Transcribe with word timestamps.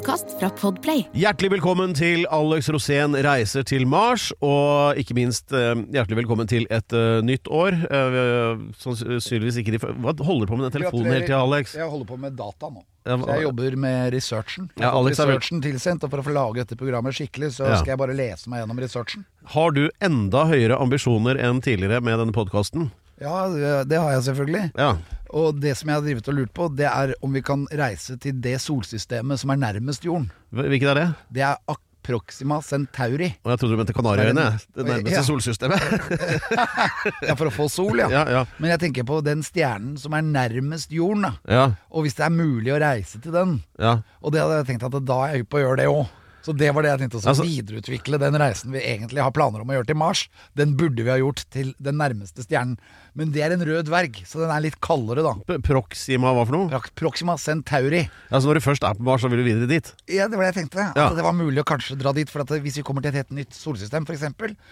Podkast 0.00 0.30
fra 0.40 0.48
Podplay. 0.56 1.02
Hjertelig 1.12 1.50
velkommen 1.58 1.90
til 1.92 2.22
Alex 2.32 2.70
Rosén 2.72 3.12
reiser 3.20 3.66
til 3.68 3.82
Mars, 3.84 4.30
og 4.40 4.96
ikke 4.96 5.12
minst 5.18 5.52
eh, 5.52 5.74
hjertelig 5.92 6.22
velkommen 6.22 6.48
til 6.48 6.64
et 6.72 6.94
uh, 6.96 7.18
nytt 7.20 7.50
år. 7.52 7.76
Uh, 7.92 8.62
sannsynligvis 8.80 9.58
ikke 9.60 9.74
de 9.74 9.80
f- 9.82 9.92
Hva 10.00 10.14
holder 10.24 10.48
du 10.48 10.52
på 10.54 10.56
med 10.56 10.70
den 10.70 10.76
telefonen 10.78 11.10
hele 11.12 11.26
tida, 11.28 11.42
Alex? 11.44 11.74
Jeg 11.76 11.90
holder 11.92 12.08
på 12.08 12.16
med 12.22 12.32
data 12.38 12.70
nå. 12.72 12.80
Så 13.04 13.18
jeg 13.28 13.44
jobber 13.44 13.76
med 13.84 14.08
researchen. 14.16 14.70
Jeg 14.72 14.86
Ja, 14.86 14.88
har 14.88 14.96
fått 14.96 15.04
Alex 15.10 15.20
vel- 15.20 15.34
researchen 15.34 15.62
tilsendt, 15.68 16.08
og 16.08 16.14
for 16.16 16.24
å 16.24 16.26
få 16.30 16.36
lage 16.38 16.62
dette 16.64 16.80
programmet 16.80 17.18
skikkelig, 17.20 17.52
så 17.60 17.68
Ja. 17.68 17.76
skal 17.82 17.92
jeg 17.92 18.00
bare 18.06 18.16
lese 18.16 18.48
meg 18.48 18.64
gjennom 18.64 18.80
researchen. 18.80 19.26
Har 19.52 19.70
du 19.76 19.84
enda 20.00 20.46
høyere 20.48 20.80
ambisjoner 20.80 21.36
enn 21.44 21.60
tidligere 21.60 22.00
med 22.00 22.16
denne 22.24 22.32
podkasten? 22.32 22.88
Ja, 23.20 23.50
det 23.52 23.88
det 23.92 24.00
har 24.00 24.16
jeg 24.16 24.30
selvfølgelig. 24.32 24.70
Ja. 24.80 24.94
Og 25.36 25.60
det 25.62 25.76
som 25.78 25.88
jeg 25.92 25.94
har 26.00 26.02
drivet 26.06 26.28
og 26.32 26.34
lurt 26.40 26.54
på, 26.56 26.66
det 26.74 26.88
er 26.90 27.12
om 27.22 27.32
vi 27.36 27.42
kan 27.46 27.66
reise 27.78 28.16
til 28.18 28.40
det 28.42 28.56
solsystemet 28.64 29.38
som 29.38 29.52
er 29.54 29.60
nærmest 29.62 30.04
jorden. 30.06 30.30
Hvilket 30.50 30.90
er 30.90 30.98
det? 30.98 31.08
Det 31.38 31.44
er 31.46 31.78
Proxima 32.02 32.56
Centauri. 32.64 33.26
Og 33.44 33.50
jeg 33.52 33.60
trodde 33.60 33.74
du 33.74 33.78
mente 33.78 33.92
Kanariøyene. 33.94 34.44
Det 34.74 34.86
nærmeste 34.88 35.18
Ja. 35.18 35.22
solsystemet. 35.22 35.82
Ja, 37.28 37.34
for 37.36 37.48
å 37.50 37.52
få 37.52 37.66
sol, 37.70 38.00
ja. 38.00 38.08
ja, 38.12 38.22
ja. 38.28 38.40
Men 38.58 38.70
jeg 38.72 38.80
tenker 38.86 39.04
på 39.08 39.20
den 39.24 39.42
stjernen 39.46 39.98
som 40.00 40.14
er 40.16 40.24
nærmest 40.26 40.90
jorden. 40.92 41.28
Ja, 41.48 41.66
Og 41.92 42.04
hvis 42.06 42.16
det 42.18 42.24
er 42.26 42.32
mulig 42.34 42.72
å 42.74 42.80
reise 42.80 43.20
til 43.22 43.32
den, 43.36 43.58
ja. 43.78 43.98
Og 44.24 44.32
det 44.32 44.40
hadde 44.42 44.62
jeg 44.62 44.68
tenkt 44.72 44.88
at 44.88 44.96
da 45.06 45.18
er 45.26 45.34
jeg 45.36 45.42
hypp 45.44 45.50
på 45.52 45.60
å 45.60 45.62
gjøre 45.64 45.78
det 45.82 45.88
òg. 45.92 46.08
Så 46.42 46.56
det 46.56 46.70
var 46.74 46.82
det 46.82 46.90
jeg 46.98 47.00
tenkte. 47.10 47.20
å 47.20 47.28
Altså- 47.28 47.44
videreutvikle 47.44 48.18
den 48.18 48.34
reisen 48.40 48.72
vi 48.72 48.80
egentlig 48.80 49.20
har 49.22 49.30
planer 49.30 49.60
om 49.60 49.68
å 49.68 49.74
gjøre 49.76 49.86
til 49.86 49.96
Mars. 49.96 50.28
Den 50.56 50.74
burde 50.76 51.04
vi 51.04 51.10
ha 51.10 51.16
gjort 51.18 51.44
til 51.50 51.74
den 51.80 51.96
nærmeste 51.96 52.44
stjernen. 52.46 52.78
Men 53.14 53.32
det 53.32 53.42
er 53.42 53.50
en 53.52 53.60
rød 53.66 53.86
dverg, 53.88 54.22
så 54.24 54.38
den 54.38 54.50
er 54.54 54.60
litt 54.62 54.80
kaldere, 54.80 55.22
da. 55.24 55.34
P- 55.44 55.58
Proxima 55.66 56.30
hva 56.32 56.46
for 56.46 56.52
noe? 56.56 56.80
Proxima 56.94 57.34
Centauri. 57.36 58.08
Altså 58.30 58.46
Når 58.46 58.54
du 58.54 58.60
først 58.60 58.84
er 58.88 58.94
på 58.94 59.00
Mars, 59.02 59.20
så 59.22 59.28
vil 59.28 59.42
du 59.42 59.44
videre 59.50 59.66
dit? 59.68 59.92
Ja, 60.08 60.28
det 60.28 60.38
var 60.38 60.46
det 60.46 60.54
jeg 60.54 60.70
tenkte. 60.70 60.94
Ja. 60.94 61.08
At 61.10 61.16
det 61.16 61.24
var 61.24 61.32
mulig 61.34 61.58
å 61.58 61.64
kanskje 61.64 61.98
dra 61.98 62.12
dit. 62.12 62.30
For 62.30 62.40
at 62.40 62.46
hvis 62.62 62.76
vi 62.76 62.82
kommer 62.86 63.02
til 63.02 63.08
et 63.10 63.26
helt 63.26 63.30
nytt 63.34 63.50
solsystem, 63.52 64.06
f.eks., 64.06 64.22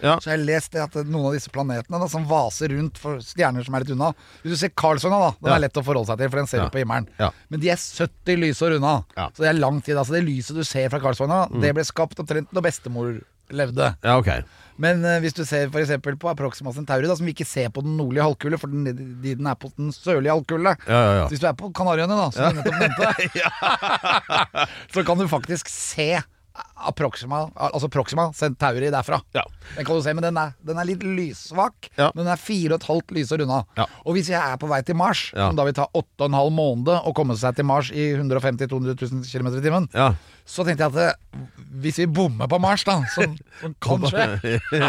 Ja. 0.01 0.17
så 0.19 0.29
har 0.31 0.37
jeg 0.37 0.45
lest 0.47 0.71
det 0.71 0.81
at 0.81 0.93
noen 1.05 1.27
av 1.27 1.33
disse 1.33 1.49
planetene 1.51 1.99
da, 1.99 2.07
som 2.07 2.25
vaser 2.25 2.69
rundt 2.69 2.97
for 2.97 3.17
stjerner 3.17 3.63
som 3.65 3.75
er 3.75 3.79
litt 3.83 3.91
unna 3.91 4.13
Hvis 4.43 4.51
du 4.51 4.55
ser 4.55 4.69
Karlsvogna, 4.69 5.19
da. 5.19 5.31
Den 5.43 5.49
Ja. 5.51 5.55
er 5.57 5.59
lett 5.67 5.73
å 5.73 5.83
forholde 5.83 6.07
seg 6.07 6.17
til, 6.17 6.29
for 6.29 6.37
den 6.37 6.47
ser 6.47 6.59
du 6.63 6.69
på 6.69 6.79
himmelen. 6.85 7.07
Men 7.49 7.59
de 7.59 7.69
er 7.69 7.75
70 7.75 8.37
lysår 8.39 8.77
unna. 8.77 9.03
Så 9.35 9.37
det 9.43 9.49
er 9.49 9.59
lang 9.59 9.81
tid. 9.83 9.97
Altså 9.97 10.11
det 10.15 10.23
lyset 10.25 10.55
du 10.55 10.63
ser 10.63 10.87
fra 10.89 10.99
Karlsvogna, 10.99 11.49
det 11.63 11.75
ble 11.77 11.85
skapt 11.87 12.19
omtrent 12.21 12.51
når 12.55 12.65
bestemor 12.65 13.19
levde. 13.49 13.93
Ja, 14.05 14.17
ok. 14.19 14.29
Men 14.79 15.03
eh, 15.03 15.19
hvis 15.23 15.35
du 15.35 15.41
ser 15.47 15.67
f.eks. 15.67 15.91
på 16.21 16.31
Approxima 16.31 16.71
Centauri, 16.75 17.07
da, 17.09 17.15
som 17.17 17.27
vi 17.27 17.33
ikke 17.35 17.47
ser 17.47 17.71
på 17.73 17.83
den 17.83 17.97
nordlige 17.99 18.23
halvkule, 18.23 18.59
for 18.61 18.71
den, 18.71 18.85
de, 18.87 19.33
den 19.35 19.49
er 19.49 19.57
på 19.59 19.71
den 19.75 19.91
sørlige 19.95 20.35
halvkule 20.35 20.75
Ja, 20.87 20.99
ja, 20.99 21.13
ja. 21.17 21.23
Så 21.25 21.33
Hvis 21.33 21.43
du 21.43 21.47
er 21.49 21.57
på 21.59 21.71
Kanariøyene, 21.75 22.15
da, 22.19 22.29
som 22.31 22.55
du 22.55 22.61
nettopp 22.61 22.79
nevnte, 22.79 24.67
så 24.93 25.03
kan 25.07 25.19
du 25.19 25.27
faktisk 25.31 25.71
se 25.73 26.13
Proxima, 26.95 27.41
altså 27.59 27.89
Proxima 27.91 28.29
Centauri 28.33 28.89
derfra. 28.93 29.19
Ja. 29.35 29.43
Den 29.75 29.85
kan 29.85 29.95
du 29.99 30.01
se, 30.05 30.13
men 30.15 30.23
den 30.25 30.37
er, 30.39 30.53
den 30.65 30.79
er 30.79 30.87
litt 30.87 31.03
lyssvak. 31.03 31.89
Ja. 31.99 32.09
Men 32.15 32.23
den 32.25 32.31
er 32.33 32.39
fire 32.41 32.73
og 32.75 32.79
et 32.81 32.87
halvt 32.87 33.13
lysår 33.17 33.43
unna. 33.45 33.61
Ja. 33.77 33.85
Og 34.05 34.15
hvis 34.17 34.31
jeg 34.31 34.39
er 34.39 34.57
på 34.61 34.69
vei 34.71 34.79
til 34.87 34.97
Mars, 34.99 35.25
som 35.35 35.57
da 35.59 35.65
vil 35.67 35.75
ta 35.77 35.85
åtte 35.91 36.23
og 36.23 36.29
en 36.31 36.37
halv 36.39 36.53
måned 36.55 36.93
å 37.03 37.13
komme 37.17 37.35
seg 37.39 37.57
til 37.59 37.67
Mars 37.69 37.91
i 37.91 38.09
150 38.15 38.69
000-200 38.71 38.95
000 39.11 39.27
km 39.29 39.51
i 39.59 39.63
timen, 39.65 39.89
Ja. 39.93 40.13
så 40.49 40.65
tenkte 40.65 40.87
jeg 40.87 40.93
at 40.93 40.99
det, 40.99 41.49
hvis 41.83 41.99
vi 42.01 42.07
bommer 42.07 42.47
på 42.49 42.59
Mars, 42.63 42.83
da, 42.87 42.99
som, 43.13 43.35
som 43.61 43.75
kan 43.83 44.07
skje 44.09 44.25
det 44.39 44.79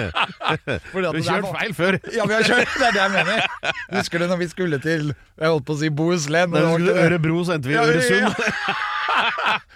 er 0.71 1.21
kjørt 1.27 1.51
feil 1.57 1.75
før. 1.77 1.99
Ja, 2.15 2.25
vi 2.29 2.35
har 2.39 2.47
kjørt, 2.47 2.71
det 2.79 2.87
er 2.89 2.97
det 2.97 3.03
jeg 3.03 3.13
mener. 3.19 3.51
Husker 3.99 4.23
du 4.23 4.29
når 4.31 4.41
vi 4.41 4.49
skulle 4.51 4.81
til 4.83 5.11
Jeg 5.13 5.49
holdt 5.51 5.67
på 5.69 5.77
å 5.77 5.81
si 5.81 5.91
Bohuslän? 5.91 6.55
Vi 6.55 6.95
Ørebro, 6.95 7.43
så 7.47 7.57
endte 7.59 7.71
vi 7.71 7.77
i 7.77 7.83
Øresund. 7.83 8.35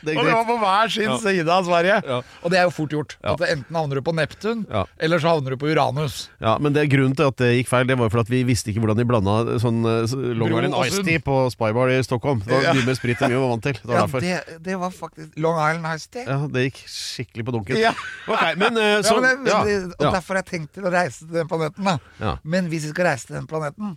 Det 0.04 0.14
Og 0.18 0.26
det 0.26 0.32
var 0.36 0.44
på 0.44 0.54
hver 0.60 0.90
sin 0.92 1.04
Ja. 1.08 1.16
side 1.18 1.48
av 1.48 1.64
Sverige. 1.64 1.94
Ja. 2.04 2.18
Og 2.44 2.50
det 2.52 2.58
er 2.60 2.64
jo 2.66 2.72
fort 2.76 2.90
gjort. 2.92 3.14
At 3.24 3.40
Enten 3.40 3.76
havner 3.76 3.96
du 3.96 4.02
på 4.04 4.12
Neptun, 4.14 4.66
eller 5.00 5.18
så 5.22 5.30
havner 5.32 5.54
du 5.54 5.56
på 5.56 5.70
Uranus. 5.72 6.28
Ja, 6.44 6.58
men 6.60 6.74
det 6.76 6.84
grunnen 6.92 7.16
til 7.16 7.26
at 7.30 7.36
det 7.40 7.48
gikk 7.56 7.68
feil, 7.70 7.86
det 7.88 7.96
var 7.98 8.10
for 8.12 8.20
at 8.20 8.28
vi 8.28 8.42
visste 8.44 8.68
ikke 8.72 8.82
hvordan 8.84 9.00
de 9.00 9.06
blanda 9.08 9.56
sånn 9.62 9.80
eh, 9.88 10.12
Long 10.36 10.52
Island 10.52 10.76
Ice. 10.84 11.02
Tea 11.06 11.22
på 11.24 11.38
Spybar 11.54 11.88
i 11.94 12.02
Stockholm. 12.04 12.42
Det 12.44 12.52
var 12.52 12.74
mye 12.76 12.86
mer 12.90 12.98
sprit 13.00 13.22
enn 13.24 13.32
vi 13.32 13.40
var 13.40 13.48
vant 13.54 13.64
til. 13.64 13.80
Det 13.80 13.88
var 13.94 14.20
Ja, 14.24 14.40
det, 14.44 14.58
det 14.68 14.78
var 14.84 14.90
faktisk 14.92 15.38
Long 15.40 15.56
Island 15.62 15.88
Ice 15.96 16.06
Tea. 16.12 16.26
Ja, 16.28 16.38
det 16.52 16.66
gikk 16.68 16.82
skikkelig 16.84 17.46
på 17.48 17.56
dunken. 17.56 17.80
Ja. 17.80 17.94
Ok, 18.28 18.44
men 18.60 18.76
eh, 18.76 18.92
Ja, 18.98 19.02
så 19.08 19.16
men 19.20 19.44
det, 19.44 19.50
ja, 19.50 19.62
og. 19.98 20.12
Derfor 20.14 20.36
har 20.36 20.42
jeg 20.44 20.50
tenkt 20.52 20.74
til 20.76 20.84
å 20.84 20.92
reise 20.92 21.24
til 21.24 21.32
den 21.40 21.48
planeten. 21.48 21.84
Da. 22.20 22.36
Men 22.44 22.68
hvis 22.68 22.84
vi 22.88 22.92
skal 22.94 23.08
reise 23.14 23.26
til 23.32 23.36
den 23.40 23.48
planeten 23.50 23.96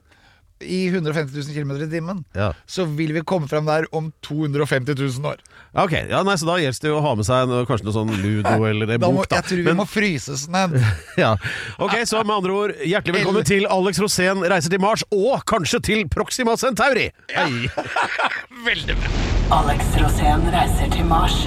i 0.62 0.88
150 0.90 1.36
000 1.38 1.54
km 1.54 1.72
i 1.84 1.90
timen, 1.92 2.24
Ja. 2.34 2.54
så 2.66 2.86
vil 2.86 3.14
vi 3.14 3.22
komme 3.22 3.48
fram 3.48 3.66
der 3.70 3.86
om 3.94 4.12
250 4.26 4.96
000 4.98 5.26
år. 5.30 5.38
Ok, 5.78 5.92
ja, 6.10 6.24
nei, 6.24 6.34
så 6.40 6.48
da 6.50 6.56
gjelder 6.58 6.82
det 6.82 6.90
jo 6.90 6.98
å 6.98 7.04
ha 7.06 7.12
med 7.16 7.26
seg 7.28 7.48
noe, 7.52 7.66
kanskje 7.70 7.86
noe 7.86 7.94
sånn 7.94 8.14
ludo 8.24 8.56
eller 8.70 8.96
en 8.96 9.00
Da 9.04 9.12
må, 9.12 9.22
bok, 9.22 9.30
da. 9.30 9.36
jeg 9.42 9.50
tror 9.52 9.58
vi 9.62 9.68
Men- 9.70 9.78
må 9.82 9.86
fryses 9.86 10.48
ned. 10.50 10.78
ja. 11.24 11.36
Ok, 11.78 11.94
så 12.10 12.24
med 12.26 12.36
andre 12.40 12.52
ord, 12.58 12.74
hjertelig 12.82 13.20
velkommen 13.20 13.46
til 13.46 13.68
Alex 13.70 14.00
Rosén 14.02 14.42
reiser 14.50 14.74
til 14.74 14.82
Mars, 14.82 15.04
og 15.14 15.46
kanskje 15.46 15.82
til 15.92 16.08
Proxima 16.10 16.58
Centauri. 16.58 17.12
Hei. 17.36 17.70
Alex 19.58 19.94
Rosén 20.02 20.50
reiser 20.52 20.90
til 20.92 21.06
Mars. 21.08 21.38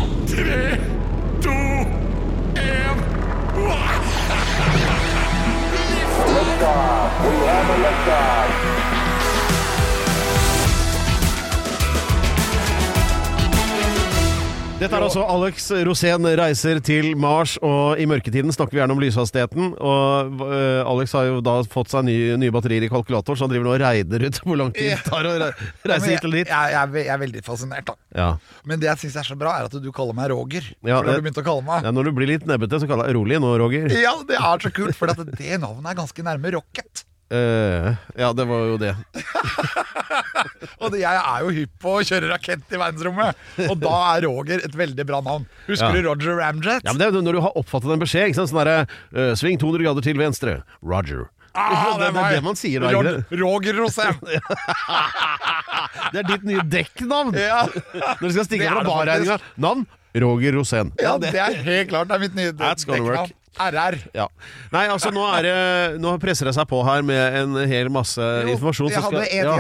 Dette 14.81 14.97
er 14.97 15.05
altså 15.05 15.21
Alex 15.29 15.67
Rosén 15.85 16.25
reiser 16.41 16.79
til 16.81 17.11
Mars, 17.21 17.59
og 17.61 17.99
i 18.01 18.07
mørketiden 18.09 18.49
snakker 18.55 18.73
vi 18.73 18.79
gjerne 18.81 18.95
om 18.95 19.03
lyshastigheten. 19.03 19.75
Og 19.77 20.39
øh, 20.47 20.79
Alex 20.89 21.13
har 21.19 21.27
jo 21.27 21.43
da 21.45 21.59
fått 21.69 21.93
seg 21.93 22.07
nye, 22.07 22.39
nye 22.41 22.55
batterier 22.55 22.87
i 22.87 22.89
kalkulatoren, 22.89 23.37
så 23.37 23.45
han 23.45 23.53
driver 23.53 23.69
nå 23.69 23.75
og 23.75 23.83
regner 23.83 24.25
ut 24.25 24.39
hvor 24.41 24.57
lang 24.57 24.73
tid 24.73 24.89
det 24.95 25.03
tar 25.05 25.29
å 25.29 25.35
re 25.43 25.51
reise 25.93 26.09
hit 26.09 26.25
eller 26.25 26.41
dit. 26.41 26.55
jeg, 26.55 26.73
jeg, 26.73 26.95
jeg 26.97 27.13
er 27.13 27.21
veldig 27.27 27.45
fascinert, 27.45 27.93
da. 27.93 27.99
Ja. 28.17 28.31
Men 28.65 28.81
det 28.81 28.89
jeg 28.89 29.03
syns 29.05 29.21
er 29.21 29.29
så 29.29 29.37
bra, 29.45 29.53
er 29.61 29.69
at 29.69 29.77
du 29.85 29.91
kaller 29.93 30.17
meg 30.17 30.33
Roger. 30.33 30.73
Ja, 30.81 31.03
det 31.05 31.19
du 31.29 31.29
å 31.29 31.47
kalle 31.51 31.67
meg. 31.69 31.85
ja, 31.85 31.93
Når 31.99 32.09
du 32.09 32.15
blir 32.17 32.33
litt 32.33 32.49
nebbete, 32.49 32.81
så 32.81 32.89
kaller 32.89 33.13
jeg 33.13 33.19
rolig 33.21 33.43
nå, 33.45 33.53
Roger. 33.61 33.93
Ja, 34.01 34.17
det 34.25 34.41
er 34.41 34.65
så 34.65 34.73
kult, 34.73 34.97
for 34.97 35.13
det 35.13 35.61
navnet 35.61 35.93
er 35.93 36.01
ganske 36.01 36.25
nærme 36.25 36.57
Rocket. 36.57 37.05
Eh, 37.31 37.91
ja, 38.19 38.33
det 38.35 38.45
var 38.51 38.65
jo 38.73 38.77
det. 38.83 38.95
Og 40.81 40.91
det, 40.93 41.03
jeg 41.03 41.19
er 41.21 41.43
jo 41.45 41.51
hypp 41.55 41.73
på 41.83 41.93
å 41.99 42.05
kjøre 42.07 42.31
rakett 42.33 42.73
i 42.75 42.79
verdensrommet, 42.81 43.37
og 43.69 43.75
da 43.83 43.93
er 44.17 44.25
Roger 44.25 44.63
et 44.65 44.75
veldig 44.77 45.05
bra 45.07 45.21
navn. 45.25 45.45
Husker 45.69 45.91
Ja. 45.93 45.93
du 46.03 46.09
Roger 46.09 46.39
Ramjet? 46.41 46.81
Ja, 46.87 46.91
men 46.95 46.99
det 47.01 47.07
er 47.07 47.13
jo 47.19 47.23
når 47.23 47.37
du 47.37 47.43
har 47.45 47.57
oppfattet 47.61 47.93
en 47.95 48.01
beskjed. 48.03 48.31
Ikke 48.31 48.39
sant? 48.41 48.51
Sånn 48.51 48.63
derre 48.63 48.79
uh, 49.15 49.35
Sving 49.39 49.61
200 49.61 49.85
grader 49.85 50.07
til 50.09 50.19
venstre. 50.19 50.57
Roger. 50.83 51.27
Ah, 51.53 51.97
det, 51.99 52.11
det 52.15 52.23
er 52.25 52.37
det 52.39 52.43
man 52.47 52.57
sier 52.59 52.83
da, 52.85 52.91
Rog- 52.95 53.33
Roger 53.41 53.75
Rosén. 53.83 54.19
Det 56.11 56.21
er 56.23 56.27
ditt 56.27 56.45
nye 56.47 56.63
dekknavn! 56.71 57.35
Ja. 57.39 57.65
Når 57.71 58.23
du 58.25 58.33
skal 58.35 58.47
stikke 58.47 58.71
fra 58.71 58.83
barregninga. 58.87 59.37
Navn 59.63 59.85
Roger 60.23 60.57
Rosén. 60.59 60.91
ja, 60.99 61.13
det 61.23 61.31
er 61.39 61.55
helt 61.67 61.91
klart. 61.93 62.09
Det 62.11 62.17
er 62.17 62.23
mitt 62.25 62.35
nye 62.39 62.55
dekknavn. 62.59 63.31
RR. 63.69 63.97
Ja. 64.17 64.27
Nei, 64.73 64.87
altså 64.89 65.11
nå, 65.15 65.23
er 65.37 65.43
det, 65.47 66.01
nå 66.01 66.15
presser 66.23 66.49
det 66.49 66.55
seg 66.57 66.67
på 66.71 66.81
her 66.87 67.03
med 67.07 67.37
en 67.41 67.57
hel 67.71 67.91
masse 67.93 68.21
Jo, 68.21 68.55
informasjon. 68.55 68.89
jeg 68.91 69.03
hadde 69.05 69.25
skal- 69.25 69.39
en 69.39 69.51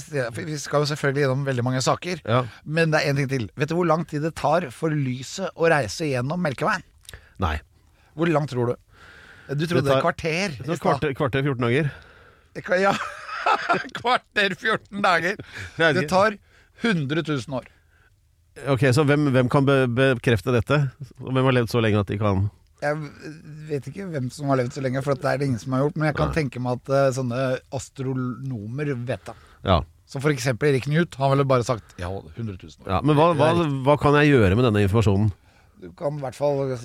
ting 0.00 0.14
ja. 0.14 0.30
Vi 0.50 0.58
skal 0.62 0.84
jo 0.84 0.90
selvfølgelig 0.94 1.24
gjennom 1.26 1.44
veldig 1.48 1.64
mange 1.66 1.82
saker, 1.82 2.20
Ja. 2.26 2.44
men 2.64 2.90
det 2.94 3.00
er 3.02 3.10
en 3.10 3.16
ting 3.16 3.28
til. 3.28 3.48
Vet 3.56 3.68
du 3.68 3.74
hvor 3.76 3.86
lang 3.90 4.04
tid 4.06 4.22
det 4.22 4.34
tar 4.38 4.68
for 4.70 4.90
lyset 4.90 5.50
å 5.56 5.68
reise 5.72 6.06
gjennom 6.06 6.40
Melkeveien? 6.40 6.82
Nei. 7.38 7.58
Hvor 8.16 8.26
langt 8.30 8.50
tror 8.50 8.66
du? 8.72 8.76
Du 9.54 9.66
trodde 9.66 9.84
Det 9.84 9.92
tar- 9.96 10.02
kvarter. 10.02 10.50
Så 10.58 10.72
i 10.72 10.76
stad. 10.76 10.80
kvarter, 10.80 11.14
kvarter 11.18 11.42
14 11.42 11.60
dager. 11.66 11.90
Ja. 12.80 12.94
Kvarter 13.96 14.54
14 14.54 15.02
dager. 15.02 15.36
Det 15.76 16.08
tar 16.14 16.36
100 16.82 17.22
000 17.26 17.56
år. 17.58 17.66
Ok, 18.68 18.80
Så 18.92 19.04
hvem, 19.06 19.28
hvem 19.32 19.48
kan 19.48 19.64
be 19.64 19.86
bekrefte 19.88 20.52
dette? 20.52 20.90
Hvem 21.20 21.44
har 21.46 21.54
levd 21.54 21.70
så 21.72 21.80
lenge 21.80 22.00
at 22.02 22.06
de 22.10 22.18
kan 22.20 22.50
Jeg 22.80 22.96
vet 23.68 23.88
ikke 23.90 24.06
hvem 24.08 24.30
som 24.32 24.48
har 24.50 24.60
levd 24.60 24.72
så 24.76 24.82
lenge, 24.84 25.02
for 25.04 25.14
det 25.18 25.28
er 25.30 25.40
det 25.40 25.48
ingen 25.50 25.60
som 25.62 25.76
har 25.76 25.84
gjort. 25.84 25.98
Men 26.00 26.10
jeg 26.10 26.16
kan 26.20 26.32
tenke 26.36 26.62
meg 26.62 26.80
at 26.80 26.92
uh, 26.94 27.08
sånne 27.16 27.40
astronomer 27.76 28.94
vet 29.08 29.26
det. 29.28 29.36
Ja. 29.68 29.80
Som 30.10 30.24
eksempel 30.30 30.72
Erik 30.72 30.88
Newt. 30.90 31.14
Han 31.20 31.30
ville 31.34 31.44
bare 31.46 31.66
sagt 31.66 31.94
ja, 32.00 32.08
100 32.10 32.56
000 32.56 32.72
år. 32.82 32.88
ja 32.90 32.98
men 33.06 33.14
hva, 33.18 33.30
hva, 33.38 33.52
hva 33.86 33.94
kan 34.00 34.16
jeg 34.18 34.32
gjøre 34.32 34.56
med 34.58 34.66
denne 34.66 34.82
informasjonen? 34.88 35.30
Du 35.80 35.88
kan 35.96 36.18
i 36.18 36.20
hvert 36.20 36.36
fall 36.36 36.58
eh, 36.74 36.82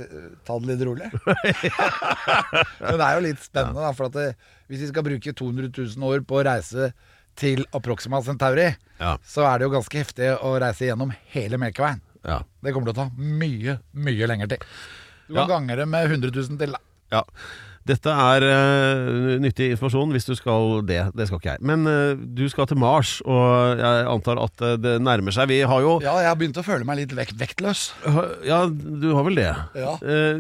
ta 0.48 0.56
det 0.62 0.70
litt 0.70 0.84
rolig. 0.88 1.10
Men 2.80 2.96
det 2.96 3.04
er 3.08 3.18
jo 3.18 3.24
litt 3.26 3.42
spennende, 3.44 3.82
da. 3.84 3.92
For 3.98 4.08
at 4.08 4.16
det, 4.16 4.28
hvis 4.72 4.86
vi 4.86 4.92
skal 4.92 5.04
bruke 5.04 5.34
200 5.36 5.72
000 5.98 6.08
år 6.08 6.24
på 6.28 6.38
å 6.40 6.46
reise 6.48 6.92
til 7.36 7.66
Approxima 7.76 8.22
Centauri, 8.24 8.70
Ja. 9.02 9.18
så 9.28 9.44
er 9.50 9.60
det 9.60 9.68
jo 9.68 9.74
ganske 9.74 10.00
heftig 10.00 10.30
å 10.40 10.54
reise 10.64 10.88
gjennom 10.88 11.12
hele 11.34 11.60
Melkeveien. 11.60 12.00
Ja. 12.24 12.40
Det 12.64 12.72
kommer 12.72 12.88
til 12.88 12.96
å 12.96 13.02
ta 13.04 13.10
mye, 13.20 13.80
mye 13.92 14.30
lenger 14.32 14.54
til. 14.56 14.64
Du 15.28 15.34
kan 15.36 15.48
gange 15.50 15.76
det 15.76 15.88
med 15.90 16.06
100 16.12 16.32
000 16.36 16.60
til. 16.60 16.76
da. 16.76 16.82
ja. 17.12 17.24
Dette 17.86 18.10
er 18.10 18.46
uh, 18.50 19.36
nyttig 19.42 19.70
informasjon 19.76 20.14
hvis 20.16 20.26
du 20.26 20.34
skal 20.38 20.80
det. 20.88 21.02
Det 21.14 21.28
skal 21.30 21.42
ikke 21.42 21.52
jeg. 21.54 21.62
Men 21.70 21.86
uh, 21.86 22.18
du 22.18 22.46
skal 22.50 22.66
til 22.70 22.80
Mars, 22.82 23.20
og 23.26 23.78
jeg 23.82 24.08
antar 24.10 24.42
at 24.42 24.64
eh, 24.66 24.76
det 24.82 24.96
nærmer 25.04 25.36
seg. 25.36 25.50
Vi 25.52 25.60
har 25.68 25.84
jo 25.84 25.98
Ja, 26.04 26.16
jeg 26.24 26.32
har 26.32 26.40
begynt 26.40 26.58
å 26.58 26.66
føle 26.66 26.88
meg 26.88 27.00
litt 27.02 27.14
vekt 27.16 27.38
vektløs. 27.40 27.84
Ja, 28.46 28.64
du 28.70 29.08
har 29.14 29.26
vel 29.28 29.38
det. 29.38 29.52
Ja. 29.78 29.96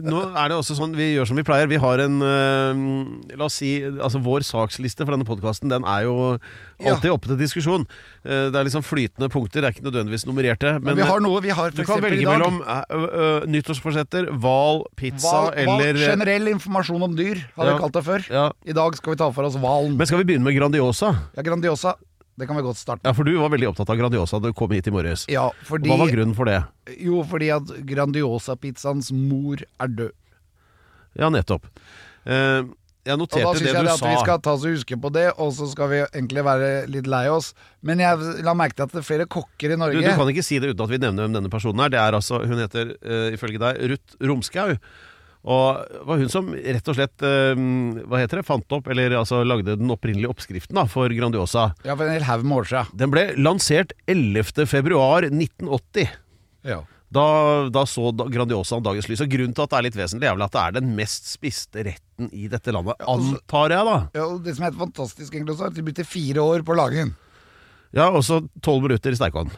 Nå 0.05 0.21
er 0.31 0.51
det 0.51 0.57
også 0.57 0.77
sånn, 0.77 0.95
vi 0.97 1.11
gjør 1.13 1.29
som 1.29 1.39
vi 1.39 1.45
pleier. 1.45 1.69
Vi 1.69 1.79
har 1.81 2.01
en 2.03 2.17
La 3.35 3.47
oss 3.47 3.59
si 3.61 3.71
Altså, 3.85 4.19
vår 4.23 4.45
saksliste 4.47 5.05
for 5.05 5.15
denne 5.15 5.27
podkasten, 5.27 5.71
den 5.71 5.85
er 5.87 6.05
jo 6.07 6.15
alltid 6.81 7.11
oppe 7.13 7.31
til 7.31 7.39
diskusjon. 7.39 7.85
Det 8.25 8.57
er 8.57 8.67
liksom 8.67 8.83
flytende 8.85 9.29
punkter, 9.31 9.61
det 9.61 9.69
er 9.69 9.75
ikke 9.75 9.85
nødvendigvis 9.87 10.25
nummererte. 10.27 10.75
Men, 10.81 10.97
vi 10.97 11.07
har 11.07 11.23
noe. 11.23 11.41
Vi 11.45 11.53
har 11.55 11.75
for 11.75 11.81
du 11.81 11.87
kan 11.87 12.03
velge 12.03 12.25
mellom 12.27 12.59
uh, 12.63 12.81
uh, 12.91 13.47
nyttårsforsetter, 13.49 14.29
hval, 14.41 14.83
pizza 14.97 15.33
hval, 15.33 15.51
eller 15.55 15.99
Generell 15.99 16.51
informasjon 16.53 17.05
om 17.05 17.15
dyr, 17.17 17.34
har 17.55 17.65
Ja. 17.65 17.73
vi 17.75 17.79
kalt 17.83 17.93
det 17.93 18.03
før. 18.05 18.25
Ja. 18.31 18.51
I 18.65 18.73
dag 18.73 18.95
skal 18.97 19.13
vi 19.13 19.17
ta 19.17 19.31
for 19.31 19.43
oss 19.43 19.55
hvalen. 19.55 19.95
Men 19.97 20.07
skal 20.07 20.19
vi 20.23 20.27
begynne 20.33 20.43
med 20.47 20.55
Grandiosa? 20.57 21.13
Ja, 21.35 21.41
Grandiosa. 21.41 21.95
Det 22.37 22.47
kan 22.49 22.57
vi 22.57 22.63
godt 22.63 22.75
starte. 22.75 22.99
Ja, 23.07 23.13
for 23.15 23.23
du 23.23 23.31
var 23.39 23.47
veldig 23.49 23.69
opptatt 23.69 23.89
av 23.89 23.95
Grandiosa 23.97 24.41
da 24.41 24.49
du 24.51 24.53
kom 24.53 24.69
hit 24.75 24.87
i 24.87 24.91
morges. 24.91 25.25
Ja, 25.31 25.49
fordi, 25.63 25.87
Hva 25.87 25.97
var 26.01 26.07
grunnen 26.11 26.35
for 26.35 26.43
det? 26.45 26.57
jo, 26.99 27.23
fordi 27.23 27.47
at 27.55 27.63
Grandiosa-pizzaens 27.87 29.11
mor 29.15 29.57
er 29.79 29.87
død. 29.87 30.11
Ja, 31.17 31.29
nettopp. 31.31 31.63
Eh, 32.25 32.65
jeg 33.05 33.13
Og 33.13 33.19
da 33.21 33.21
noterte 33.21 33.53
syns 33.55 33.61
det 33.61 33.71
jeg 33.71 33.75
du 33.77 33.87
det 33.87 33.93
at 33.93 33.99
sa. 34.01 34.09
vi 34.09 34.19
skal 34.25 34.39
ta 34.41 34.51
oss 34.51 34.65
og 34.65 34.73
huske 34.73 34.97
på 34.99 35.11
det, 35.13 35.27
og 35.37 35.53
så 35.53 35.67
skal 35.71 35.87
vi 35.91 35.99
egentlig 36.09 36.43
være 36.43 36.69
litt 36.89 37.07
lei 37.07 37.27
oss. 37.29 37.53
Men 37.85 37.99
jeg 37.99 38.43
la 38.43 38.53
merke 38.57 38.75
til 38.75 38.83
at 38.83 38.91
det 38.91 38.99
er 38.99 39.07
flere 39.07 39.25
kokker 39.27 39.71
i 39.71 39.77
Norge. 39.77 40.01
du 40.01 40.09
kan 40.17 40.27
ikke 40.33 40.43
si 40.43 40.59
det 40.59 40.73
uten 40.75 40.83
at 40.83 40.89
vi 40.89 40.97
nevner 40.97 41.23
hvem 41.27 41.33
denne 41.37 41.49
personen 41.53 41.79
er. 41.85 41.89
Det 41.89 41.99
er 41.99 42.11
altså, 42.17 42.41
Hun 42.45 42.57
heter 42.57 42.95
uh, 43.05 43.31
ifølge 43.31 43.59
deg 43.61 43.79
Ruth 43.91 44.15
Romskau. 44.19 44.75
Og 45.45 45.77
det 45.91 45.99
var 46.09 46.17
hun 46.17 46.31
som 46.33 46.47
rett 46.55 46.87
og 46.89 46.95
slett 46.97 47.21
eh, 47.25 47.59
hva 48.09 48.17
heter 48.23 48.41
det, 48.41 48.47
fant 48.47 48.65
opp, 48.73 48.87
eller 48.89 49.13
altså 49.19 49.43
lagde 49.45 49.75
den 49.77 49.91
opprinnelige 49.93 50.31
oppskriften 50.33 50.73
da, 50.79 50.87
for 50.89 51.11
Grandiosa. 51.13 51.67
Ja, 51.85 51.93
for 51.93 52.07
en 52.07 52.15
hel 52.15 52.25
haug 52.25 52.43
med 52.49 52.63
år 52.63 52.69
siden. 52.71 52.97
Den 52.97 53.13
ble 53.13 53.27
lansert 53.37 53.93
11. 54.09 54.65
februar 54.71 55.27
1980. 55.29 56.09
Ja. 56.65 56.79
Da, 57.15 57.25
da 57.69 57.83
så 57.85 58.09
Grandiosaen 58.09 58.33
Grandiosa 58.33 58.79
dagens 58.83 59.07
lys. 59.11 59.21
Og 59.21 59.29
Grunnen 59.31 59.53
til 59.55 59.63
at 59.67 59.71
det 59.75 59.77
er 59.77 59.85
litt 59.85 59.99
vesentlig, 59.99 60.27
er 60.31 60.33
vel 60.39 60.47
at 60.47 60.55
det 60.57 60.63
er 60.63 60.75
den 60.79 60.89
mest 60.97 61.29
spiste 61.29 61.85
retten 61.85 62.31
i 62.33 62.49
dette 62.51 62.73
landet. 62.73 62.97
altså- 63.05 63.37
Antar 63.37 63.75
jeg, 63.75 63.85
da. 63.91 63.99
Ja, 64.17 64.25
og 64.25 64.41
det 64.43 64.55
som 64.57 64.65
er 64.65 64.71
helt 64.73 64.81
fantastisk, 64.81 65.29
egentlig, 65.29 65.53
også, 65.53 65.69
er 65.69 65.75
at 65.75 65.77
de 65.77 65.85
brukte 65.85 66.07
fire 66.09 66.41
år 66.41 66.65
på 66.65 66.73
å 66.73 66.79
lage 66.81 67.03
den. 67.03 67.13
Ja, 67.95 68.09
Og 68.09 68.25
så 68.27 68.41
tolv 68.65 68.81
minutter 68.83 69.13
i 69.13 69.15
stekeovn. 69.15 69.53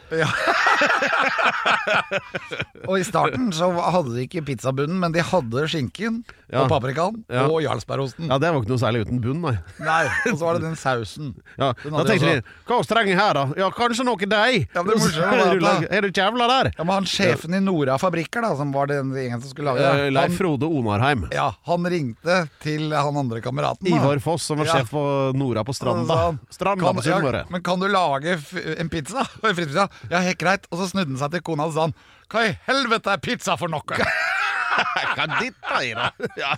Og 2.88 2.98
i 3.00 3.04
starten 3.06 3.50
så 3.54 3.68
hadde 3.92 4.14
de 4.14 4.24
ikke 4.26 4.42
pizzabunnen, 4.48 4.98
men 5.02 5.14
de 5.14 5.22
hadde 5.24 5.66
skinken 5.70 6.22
Ja. 6.48 6.62
og 6.62 6.70
paprikaen 6.72 7.24
Ja. 7.28 7.42
og 7.46 7.60
jarlsbergosten. 7.60 8.28
Ja, 8.30 8.38
Det 8.38 8.48
var 8.52 8.62
ikke 8.62 8.70
noe 8.72 8.80
særlig 8.80 9.02
uten 9.04 9.20
bunn, 9.20 9.40
nei. 9.44 9.56
Nei, 9.84 10.04
og 10.32 10.38
så 10.38 10.44
var 10.46 10.54
det 10.56 10.62
den 10.62 10.76
sausen. 10.80 11.34
Ja, 11.58 11.72
Den 11.82 11.92
Da 11.92 12.04
tenkte 12.04 12.30
de 12.38 12.42
Hva 12.66 12.78
trenger 12.88 13.16
her, 13.20 13.32
da? 13.34 13.44
Ja, 13.56 13.68
kanskje 13.70 14.04
noe 14.08 14.16
deig? 14.16 14.68
Ja, 14.74 14.82
det 14.82 14.96
morsomme 14.96 15.88
Er 15.90 16.00
du 16.02 16.08
kjævla 16.10 16.46
der? 16.48 16.70
Ja, 16.78 16.84
men 16.84 16.94
han 16.94 17.04
Sjefen 17.04 17.54
i 17.54 17.60
Nora 17.60 17.98
Fabrikker, 18.00 18.40
da, 18.44 18.54
som 18.56 18.72
var 18.72 18.86
den 18.86 19.12
gjengen 19.12 19.40
som 19.42 19.50
skulle 19.50 19.74
lage 19.74 19.84
Eh, 19.88 20.04
det, 20.08 20.12
Leif 20.14 20.36
Frode 20.38 20.64
Onarheim. 20.68 21.26
ja, 21.32 21.50
han 21.66 21.84
ringte 21.84 22.48
til 22.62 22.92
han 22.92 23.16
andre 23.16 23.40
kameraten. 23.44 23.84
da. 23.88 23.96
Ivar 23.96 24.18
Foss, 24.20 24.42
som 24.48 24.58
var 24.58 24.66
sjef 24.66 24.90
på 24.90 25.32
Nora 25.36 25.64
på 25.64 25.74
Stranda. 25.76 26.38
Stranda 26.50 26.84
kan, 26.84 26.96
på 26.96 27.02
Sunnmøre. 27.04 27.44
men 27.50 27.62
kan 27.62 27.78
du 27.80 27.88
lage 27.88 28.38
en 28.78 28.88
pizza? 28.88 29.26
En 29.48 29.54
fritpizza? 29.54 29.88
Ja, 30.10 30.18
helt 30.20 30.38
greit. 30.38 30.66
Og 30.68 30.80
så 30.80 30.88
snudde 30.90 31.14
han 31.14 31.20
seg 31.20 31.36
til 31.36 31.44
kona 31.46 31.68
og 31.68 31.76
sa 31.76 31.86
han 31.88 31.94
Hva 32.28 32.46
i 32.48 32.56
helvete 32.68 33.14
er 33.14 33.22
pizza 33.24 33.56
for 33.60 33.72
noe? 33.72 33.82
Hva 35.18 35.24
er 35.26 35.94
det? 35.98 36.28
Ja. 36.42 36.52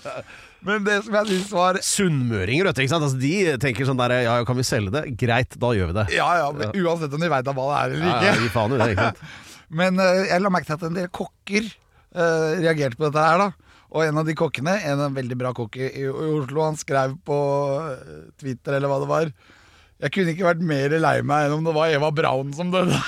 Men 0.67 0.85
det 0.85 0.99
som 1.07 1.15
jeg 1.17 1.31
syns 1.31 1.53
var 1.57 1.79
Sunnmøringer, 1.85 2.69
vet 2.69 2.77
du. 2.77 2.83
ikke 2.85 2.93
sant? 2.93 3.07
Altså, 3.07 3.21
de 3.23 3.55
tenker 3.63 3.89
sånn 3.89 4.01
der 4.01 4.17
Ja, 4.27 4.35
kan 4.49 4.59
vi 4.59 4.67
selge 4.67 4.93
det? 4.93 5.05
Greit, 5.21 5.57
da 5.61 5.71
gjør 5.77 5.93
vi 5.93 5.97
det. 6.03 6.09
Ja 6.19 6.27
ja, 6.43 6.51
men 6.53 6.75
uansett 6.83 7.15
om 7.17 7.23
de 7.23 7.31
veit 7.33 7.49
hva 7.49 7.55
det 7.57 7.79
er 7.79 7.95
eller 7.95 8.11
ikke. 8.11 8.27
ja, 8.29 8.35
gi 8.43 8.53
faen 8.53 8.75
i 8.77 8.81
det, 8.83 8.91
ikke 8.95 9.07
sant? 9.09 9.23
Men 9.81 10.03
uh, 10.03 10.25
jeg 10.27 10.43
la 10.43 10.51
merke 10.51 10.67
til 10.67 10.75
at 10.81 10.85
en 10.89 10.97
del 10.99 11.09
kokker 11.15 11.67
uh, 11.71 12.59
reagerte 12.59 12.99
på 12.99 13.07
dette 13.07 13.23
her, 13.23 13.39
da. 13.39 13.71
Og 13.91 14.03
en 14.03 14.19
av 14.19 14.27
de 14.27 14.35
kokkene, 14.39 14.75
en 14.87 15.03
veldig 15.15 15.39
bra 15.39 15.53
kokk 15.55 15.79
i, 15.79 15.89
i 16.03 16.05
Oslo, 16.11 16.63
han 16.63 16.77
skrev 16.79 17.17
på 17.27 17.39
eh, 17.81 18.21
Twitter 18.39 18.77
eller 18.77 18.91
hva 18.91 19.01
det 19.03 19.09
var 19.11 19.33
Jeg 20.05 20.13
kunne 20.15 20.35
ikke 20.35 20.47
vært 20.47 20.63
mer 20.63 20.95
lei 21.03 21.17
meg 21.27 21.49
enn 21.49 21.57
om 21.57 21.67
det 21.67 21.75
var 21.75 21.91
Eva 21.91 22.13
Braun 22.15 22.53
som 22.55 22.71
døde. 22.71 23.01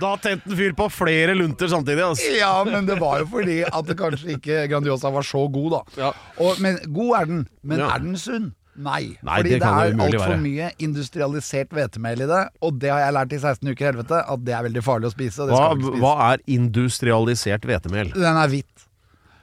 Da 0.00 0.14
tente 0.22 0.44
han 0.48 0.56
fyr 0.56 0.72
på 0.78 0.86
flere 0.92 1.34
lunter 1.38 1.68
samtidig. 1.72 2.02
Altså. 2.04 2.30
Ja, 2.38 2.52
men 2.68 2.86
det 2.88 2.98
var 3.00 3.20
jo 3.24 3.28
fordi 3.34 3.60
at 3.66 3.86
det 3.88 3.96
kanskje 4.00 4.36
ikke 4.38 4.64
Grandiosa 4.70 5.10
var 5.14 5.26
så 5.26 5.44
god, 5.52 5.70
da. 5.78 5.82
Ja. 6.06 6.10
Og, 6.40 6.60
men 6.62 6.78
god 6.94 7.12
er 7.20 7.30
den, 7.30 7.44
men 7.62 7.78
Ja. 7.82 7.90
er 7.94 8.04
den 8.04 8.16
sunn? 8.20 8.50
Nei. 8.80 9.16
Nei, 9.26 9.40
fordi 9.42 9.50
det 9.50 9.60
det, 9.60 9.68
er 9.68 9.96
altfor 10.06 10.36
mye 10.40 10.70
industrialisert 10.80 11.72
hvetemel 11.74 12.22
i 12.24 12.28
det, 12.30 12.42
og 12.64 12.78
det 12.80 12.88
har 12.94 13.00
jeg 13.02 13.16
lært 13.16 13.32
i 13.36 13.40
16 13.42 13.68
uker 13.72 13.82
i 13.84 13.88
helvete, 13.90 14.20
at 14.32 14.44
det 14.46 14.54
er 14.56 14.62
veldig 14.68 14.84
farlig 14.86 15.10
å 15.10 15.12
spise. 15.12 15.42
Og 15.42 15.50
det 15.50 15.56
Hva, 15.58 15.64
skal 15.66 15.76
ikke 15.80 15.90
spise. 15.90 16.00
hva 16.06 16.14
er 16.30 16.44
industrialisert 16.54 17.66
hvetemel? 17.68 18.12
Den 18.14 18.38
er 18.40 18.48
hvit. 18.54 18.86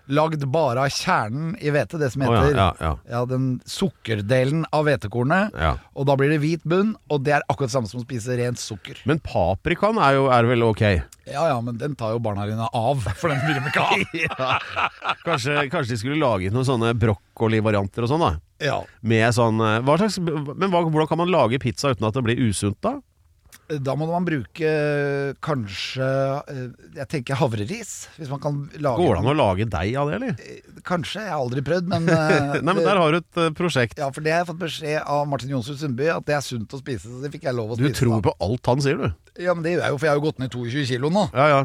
Lagd 0.08 0.46
bare 0.54 0.86
av 0.86 0.94
kjernen 0.94 1.56
i 1.60 1.72
hvete, 1.74 2.00
det 2.00 2.08
som 2.14 2.24
heter 2.24 2.56
ja, 2.56 2.68
ja. 2.80 2.92
ja, 3.12 3.22
den 3.28 3.58
sukkerdelen 3.68 4.64
av 4.72 4.86
hvetekornet. 4.88 5.56
Og 5.98 6.08
da 6.08 6.16
blir 6.20 6.32
det 6.32 6.40
hvit 6.44 6.64
bunn, 6.68 6.94
og 7.12 7.26
det 7.28 7.38
er 7.38 7.46
akkurat 7.52 7.74
samme 7.74 7.92
som 7.92 8.00
å 8.00 8.06
spise 8.06 8.38
rent 8.40 8.62
sukker. 8.62 9.02
Men 9.10 9.20
paprikaen 9.24 10.00
er 10.00 10.16
jo 10.16 10.30
er 10.32 10.48
vel 10.48 10.64
ok? 10.70 10.86
Ja 11.28 11.44
ja, 11.50 11.58
men 11.60 11.76
den 11.80 11.98
tar 12.00 12.14
jo 12.16 12.22
barna 12.24 12.46
dine 12.48 12.70
av, 12.72 13.04
for 13.20 13.34
den 13.34 13.42
vil 13.44 13.60
de 13.60 13.68
ikke 13.68 14.38
ha. 14.40 14.60
Kanskje, 15.26 15.60
kanskje 15.74 15.96
de 15.96 16.00
skulle 16.00 16.22
laget 16.22 16.56
noen 16.56 16.68
sånne 16.68 16.94
brokkolivarianter 16.96 18.08
og 18.08 18.14
sånn, 18.14 18.24
da? 18.24 18.32
Ja. 18.64 18.80
Med 19.06 19.28
sånn 19.36 19.60
eh, 19.62 19.82
hva 19.86 20.00
slags, 20.00 20.18
Men 20.24 20.72
hva, 20.72 20.82
hvordan 20.88 21.10
kan 21.12 21.20
man 21.20 21.30
lage 21.30 21.60
pizza 21.62 21.92
uten 21.94 22.08
at 22.08 22.16
det 22.16 22.24
blir 22.26 22.48
usunt, 22.48 22.80
da? 22.82 22.96
Da 23.68 23.98
må 24.00 24.06
man 24.08 24.24
bruke 24.24 24.70
kanskje 25.44 26.06
eh, 26.48 26.60
Jeg 26.96 27.08
tenker 27.12 27.36
havreris. 27.36 27.94
Hvis 28.16 28.30
man 28.32 28.40
kan 28.44 28.62
lage 28.80 29.02
Går 29.02 29.18
det 29.18 29.20
an 29.20 29.32
å 29.34 29.36
lage 29.36 29.68
deig 29.68 29.98
av 30.00 30.12
det, 30.12 30.20
eller? 30.22 30.78
Kanskje. 30.88 31.26
Jeg 31.26 31.34
har 31.34 31.42
aldri 31.42 31.64
prøvd, 31.68 31.90
men, 31.92 32.08
eh, 32.16 32.62
Nei, 32.62 32.72
men 32.72 32.80
der 32.86 33.02
har 33.02 33.12
du 33.12 33.20
et 33.20 33.42
eh, 33.44 33.52
prosjekt. 33.58 34.00
Ja, 34.00 34.08
for 34.16 34.24
det 34.24 34.32
har 34.32 34.46
jeg 34.46 34.50
fått 34.54 34.62
beskjed 34.62 35.02
av 35.04 35.26
Martin 35.28 35.52
Jonsrud 35.52 35.82
Sundby, 35.82 36.08
at 36.14 36.28
det 36.30 36.38
er 36.38 36.46
sunt 36.46 36.78
å 36.78 36.80
spise. 36.80 37.12
Så 37.12 37.20
det 37.24 37.34
fikk 37.36 37.50
jeg 37.50 37.58
lov 37.58 37.76
å 37.76 37.80
spise. 37.80 37.92
Du 37.92 38.00
tror 38.00 38.16
da. 38.16 38.22
på 38.30 38.36
alt 38.48 38.72
han 38.72 38.86
sier, 38.86 39.04
du. 39.04 39.44
Ja, 39.44 39.58
men 39.58 39.68
det 39.68 39.76
gjør 39.76 39.84
jeg 39.84 39.96
jo, 39.96 40.00
for 40.00 40.08
jeg 40.08 40.14
har 40.14 40.22
jo 40.22 40.26
gått 40.30 40.40
ned 40.44 40.56
22 40.56 40.88
kilo 40.94 41.12
nå. 41.12 41.28
Ja, 41.36 41.50
ja. 41.52 41.62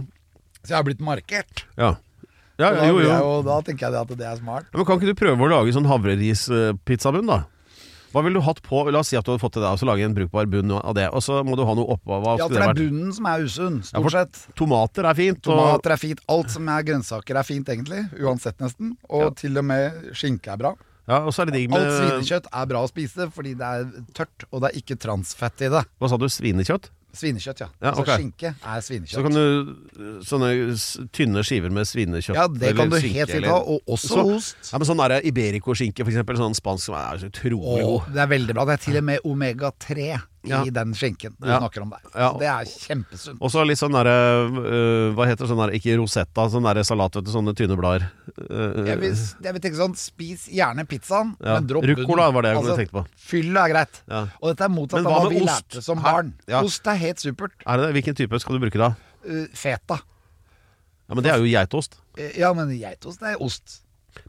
Så 0.63 0.75
jeg 0.75 0.79
har 0.81 0.89
blitt 0.91 1.07
markert. 1.07 1.65
ja. 1.79 1.95
ja 2.59 2.75
da, 2.75 2.91
jo, 2.91 2.99
jo. 2.99 3.07
jeg 3.09 3.47
da 3.47 3.63
tenker 3.67 3.89
jeg 3.89 4.03
at 4.03 4.19
det 4.19 4.27
er 4.27 4.43
smart. 4.43 4.67
Ja, 4.73 4.81
Men 4.81 4.91
Kan 4.91 4.99
ikke 4.99 5.15
du 5.15 5.23
prøve 5.23 5.47
å 5.47 5.55
lage 5.55 5.79
sånn 5.79 5.87
havreris-pizzabunn, 5.91 7.31
da? 7.31 7.45
Hva 8.13 8.23
ville 8.25 8.39
du 8.39 8.45
hatt 8.45 8.61
på 8.65 8.83
La 8.93 9.01
oss 9.01 9.11
si 9.13 9.17
at 9.19 9.25
du 9.25 9.33
hadde 9.33 9.43
fått 9.43 9.57
til 9.57 9.65
det, 9.65 9.71
og 9.73 9.81
så 9.81 9.89
lage 9.89 10.05
en 10.07 10.15
brukbar 10.17 10.49
bunn 10.53 10.75
av 10.79 10.95
det. 10.99 11.09
Og 11.13 11.25
så 11.25 11.41
må 11.47 11.57
du 11.59 11.65
ha 11.69 11.75
noe 11.79 11.97
oppå. 11.97 12.21
Hva 12.23 12.37
Ja, 12.39 12.47
for 12.47 12.59
det 12.59 12.69
er 12.69 12.79
bunnen 12.79 13.13
som 13.17 13.29
er 13.31 13.45
usunn, 13.47 13.81
stort 13.89 14.09
ja, 14.11 14.23
sett. 14.23 14.45
Tomater 14.59 15.09
er 15.09 15.19
fint. 15.19 15.41
Og, 15.47 15.51
Tomater 15.51 15.97
er 15.97 16.01
fint. 16.01 16.23
Alt 16.33 16.55
som 16.55 16.69
er 16.69 16.87
grønnsaker 16.89 17.41
er 17.41 17.49
fint, 17.49 17.69
egentlig. 17.73 18.05
Uansett, 18.21 18.59
nesten. 18.63 18.97
Og 19.09 19.37
til 19.41 19.57
og 19.59 19.69
med 19.69 20.13
skinke 20.19 20.53
er 20.53 20.61
bra. 20.61 20.75
ja, 21.11 21.19
og 21.25 21.33
så 21.35 21.43
er 21.43 21.51
det 21.51 21.57
digg 21.59 21.71
med 21.73 21.83
Alt 21.83 21.97
svinekjøtt 21.99 22.51
er 22.53 22.67
bra 22.71 22.83
å 22.85 22.91
spise 22.91 23.27
fordi 23.35 23.57
det 23.59 23.71
er 23.79 23.89
tørt, 24.15 24.45
og 24.53 24.63
det 24.63 24.71
er 24.71 24.83
ikke 24.83 24.99
transfett 25.03 25.65
i 25.67 25.71
det. 25.73 25.83
Hva 25.99 26.11
sa 26.13 26.21
du? 26.21 26.29
Svinekjøtt? 26.31 26.91
Svinekjøtt, 27.13 27.61
ja. 27.61 27.67
Ja, 27.83 27.91
Altså 27.91 28.03
ok. 28.03 28.11
skinke 28.17 28.55
er 28.65 28.81
Så 29.13 29.23
kan 29.23 29.33
du 29.37 29.77
Sånne 30.25 30.49
tynne 31.13 31.43
skiver 31.45 31.71
med 31.71 31.85
svinekjøtt. 31.85 32.35
Ja, 32.39 32.47
det 32.49 32.75
kan 32.77 32.89
du 32.89 32.97
skinke, 32.97 33.19
helt 33.21 33.31
fint 33.31 33.47
ha, 33.47 33.59
og 33.61 33.83
også 33.87 34.09
Så- 34.09 34.37
ost. 34.37 34.57
Ja, 34.73 34.79
men 34.79 34.87
sånn 34.89 35.03
er 35.05 35.21
Iberico-skinke, 35.21 36.01
eksempel. 36.09 36.37
Sånn 36.41 36.55
spansk 36.57 36.81
som 36.89 36.95
er 36.95 37.19
så 37.19 37.29
utrolig 37.31 37.83
god. 37.85 38.13
det 38.15 38.23
er 38.23 38.27
veldig 38.27 38.55
bra. 38.55 38.65
Det 38.65 38.73
er 38.81 38.85
til 38.85 38.97
og 38.97 39.05
med 39.05 39.19
omega-3 39.25 40.23
i 40.45 40.49
Ja. 40.51 40.65
den 40.65 40.93
skinken 40.95 41.37
du 41.41 41.47
Ja. 41.49 41.59
snakker 41.61 41.83
om 41.83 41.91
der. 41.91 42.01
Ja. 42.15 42.31
Så 42.33 42.39
det 42.41 42.49
er 42.49 42.65
kjempesunt. 42.65 43.39
Og 43.41 43.51
så 43.51 43.65
litt 43.67 43.79
sånn 43.79 43.93
derre 43.95 44.15
uh, 44.51 45.15
Hva 45.15 45.27
heter 45.29 45.47
sånn 45.47 45.61
der 45.63 45.75
Ikke 45.79 45.95
rosetta, 46.01 46.49
sånn 46.51 46.65
derre 46.67 46.83
salat, 46.85 47.15
vet 47.15 47.25
du. 47.25 47.31
Sånne 47.31 47.55
tynne 47.55 47.77
blader. 47.79 48.09
Uh, 48.51 48.85
Jeg 48.87 48.99
vil, 49.01 49.15
jeg 49.15 49.53
vil 49.53 49.61
tenke 49.63 49.77
sånn, 49.79 49.95
spis 49.97 50.49
gjerne 50.51 50.85
pizzaen, 50.89 51.37
men 51.41 51.67
dropp 51.67 51.85
Ruccola 51.85 52.31
var 52.33 52.43
det 52.43 52.55
jeg 52.57 52.77
tenkte 52.83 52.97
på. 52.99 53.07
Fyll 53.17 53.57
er 53.57 53.69
greit. 53.71 54.03
Ja. 54.09 54.25
Og 54.43 54.51
dette 54.51 54.65
er 54.67 54.69
motsatt 54.75 55.07
av 55.07 55.13
hva 55.13 55.31
vi 55.31 55.41
ost? 55.43 55.47
lærte 55.47 55.83
som 55.83 56.03
barn. 56.03 56.35
Ost 56.63 56.87
er 56.87 56.97
helt 56.97 57.19
supert. 57.23 57.53
Er 57.67 57.77
det? 57.79 57.93
Hvilken 57.95 58.15
type 58.19 58.41
skal 58.43 58.59
du 58.59 58.65
bruke 58.67 58.79
da? 58.83 58.95
Uh, 59.29 59.47
feta. 59.55 60.01
Ja, 61.09 61.15
Men 61.15 61.25
det 61.25 61.33
er 61.33 61.39
jo 61.39 61.45
geitost. 61.51 61.97
Eh, 62.17 62.33
Ja, 62.39 62.53
men 62.55 62.69
geitost 62.71 63.23
er 63.23 63.37
ost. 63.43 63.81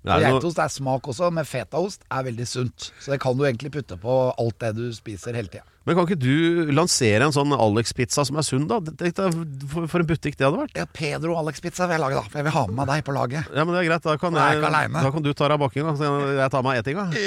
Men 0.04 0.24
Geitost 0.24 0.60
er 0.60 0.72
smak 0.72 1.08
også, 1.12 1.30
men 1.34 1.48
fetaost 1.48 2.04
er 2.12 2.26
veldig 2.28 2.48
sunt. 2.48 2.90
Så 3.02 3.14
det 3.14 3.20
kan 3.24 3.38
du 3.38 3.46
egentlig 3.48 3.72
putte 3.74 3.98
på 4.00 4.18
alt 4.32 4.58
det 4.64 4.74
du 4.80 4.88
spiser 4.96 5.36
hele 5.38 5.52
tida. 5.52 5.66
Men 5.84 5.98
kan 5.98 6.06
ikke 6.08 6.16
du 6.16 6.72
lansere 6.72 7.26
en 7.28 7.34
sånn 7.36 7.52
Alex-pizza 7.56 8.24
som 8.24 8.38
er 8.40 8.46
sunn, 8.48 8.70
da? 8.70 8.78
For, 8.80 10.00
en 10.00 10.08
butikk 10.08 10.38
det 10.40 10.48
hadde 10.48 10.62
vært. 10.62 10.78
Ja, 10.80 10.86
Pedro 10.88 11.36
Alex-pizza 11.42 11.90
vil 11.90 11.98
jeg 11.98 12.04
lage, 12.06 12.22
da. 12.22 12.24
For 12.32 12.40
jeg 12.40 12.48
vil 12.48 12.56
ha 12.56 12.64
med 12.70 12.78
meg 12.80 12.92
deg 12.94 13.04
på 13.10 13.16
laget. 13.18 13.52
Ja, 13.52 13.66
men 13.68 13.76
det 13.76 13.82
er 13.84 13.90
greit. 13.92 14.08
Da 14.08 14.16
kan, 14.22 14.40
jeg 14.40 14.64
jeg, 14.64 14.94
da 14.96 15.12
kan 15.12 15.28
du 15.28 15.32
ta 15.34 15.50
deg 15.50 15.58
av 15.58 15.64
bakkinga. 15.66 15.96
Så 16.00 16.14
jeg 16.40 16.50
tar 16.56 16.64
meg 16.64 16.80
etinga. 16.80 17.04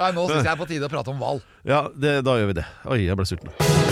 Nei, 0.00 0.12
nå 0.14 0.28
syns 0.30 0.38
jeg 0.38 0.46
det 0.46 0.52
er 0.54 0.60
på 0.62 0.70
tide 0.70 0.86
å 0.86 0.92
prate 0.92 1.10
om 1.10 1.18
hval. 1.20 1.42
Ja, 1.66 1.88
det, 1.90 2.20
da 2.26 2.38
gjør 2.38 2.54
vi 2.54 2.60
det. 2.62 2.68
Oi, 2.86 3.02
jeg 3.08 3.18
ble 3.18 3.26
sulten. 3.28 3.89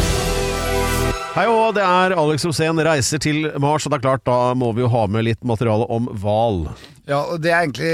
Hei 1.38 1.44
og 1.46 1.76
det 1.76 1.84
er 1.86 2.16
Alex 2.18 2.42
Rosén 2.48 2.80
reiser 2.82 3.20
til 3.22 3.44
Mars, 3.62 3.84
og 3.86 3.92
det 3.92 4.00
er 4.00 4.02
klart, 4.02 4.24
da 4.26 4.56
må 4.58 4.72
vi 4.74 4.82
jo 4.82 4.88
ha 4.90 5.04
med 5.06 5.22
litt 5.22 5.44
materiale 5.46 5.84
om 5.86 6.08
hval. 6.18 6.64
Ja, 7.06 7.20
og 7.20 7.44
det 7.44 7.52
er 7.52 7.60
egentlig 7.60 7.92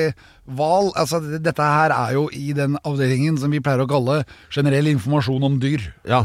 hval 0.57 0.89
altså, 0.97 1.21
Dette 1.21 1.67
her 1.69 1.93
er 1.93 2.15
jo 2.17 2.23
i 2.33 2.55
den 2.57 2.79
avdelingen 2.89 3.37
som 3.43 3.53
vi 3.53 3.61
pleier 3.61 3.85
å 3.85 3.89
kalle 3.91 4.23
generell 4.55 4.89
informasjon 4.95 5.45
om 5.45 5.59
dyr. 5.61 5.85
Ja, 6.09 6.23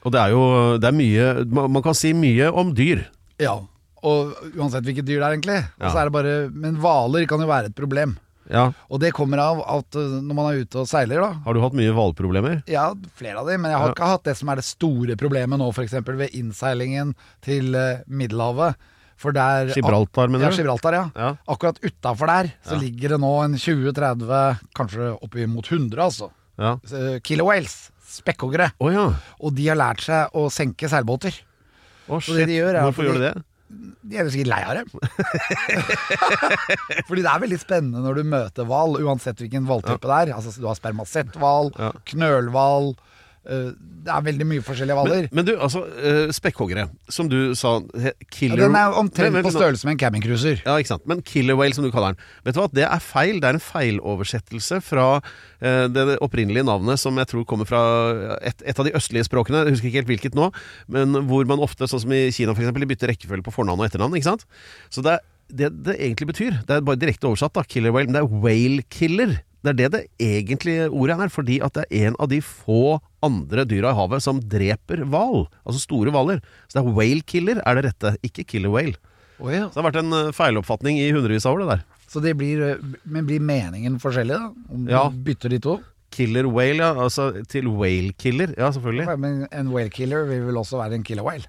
og 0.00 0.16
det 0.16 0.22
er 0.22 0.32
jo 0.32 0.46
det 0.80 0.88
er 0.88 0.96
mye 0.96 1.28
Man 1.52 1.84
kan 1.84 1.98
si 1.98 2.14
mye 2.16 2.48
om 2.48 2.72
dyr. 2.78 3.04
Ja, 3.42 3.58
og 4.00 4.32
uansett 4.54 4.88
hvilket 4.88 5.10
dyr 5.10 5.18
det 5.18 5.26
er, 5.26 5.36
egentlig. 5.36 5.60
Ja. 5.76 5.90
Så 5.90 6.00
er 6.00 6.08
det 6.08 6.16
bare, 6.16 6.36
men 6.56 6.80
hvaler 6.80 7.28
kan 7.28 7.44
jo 7.44 7.52
være 7.52 7.68
et 7.68 7.76
problem. 7.76 8.16
Ja, 8.50 8.68
Og 8.90 9.00
det 9.02 9.12
kommer 9.16 9.40
av 9.42 9.60
at 9.66 9.96
uh, 9.98 10.20
når 10.22 10.34
man 10.38 10.46
er 10.52 10.60
ute 10.62 10.78
og 10.78 10.86
seiler, 10.90 11.18
da 11.20 11.30
Har 11.44 11.54
du 11.56 11.60
hatt 11.64 11.74
mye 11.74 11.90
hvalproblemer? 11.96 12.60
Ja, 12.70 12.92
flere 13.18 13.40
av 13.42 13.48
dem, 13.50 13.62
men 13.64 13.72
jeg 13.72 13.80
har 13.80 13.88
Ja. 13.90 13.94
ikke 13.96 14.10
hatt 14.12 14.24
det 14.28 14.36
som 14.38 14.48
er 14.52 14.60
det 14.60 14.64
store 14.68 15.16
problemet 15.18 15.58
nå, 15.58 15.66
f.eks. 15.74 15.96
ved 16.06 16.30
innseilingen 16.36 17.14
til 17.42 17.74
uh, 17.74 18.04
Middelhavet. 18.06 18.76
For 19.16 19.32
der 19.32 19.70
Gibraltar, 19.72 20.28
mener 20.28 20.44
ja, 20.44 20.50
du? 20.52 20.60
Gibraltar, 20.60 20.92
ja. 20.92 21.04
Ja. 21.16 21.30
Akkurat 21.48 21.78
utafor 21.80 22.26
der 22.28 22.50
så 22.62 22.74
Ja. 22.76 22.80
ligger 22.82 23.14
det 23.16 23.20
nå 23.22 23.32
en 23.44 23.54
20-30, 23.56 24.58
kanskje 24.76 25.10
oppimot 25.24 25.66
100, 25.72 25.96
altså. 26.04 26.30
Ja. 26.58 26.78
eh, 26.92 27.42
whales. 27.42 27.90
Spekkhoggere. 28.06 28.70
Oh, 28.78 28.92
ja. 28.92 29.08
Og 29.40 29.54
de 29.56 29.66
har 29.68 29.76
lært 29.76 30.00
seg 30.04 30.30
å 30.36 30.46
senke 30.52 30.88
seilbåter. 30.88 31.32
Å, 32.08 32.20
Så 32.22 32.36
det 32.36 32.44
shit. 32.44 32.48
de 32.48 32.58
gjør 32.60 32.74
er 32.76 32.82
Hvorfor 32.86 33.04
gjør 33.08 33.18
de 33.18 33.20
det? 33.32 33.44
De 33.68 34.14
er 34.20 34.28
sikkert 34.30 34.50
lei 34.52 34.60
av 34.62 34.76
dem. 34.78 34.86
Fordi 37.08 37.22
det 37.24 37.30
er 37.32 37.42
veldig 37.42 37.58
spennende 37.60 38.02
når 38.04 38.20
du 38.20 38.28
møter 38.30 38.68
hval, 38.68 38.94
uansett 39.02 39.40
hvilken 39.42 39.66
hvaltype 39.68 40.06
det 40.06 40.18
er. 40.20 40.32
Altså, 40.36 40.54
du 40.60 40.68
har 40.70 40.78
spermasetthval, 40.78 41.72
Ja. 41.78 41.90
knølhval 42.12 42.92
Det 43.46 44.12
er 44.14 44.22
veldig 44.26 44.46
mye 44.46 44.62
forskjellige 44.62 44.94
hvaler. 44.98 45.24
Men, 45.30 45.36
men 45.38 45.46
du, 45.48 45.52
altså, 45.62 45.80
eh, 45.98 46.28
spekkhoggere, 46.34 46.84
som 47.10 47.26
du 47.30 47.54
sa 47.58 47.76
killer... 48.30 48.58
Ja, 48.60 48.66
den 48.68 48.76
er 48.78 48.94
omtrent 48.98 49.38
på 49.42 49.50
størrelse 49.54 49.86
med 49.88 49.96
en 49.96 50.00
campingcruiser. 50.02 50.60
Ja, 50.66 50.76
ikke 50.78 50.92
sant. 50.92 51.06
Men 51.10 51.22
killer 51.26 51.58
whale, 51.58 51.74
som 51.74 51.86
du 51.86 51.90
kaller 51.94 52.14
den. 52.14 52.20
Vet 52.46 52.54
du 52.54 52.60
hva, 52.62 52.68
Det 52.74 52.84
er 52.86 53.02
feil. 53.02 53.40
Det 53.42 53.48
er 53.50 53.58
en 53.58 53.62
feiloversettelse 53.66 54.80
fra 54.86 55.06
uh, 55.18 55.86
det 55.90 56.18
opprinnelige 56.22 56.66
navnet, 56.66 57.00
som 57.02 57.18
jeg 57.18 57.30
tror 57.32 57.46
kommer 57.50 57.66
fra 57.68 57.80
et, 58.46 58.62
et 58.62 58.78
av 58.82 58.86
de 58.86 58.94
østlige 58.98 59.26
språkene. 59.26 59.64
Jeg 59.66 59.76
husker 59.78 59.90
ikke 59.90 60.02
helt 60.04 60.12
hvilket 60.14 60.38
nå. 60.38 60.50
Men 60.92 61.18
hvor 61.30 61.46
man 61.50 61.62
ofte, 61.66 61.88
sånn 61.90 62.04
som 62.06 62.14
i 62.14 62.26
Kina 62.34 62.54
f.eks., 62.54 62.70
bytter 62.86 63.10
rekkefølge 63.14 63.46
på 63.46 63.54
fornavn 63.58 63.82
og 63.82 63.88
etternavn. 63.88 64.14
ikke 64.18 64.30
sant? 64.30 64.46
Så 64.90 65.02
det, 65.06 65.18
er- 65.18 65.26
det 65.50 65.72
det 65.86 65.98
egentlig 65.98 66.30
betyr, 66.32 66.56
det 66.66 66.78
er 66.78 66.86
bare 66.86 66.98
direkte 66.98 67.28
oversatt, 67.28 67.54
da, 67.54 67.62
killer 67.66 67.94
whale, 67.94 68.10
men 68.10 68.16
det 68.18 68.22
er 68.24 68.40
whale 68.46 68.86
killer. 68.90 69.36
Det 69.66 69.72
er 69.74 69.78
det 69.80 69.88
det 69.96 70.02
egentlige 70.22 70.86
ordet 70.94 71.18
er, 71.26 71.32
fordi 71.34 71.58
at 71.66 71.74
det 71.74 71.84
er 71.90 72.06
en 72.12 72.16
av 72.22 72.30
de 72.30 72.38
få 72.44 73.00
andre 73.26 73.64
dyra 73.66 73.90
i 73.90 73.98
havet 73.98 74.22
som 74.22 74.38
dreper 74.40 75.02
hval. 75.10 75.48
Altså 75.66 75.82
store 75.82 76.14
hvaler. 76.14 76.38
Så 76.70 76.78
det 76.78 76.84
er 76.84 76.94
whale 76.96 77.26
killer 77.26 77.58
er 77.66 77.80
det 77.80 77.88
rette, 77.90 78.14
ikke 78.26 78.46
killer 78.46 78.70
whale. 78.72 78.94
Oh, 79.42 79.50
ja. 79.52 79.66
Så 79.68 79.74
det 79.76 79.82
har 79.82 79.88
vært 79.90 79.98
en 80.00 80.14
eh, 80.16 80.30
feiloppfatning 80.32 80.96
i 81.02 81.10
hundrevis 81.12 81.44
av 81.44 81.58
år, 81.58 81.64
det 81.66 81.68
der. 81.74 81.82
Så 82.08 82.22
det 82.24 82.32
blir, 82.40 82.62
eh, 82.70 82.94
men 83.04 83.26
blir 83.28 83.42
meningen 83.44 83.98
forskjellig, 84.00 84.38
da? 84.38 84.72
Om 84.72 84.86
Ja. 84.88 85.02
du 85.10 85.18
bytter 85.26 85.52
de 85.52 85.58
to? 85.60 85.74
Killer 86.14 86.46
whale, 86.48 86.78
ja. 86.80 86.94
Altså 86.94 87.44
til 87.50 87.66
whale 87.68 88.14
killer. 88.16 88.54
Ja, 88.56 88.70
selvfølgelig. 88.72 89.04
Ja, 89.10 89.16
Men 89.20 89.46
en 89.52 89.68
whale 89.74 89.90
killer 89.90 90.24
vil 90.30 90.46
vel 90.46 90.56
også 90.62 90.78
være 90.80 90.94
en 90.94 91.02
killer 91.04 91.26
whale? 91.26 91.44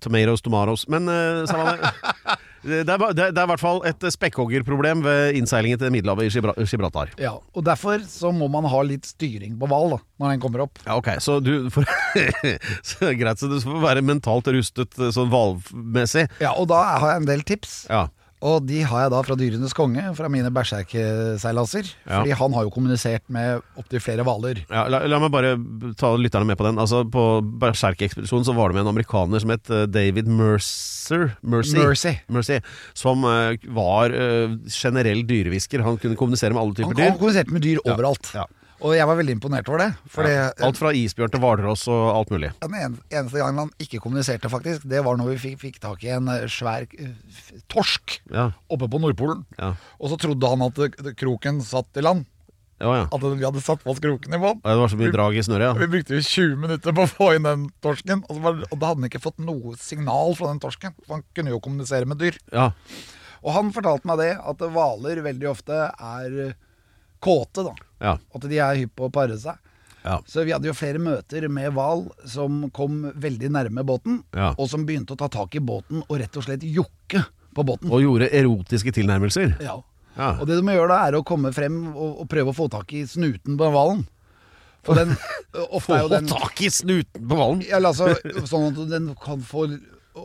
Tomatoes, 0.00 0.40
tomatoes. 0.40 0.86
Men 0.88 1.06
uh, 1.08 1.46
det. 2.62 2.80
Er, 2.88 3.02
det 3.18 3.24
er 3.30 3.42
i 3.44 3.50
hvert 3.52 3.62
fall 3.62 3.80
et 3.88 4.06
spekkhoggerproblem 4.14 5.02
ved 5.04 5.38
innseilingen 5.40 5.80
til 5.80 5.92
Middelhavet 5.94 6.28
i 6.28 6.32
Gibra- 6.36 6.54
Gibraltar. 6.62 7.12
Ja, 7.20 7.34
og 7.52 7.64
derfor 7.66 8.02
så 8.08 8.30
må 8.34 8.48
man 8.52 8.68
ha 8.70 8.82
litt 8.86 9.08
styring 9.08 9.56
på 9.60 9.68
hval 9.70 9.96
når 9.98 10.34
den 10.36 10.42
kommer 10.42 10.64
opp. 10.66 10.78
Ja, 10.86 10.96
ok, 11.00 11.12
så 11.24 11.40
du 11.42 11.68
får, 11.74 11.88
så, 12.92 13.12
Greit, 13.18 13.40
så 13.42 13.50
du 13.50 13.58
får 13.64 13.80
være 13.82 14.04
mentalt 14.06 14.48
rustet 14.54 14.98
eh, 15.00 15.10
sånn 15.14 15.30
hvalmessig. 15.32 16.28
Ja, 16.42 16.54
og 16.58 16.68
da 16.72 16.82
har 17.02 17.14
jeg 17.16 17.22
en 17.24 17.30
del 17.32 17.42
tips. 17.48 17.82
Ja. 17.90 18.06
Og 18.42 18.64
de 18.66 18.82
har 18.86 19.04
jeg 19.04 19.12
da 19.14 19.20
fra 19.24 19.36
Dyrenes 19.38 19.74
konge, 19.76 20.04
fra 20.18 20.28
mine 20.32 20.50
berserkseilaser. 20.54 21.88
Ja. 22.04 22.20
Fordi 22.20 22.36
han 22.42 22.56
har 22.56 22.66
jo 22.66 22.72
kommunisert 22.74 23.24
med 23.32 23.62
opptil 23.78 24.02
flere 24.02 24.26
hvaler. 24.26 24.62
Ja, 24.66 24.84
la, 24.90 25.02
la 25.08 25.20
meg 25.22 25.32
bare 25.34 25.54
ta 25.98 26.12
lytterne 26.18 26.48
med 26.48 26.58
på 26.60 26.66
den. 26.66 26.80
Altså 26.82 27.04
På 27.08 27.26
Berserk-ekspedisjonen 27.62 28.46
så 28.46 28.54
var 28.56 28.70
det 28.70 28.78
med 28.78 28.86
en 28.86 28.92
amerikaner 28.92 29.42
som 29.42 29.54
het 29.54 29.70
eh, 29.72 29.86
David 29.90 30.30
Mercer 30.30 31.32
Mercy. 31.40 31.78
Mercy. 31.78 32.14
Mercy 32.32 32.58
som 32.98 33.24
eh, 33.28 33.62
var 33.74 34.14
uh, 34.14 34.58
generell 34.70 35.22
dyrehvisker. 35.28 35.84
Han 35.86 35.98
kunne 36.02 36.18
kommunisere 36.18 36.54
med 36.54 36.62
alle 36.64 36.76
typer 36.78 36.92
typer 36.92 37.02
han 37.02 37.14
dyr. 37.14 37.18
kommuniserte 37.18 37.54
med 37.54 37.62
dyr 37.64 37.80
overalt. 37.86 38.32
Ja. 38.34 38.46
Og 38.82 38.96
jeg 38.96 39.06
var 39.06 39.14
veldig 39.18 39.34
imponert 39.36 39.68
over 39.70 39.78
det. 39.84 39.90
Ja. 40.26 40.48
Alt 40.66 40.78
fra 40.80 40.90
isbjørn 40.98 41.30
til 41.30 41.42
hvalross 41.44 41.84
og 41.92 42.00
alt 42.16 42.32
mulig. 42.34 42.50
den 42.64 42.74
eneste 42.80 43.38
gangen 43.38 43.60
han 43.62 43.70
ikke 43.82 44.00
kommuniserte, 44.02 44.50
faktisk, 44.50 44.82
det 44.90 45.04
var 45.06 45.16
når 45.20 45.32
vi 45.34 45.38
fikk, 45.44 45.60
fikk 45.62 45.78
tak 45.84 46.02
i 46.02 46.10
en 46.16 46.26
eh, 46.32 46.48
svær 46.50 46.88
eh, 46.98 47.12
torsk 47.70 48.16
Ja, 48.32 48.48
oppe 48.72 48.88
på 48.90 48.98
Nordpolen. 48.98 49.44
ja. 49.60 49.74
Og 50.02 50.10
så 50.10 50.18
trodde 50.18 50.50
han 50.50 50.66
at 50.66 50.82
eh, 50.82 51.12
kroken 51.14 51.62
satt 51.62 51.94
i 51.96 52.02
land. 52.02 52.26
Ja, 52.82 52.90
ja. 52.98 53.06
At 53.14 53.22
vi 53.22 53.44
hadde 53.46 53.62
satt 53.62 53.84
fast 53.86 54.02
kroken 54.02 54.34
i 54.34 54.40
bånn. 54.42 54.58
Det 54.64 54.74
var 54.80 54.90
så 54.90 54.98
mye 54.98 55.12
drag 55.14 55.36
i 55.38 55.42
snøret, 55.46 55.78
Vi 55.78 55.86
brukte 55.92 56.18
jo 56.18 56.24
20 56.26 56.56
minutter 56.64 56.96
på 56.98 57.04
å 57.06 57.10
få 57.12 57.28
inn 57.36 57.46
den 57.46 57.68
torsken, 57.84 58.24
og, 58.26 58.34
så 58.34 58.42
var, 58.42 58.58
og 58.66 58.74
da 58.82 58.88
hadde 58.90 59.04
han 59.04 59.10
ikke 59.12 59.22
fått 59.22 59.38
noe 59.38 59.76
signal 59.78 60.34
fra 60.34 60.50
den 60.50 60.58
torsken. 60.64 60.96
For 61.06 61.20
han 61.20 61.24
kunne 61.38 61.54
jo 61.54 61.62
kommunisere 61.62 62.10
med 62.10 62.18
dyr. 62.18 62.40
ja. 62.50 62.72
Og 63.42 63.50
han 63.56 63.72
fortalte 63.74 64.06
meg 64.06 64.20
det, 64.20 64.32
at 64.38 64.60
hvaler 64.70 65.18
veldig 65.24 65.48
ofte 65.50 65.78
er 65.90 66.34
kåte, 67.22 67.64
da. 67.68 67.74
Ja. 68.02 68.16
At 68.34 68.48
de 68.50 68.58
er 68.58 68.80
hypp 68.82 68.96
på 68.98 69.06
å 69.08 69.12
pare 69.14 69.36
seg. 69.40 69.58
Ja. 70.02 70.16
Så 70.26 70.42
vi 70.42 70.50
hadde 70.50 70.66
jo 70.66 70.74
flere 70.74 70.98
møter 70.98 71.46
med 71.52 71.70
hval 71.76 72.08
som 72.26 72.64
kom 72.74 73.04
veldig 73.22 73.52
nærme 73.54 73.84
båten, 73.86 74.22
Ja. 74.34 74.50
og 74.58 74.66
som 74.70 74.82
begynte 74.88 75.14
å 75.14 75.20
ta 75.20 75.28
tak 75.30 75.54
i 75.54 75.62
båten 75.62 76.02
og 76.08 76.18
rett 76.18 76.36
og 76.36 76.42
slett 76.48 76.64
jokke 76.66 77.22
på 77.54 77.64
båten. 77.68 77.90
Og 77.92 78.02
gjorde 78.02 78.30
erotiske 78.34 78.90
tilnærmelser. 78.96 79.54
Ja. 79.62 79.78
Ja. 80.16 80.32
Og 80.42 80.46
det 80.50 80.58
du 80.58 80.62
må 80.66 80.74
gjøre 80.74 80.90
da, 80.92 81.06
er 81.08 81.16
å 81.16 81.22
komme 81.24 81.52
frem 81.56 81.76
og, 81.94 82.18
og 82.20 82.28
prøve 82.28 82.50
å 82.52 82.56
få 82.56 82.66
tak 82.72 82.90
i 82.98 83.04
snuten 83.08 83.54
på 83.56 83.70
hvalen. 83.72 84.02
For 84.82 84.98
den 84.98 85.14
ofte 85.78 85.94
er 85.94 86.02
jo 86.02 86.10
Få 86.10 86.20
tak 86.34 86.60
i 86.66 86.68
snuten 86.74 87.28
på 87.30 87.38
hvalen! 87.38 87.62
ja, 87.68 87.78
altså, 87.78 88.10
Sånn 88.50 88.72
at 88.74 88.80
den 88.90 89.12
kan 89.22 89.40
få 89.46 89.68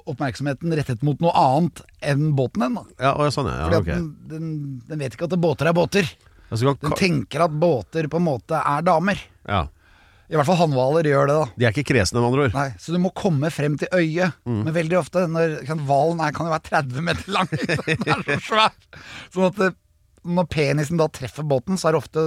oppmerksomheten 0.09 0.73
rettet 0.75 1.03
mot 1.05 1.21
noe 1.23 1.31
annet 1.37 1.83
enn 2.03 2.31
båten 2.35 2.65
den. 2.65 2.79
da. 2.81 2.83
Ja, 2.99 3.29
sånn, 3.31 3.47
ja. 3.47 3.69
Ja 3.71 3.79
at 3.79 3.85
den, 3.87 4.09
den, 4.27 4.49
den 4.89 4.99
vet 4.99 5.15
ikke 5.15 5.29
at 5.29 5.37
båter 5.39 5.69
er 5.69 5.77
båter. 5.77 6.09
Altså, 6.51 6.63
du 6.73 6.87
Den 6.87 6.95
tenker 6.99 7.43
at 7.47 7.51
båter 7.59 8.07
på 8.11 8.17
en 8.21 8.27
måte 8.29 8.59
er 8.61 8.85
damer. 8.87 9.19
ja. 9.47 9.65
I 10.27 10.35
hvert 10.35 10.43
fall 10.49 10.57
hannhvaler 10.59 11.07
gjør 11.07 11.29
det, 11.29 11.35
da. 11.39 11.43
De 11.55 11.65
er 11.65 11.71
ikke 11.71 11.87
kresne, 11.87 12.19
med 12.19 12.25
andre 12.27 12.41
ord. 12.49 12.55
Nei, 12.57 12.73
Så 12.83 12.91
du 12.91 12.97
må 12.99 13.13
komme 13.15 13.47
frem 13.49 13.77
til 13.79 13.87
øyet. 13.95 14.33
Mm. 14.43 14.57
Men 14.65 14.73
veldig 14.75 14.97
ofte 14.99 15.21
når 15.31 15.53
Hvalen 15.87 16.19
kan 16.35 16.49
jo 16.49 16.51
være 16.51 16.65
30 16.67 17.05
meter 17.07 17.31
lang. 17.31 17.47
Den 18.03 18.11
er 18.11 18.25
så 18.25 18.35
svær. 18.43 18.75
Sånn 19.31 19.45
at 19.47 19.55
det, 19.61 19.69
når 20.27 20.49
penisen 20.51 20.99
da 20.99 21.07
treffer 21.07 21.47
båten, 21.47 21.79
så 21.79 21.87
er 21.87 21.95
det 21.95 22.01
ofte 22.03 22.25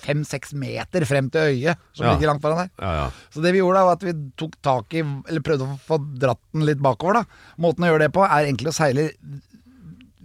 fem-seks 0.00 0.54
meter 0.56 1.04
frem 1.04 1.28
til 1.28 1.44
øyet 1.52 1.76
som 1.92 2.06
Ja. 2.08 2.14
ligger 2.14 2.32
langt 2.32 2.40
foran 2.48 2.62
der. 2.64 2.72
Ja, 2.80 2.92
ja. 3.02 3.06
Så 3.36 3.44
det 3.44 3.52
vi 3.52 3.60
gjorde 3.60 3.82
da, 3.82 3.84
var 3.90 4.00
at 4.00 4.08
vi 4.08 4.16
tok 4.40 4.56
tak 4.64 4.96
i, 4.96 5.04
eller 5.04 5.44
prøvde 5.44 5.68
å 5.68 5.76
få 5.92 6.00
dratt 6.24 6.40
den 6.56 6.64
litt 6.64 6.80
bakover. 6.80 7.20
da. 7.20 7.24
Måten 7.60 7.84
å 7.84 7.92
gjøre 7.92 8.06
det 8.06 8.12
på 8.16 8.24
er 8.24 8.48
egentlig 8.48 8.72
å 8.72 8.78
seile 8.80 9.10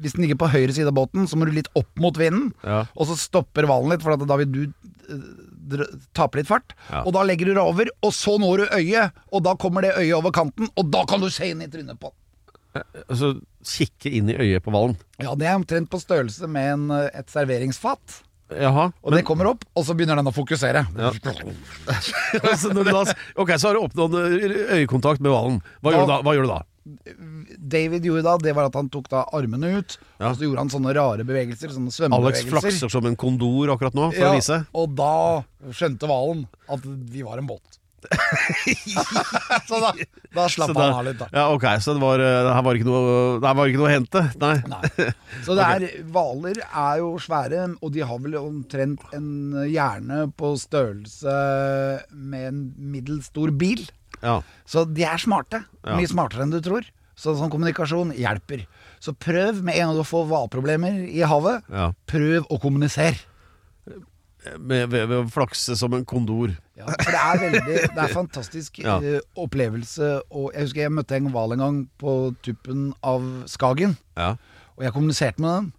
Hvis 0.01 0.16
den 0.18 0.25
ligger 0.25 0.39
på 0.44 0.51
høyre 0.54 0.75
side 0.75 0.92
av 0.92 0.98
båten, 0.98 1.25
så 1.30 1.39
må 1.39 1.48
du 1.48 1.56
litt 1.56 1.70
opp 1.77 1.89
mot 2.01 2.18
vinden. 2.20 2.51
Ja. 2.63 2.84
Og 2.96 3.10
så 3.10 3.18
stopper 3.20 3.68
hvalen 3.70 3.94
litt, 3.94 4.04
for 4.06 4.18
da 4.20 4.38
vil 4.42 4.51
du 4.54 4.62
eh, 4.68 5.98
tape 6.18 6.39
litt 6.39 6.50
fart. 6.50 6.75
Ja. 6.92 7.04
Og 7.04 7.16
da 7.18 7.25
legger 7.27 7.50
du 7.50 7.56
deg 7.56 7.63
over, 7.63 7.92
og 8.06 8.13
så 8.16 8.38
når 8.42 8.63
du 8.63 8.77
øyet. 8.77 9.18
Og 9.34 9.44
da 9.48 9.58
kommer 9.60 9.86
det 9.88 9.96
øyet 9.98 10.16
over 10.20 10.36
kanten, 10.36 10.70
og 10.75 10.94
da 10.94 11.04
kan 11.10 11.24
du 11.24 11.30
se 11.34 11.50
inn 11.51 11.66
i 11.66 11.72
trynet 11.72 12.00
på 12.01 12.13
den. 12.13 12.24
Altså, 13.08 13.34
kikke 13.66 14.12
inn 14.13 14.30
i 14.30 14.38
øyet 14.38 14.66
på 14.66 14.72
hvalen. 14.74 14.98
Ja, 15.18 15.34
det 15.39 15.50
er 15.50 15.58
omtrent 15.58 15.89
på 15.89 16.00
størrelse 16.01 16.50
med 16.51 16.74
en, 16.75 16.88
et 17.10 17.34
serveringsfat. 17.34 18.22
Jaha. 18.48 18.88
Og 19.04 19.12
det 19.12 19.25
kommer 19.27 19.50
opp, 19.50 19.66
og 19.75 19.84
så 19.84 19.96
begynner 19.98 20.20
den 20.20 20.30
å 20.30 20.36
fokusere. 20.36 20.86
Ja. 20.96 21.12
altså, 22.48 22.72
da, 22.72 23.01
ok, 23.36 23.51
så 23.60 23.70
har 23.70 23.75
du 23.75 23.84
oppnådd 23.84 24.16
øyekontakt 24.77 25.24
med 25.24 25.34
hvalen. 25.34 25.60
Hva, 25.84 25.98
da? 26.08 26.22
Hva 26.24 26.36
gjør 26.38 26.48
du 26.48 26.54
da? 26.54 26.62
David 27.58 28.06
gjorde 28.08 28.24
da, 28.27 28.36
det 28.41 28.53
var 28.58 28.67
at 28.70 28.75
han 28.79 28.89
tok 28.94 29.10
da 29.12 29.25
armene 29.36 29.74
ut, 29.79 29.98
Ja. 30.20 30.29
og 30.32 30.38
så 30.38 30.46
gjorde 30.48 30.63
han 30.65 30.70
sånne 30.74 30.94
rare 30.98 31.25
bevegelser, 31.27 31.74
sånne 31.75 31.91
svømmebevegelser. 31.94 32.48
Alex 32.48 32.53
flakser 32.53 32.89
som 32.94 33.06
en 33.10 33.15
kondor 33.20 33.74
akkurat 33.75 33.94
nå, 33.98 34.12
for 34.13 34.22
Ja, 34.24 34.32
å 34.32 34.38
vise. 34.39 34.62
Og 34.74 34.96
da 34.96 35.44
skjønte 35.72 36.08
hvalen 36.10 36.48
at 36.70 36.79
vi 36.86 37.22
var 37.27 37.38
en 37.41 37.48
båt. 37.50 37.79
Så 39.67 39.79
da, 39.82 39.89
da 40.36 40.44
slapp 40.48 40.70
Så 40.70 40.75
han 40.77 40.91
da- 40.91 41.00
av 41.00 41.06
litt, 41.08 41.17
da. 41.20 41.27
Ja, 41.34 41.46
ok, 41.51 41.65
så 41.82 41.96
det 41.98 42.01
var, 42.03 42.22
Det 42.22 42.53
her 42.53 42.63
var 42.63 42.77
ikke 42.79 42.88
noe, 42.88 43.39
det 43.41 43.48
her 43.50 43.58
var 43.58 43.72
ikke 43.72 43.82
noe 43.82 43.89
å 43.89 43.94
hente? 43.96 44.22
Nei. 44.39 44.53
Nei. 44.70 45.12
Så 45.44 45.56
det 45.58 45.65
er, 45.74 45.86
hvaler 46.13 46.62
er 46.67 47.01
jo 47.01 47.10
svære, 47.24 47.63
og 47.82 47.91
de 47.96 48.06
har 48.08 48.22
vel 48.24 48.38
omtrent 48.39 49.03
en 49.17 49.29
hjerne 49.67 50.27
på 50.38 50.53
størrelse 50.62 51.38
med 52.13 52.48
en 52.51 52.62
middels 52.96 53.32
stor 53.34 53.51
bil. 53.51 53.84
Ja. 54.24 54.41
Så 54.65 54.86
de 54.91 55.03
er 55.03 55.17
smarte. 55.21 55.63
Ja. 55.86 55.95
Mye 55.97 56.07
smartere 56.09 56.43
enn 56.47 56.51
du 56.53 56.59
tror. 56.62 56.86
Så 57.17 57.33
sånn 57.38 57.50
kommunikasjon 57.50 58.12
hjelper. 58.17 58.65
Så 59.01 59.13
prøv 59.17 59.63
med 59.65 59.75
en 59.77 59.88
gang 59.89 59.97
du 59.97 60.03
får 60.05 60.27
hvalproblemer 60.29 61.00
i 61.09 61.21
havet, 61.25 61.63
Ja. 61.74 61.91
prøv 62.09 62.45
å 62.50 62.59
kommunisere. 62.62 63.17
Med, 64.57 64.88
ved, 64.93 65.07
ved 65.09 65.17
å 65.25 65.29
flakse 65.33 65.75
som 65.75 65.91
en 65.97 66.05
kondor. 66.07 66.53
Ja, 66.77 66.86
for 66.88 67.09
det 67.12 67.19
er 67.19 67.39
veldig 67.41 67.79
Det 67.95 68.03
er 68.03 68.13
fantastisk 68.13 68.77
Ja. 68.79 69.00
eh, 69.01 69.19
opplevelse. 69.36 70.21
Og 70.31 70.53
jeg 70.53 70.62
husker 70.67 70.81
jeg 70.86 70.93
møtte 70.95 71.17
en 71.17 71.31
hval 71.33 71.51
en 71.55 71.59
gang 71.63 71.79
på 72.00 72.13
tuppen 72.45 72.93
av 73.03 73.25
Skagen. 73.50 73.97
Ja. 74.15 74.36
Og 74.77 74.86
jeg 74.86 74.93
kommuniserte 74.93 75.39
med 75.43 75.50
den. 75.51 75.74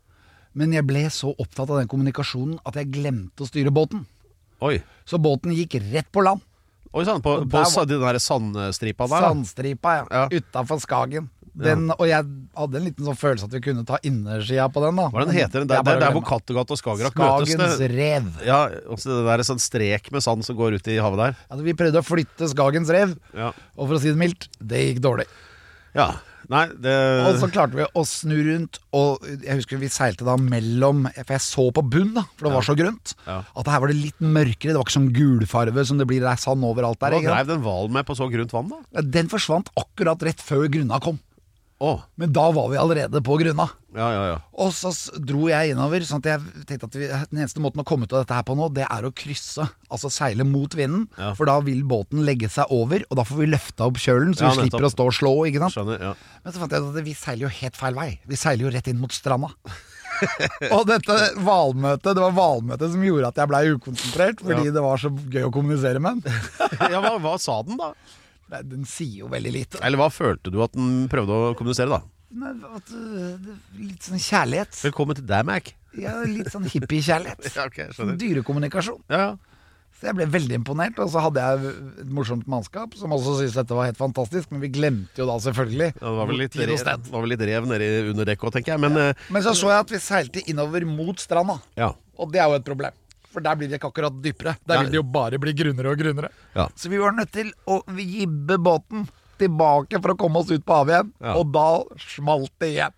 Men 0.59 0.73
jeg 0.75 0.85
ble 0.89 1.07
så 1.15 1.33
opptatt 1.39 1.71
av 1.71 1.79
den 1.79 1.89
kommunikasjonen 1.89 2.59
at 2.67 2.75
jeg 2.75 2.91
glemte 2.93 3.41
å 3.41 3.49
styre 3.49 3.71
båten. 3.73 4.05
Oi. 4.61 4.83
Så 5.07 5.21
båten 5.23 5.55
gikk 5.55 5.79
rett 5.93 6.11
på 6.13 6.25
land. 6.27 6.43
Oi 6.95 7.05
sann, 7.05 7.21
på, 7.21 7.35
på 7.45 7.51
der 7.53 7.67
var- 7.75 7.87
den 7.87 8.01
der 8.01 8.19
sandstripa 8.19 9.07
der. 9.11 9.27
Sandstripa, 9.29 9.97
ja. 9.99 10.07
Ja. 10.11 10.29
Utafor 10.41 10.81
Skagen. 10.81 11.29
Den, 11.59 11.89
Og 11.91 12.07
jeg 12.07 12.23
hadde 12.55 12.77
en 12.79 12.85
liten 12.87 13.03
sånn 13.05 13.17
følelse 13.19 13.49
at 13.49 13.55
vi 13.57 13.61
kunne 13.61 13.83
ta 13.85 13.97
innersida 14.07 14.69
på 14.71 14.79
den. 14.85 14.95
da 15.01 15.09
Hva 15.11 15.25
den 15.27 15.35
heter? 15.35 15.65
Den? 15.65 15.69
Det, 15.73 15.77
er 15.81 15.97
er 15.97 16.01
der 16.05 16.13
hvor. 16.15 16.23
Kattegat 16.29 16.71
og 16.71 16.79
Skagerrak 16.79 17.17
møtes. 17.19 17.51
Skagens 17.57 17.81
rev. 17.97 18.29
Ja, 18.47 18.61
også 18.87 19.11
det 19.11 19.25
der 19.27 19.43
er 19.43 19.49
sånn 19.49 19.59
strek 19.59 20.13
med 20.15 20.23
sand 20.23 20.45
som 20.47 20.55
går 20.57 20.77
ut 20.79 20.87
i 20.89 20.97
havet 21.03 21.19
der. 21.19 21.37
Ja, 21.51 21.57
vi 21.67 21.75
prøvde 21.75 21.99
å 21.99 22.07
flytte 22.07 22.47
Skagens 22.55 22.89
rev, 22.95 23.17
Ja. 23.35 23.51
og 23.77 23.89
for 23.89 23.97
å 23.97 24.01
si 24.01 24.09
det 24.13 24.17
mildt, 24.23 24.47
det 24.63 24.85
gikk 24.95 25.03
dårlig. 25.03 25.27
ja. 25.95 26.13
Nei, 26.49 26.63
det 26.81 26.93
Og 27.29 27.37
så 27.43 27.49
klarte 27.53 27.77
vi 27.77 27.85
å 27.85 28.03
snu 28.09 28.37
rundt, 28.47 28.79
og 28.97 29.21
jeg 29.45 29.59
husker 29.59 29.81
vi 29.83 29.91
seilte 29.93 30.25
da 30.25 30.39
mellom 30.41 31.03
For 31.19 31.35
jeg 31.37 31.45
så 31.45 31.67
på 31.77 31.83
bunn, 31.85 32.15
da, 32.17 32.25
for 32.39 32.49
det 32.49 32.55
var 32.57 32.65
så 32.65 32.77
grønt, 32.79 33.13
Ja. 33.29 33.43
at 33.57 33.67
her 33.69 33.81
var 33.85 33.93
det 33.93 33.99
litt 34.01 34.21
mørkere. 34.25 34.73
Det 34.73 34.79
var 34.81 34.87
ikke 34.89 34.97
sånn 34.97 35.13
gulfarve 35.13 35.85
som 35.85 35.99
det 36.01 36.07
blir 36.09 36.21
det 36.25 36.33
er 36.33 36.41
sand 36.41 36.65
overalt 36.65 36.99
der. 37.05 37.19
Hva 37.19 37.21
dreiv 37.35 37.47
den 37.53 37.61
hvalen 37.67 37.93
med 37.93 38.07
på 38.09 38.17
så 38.17 38.31
grunt 38.33 38.53
vann, 38.57 38.73
da? 38.73 39.03
Den 39.03 39.29
forsvant 39.29 39.69
akkurat 39.77 40.25
rett 40.25 40.41
før 40.41 40.69
grunna 40.73 40.99
kom. 41.05 41.21
Å, 41.79 41.93
Men 42.19 42.33
da 42.35 42.49
var 42.51 42.73
vi 42.73 42.79
allerede 42.81 43.21
på 43.23 43.37
grunna. 43.39 43.69
ja, 43.95 44.07
ja, 44.11 44.23
ja. 44.33 44.39
Og 44.59 44.73
så 44.75 44.91
dro 45.23 45.45
jeg 45.47 45.71
innover, 45.71 46.03
sånn 46.03 46.19
at 46.25 46.27
jeg 46.33 46.65
tenkte 46.67 46.89
at 46.89 46.97
vi, 46.99 47.07
den 47.07 47.39
eneste 47.45 47.63
måten 47.63 47.79
å 47.79 47.87
komme 47.87 48.09
ut 48.09 48.15
av 48.17 48.25
dette 48.25 48.35
her 48.35 48.43
på 48.49 48.57
nå, 48.59 48.67
det 48.75 48.83
er 48.91 49.07
å 49.07 49.13
krysse. 49.15 49.63
Altså 49.87 50.11
seile 50.11 50.43
mot 50.43 50.75
vinden, 50.75 51.07
Ja. 51.15 51.31
for 51.39 51.47
da 51.47 51.61
vil 51.63 51.85
båten 51.87 52.25
legge 52.27 52.51
seg 52.51 52.67
over, 52.75 53.05
og 53.09 53.21
da 53.21 53.23
får 53.29 53.39
vi 53.45 53.51
løfta 53.53 53.87
opp 53.87 54.01
kjølen, 54.03 54.35
så 54.35 54.49
vi 54.51 54.65
slipper 54.65 54.89
å 54.89 54.91
stå 54.91 55.07
og 55.07 55.15
slå. 55.15 55.35
Skjønner. 55.71 56.03
Men 56.43 56.53
så 56.53 56.59
fant 56.65 56.75
jeg 56.75 56.83
ut 56.83 56.97
at 56.99 57.07
vi 57.07 57.15
seiler 57.15 57.47
jo 57.47 57.55
helt 57.61 57.79
feil 57.79 57.95
vei. 57.95 58.11
Vi 58.27 58.35
seiler 58.43 58.67
jo 58.67 58.75
rett 58.75 58.91
inn 58.91 58.99
mot 58.99 59.15
stranda. 59.15 59.53
og 60.75 60.83
dette 60.91 61.15
valmøtet, 61.47 62.11
det 62.17 62.23
var 62.25 62.35
valmøtet 62.35 62.91
som 62.91 63.03
gjorde 63.07 63.29
at 63.31 63.39
jeg 63.39 63.51
blei 63.55 63.65
ukonsentrert, 63.71 64.41
fordi 64.43 64.73
det 64.75 64.83
var 64.83 64.99
så 64.99 65.13
gøy 65.15 65.47
å 65.47 65.53
kommunisere 65.55 66.03
med 66.03 66.25
den. 66.27 66.41
ja 66.93 66.99
hva, 67.05 67.15
hva 67.23 67.37
sa 67.39 67.61
den, 67.63 67.79
da? 67.79 67.93
Nei, 68.53 68.63
Den 68.65 68.87
sier 68.89 69.25
jo 69.25 69.33
veldig 69.33 69.53
lite. 69.55 69.83
Eller 69.85 70.01
hva 70.01 70.09
følte 70.13 70.53
du 70.53 70.63
at 70.65 70.77
den 70.77 71.09
prøvde 71.13 71.37
å 71.37 71.51
kommunisere, 71.59 71.99
da? 71.99 72.01
Nei, 72.39 72.55
at, 72.77 72.93
øh, 72.93 73.51
Litt 73.81 74.09
sånn 74.09 74.21
kjærlighet. 74.21 74.79
Velkommen 74.89 75.19
til 75.19 75.29
deg, 75.29 75.45
Mac. 75.49 75.75
Ja, 75.99 76.19
litt 76.29 76.51
sånn 76.53 76.69
hippiekjærlighet. 76.69 77.45
Ja, 77.57 77.69
okay. 77.69 77.93
Dyrekommunikasjon. 78.21 79.05
Ja, 79.13 79.21
ja. 79.31 79.37
Så 79.99 80.07
jeg 80.07 80.15
ble 80.15 80.29
veldig 80.31 80.55
imponert, 80.61 80.99
og 81.03 81.09
så 81.11 81.19
hadde 81.25 81.43
jeg 81.43 81.71
et 82.05 82.11
morsomt 82.15 82.45
mannskap 82.47 82.93
som 82.95 83.11
også 83.17 83.33
syntes 83.41 83.57
dette 83.57 83.75
var 83.75 83.89
helt 83.89 83.99
fantastisk, 83.99 84.53
men 84.55 84.61
vi 84.63 84.71
glemte 84.71 85.19
jo 85.19 85.27
da 85.27 85.35
selvfølgelig 85.43 85.89
Ja, 85.89 86.05
det 86.05 86.13
var 86.21 86.29
vel 86.31 86.39
litt, 86.39 86.59
rev, 86.61 86.75
var 87.09 87.25
vel 87.25 87.33
litt 87.35 87.43
rev 87.51 87.67
nedi 87.67 87.89
under 88.13 88.29
dekket 88.29 88.55
tenker 88.61 88.77
jeg. 88.77 88.83
Men 88.85 88.95
ja. 88.95 89.09
Men 89.35 89.43
så 89.43 89.57
så 89.59 89.73
jeg 89.73 89.83
at 89.89 89.95
vi 89.97 90.01
seilte 90.05 90.45
innover 90.53 90.87
mot 90.87 91.19
stranda, 91.19 91.59
ja. 91.81 91.91
og 92.15 92.31
det 92.31 92.45
er 92.45 92.47
jo 92.47 92.61
et 92.61 92.69
problem. 92.69 92.95
For 93.33 93.45
der 93.45 93.57
blir 93.61 93.69
det 93.69 93.79
ikke 93.81 93.91
akkurat 93.93 94.21
dypere. 94.25 94.57
Der 94.67 94.77
Nei. 94.79 94.83
vil 94.85 94.93
det 94.95 95.01
jo 95.03 95.07
bare 95.19 95.39
bli 95.43 95.53
grunnere 95.57 95.91
og 95.93 95.99
grunnere. 96.01 96.31
Ja. 96.57 96.69
Så 96.75 96.89
vi 96.93 97.01
var 97.03 97.13
nødt 97.13 97.33
til 97.35 97.51
å 97.69 97.83
jibbe 97.99 98.57
båten 98.59 99.09
tilbake 99.39 100.01
for 100.03 100.15
å 100.15 100.19
komme 100.19 100.41
oss 100.41 100.51
ut 100.51 100.65
på 100.67 100.79
havet 100.81 100.97
igjen, 100.97 101.13
Ja. 101.23 101.35
og 101.39 101.53
da 101.55 101.67
smalt 102.03 102.51
det 102.59 102.73
igjen. 102.75 102.95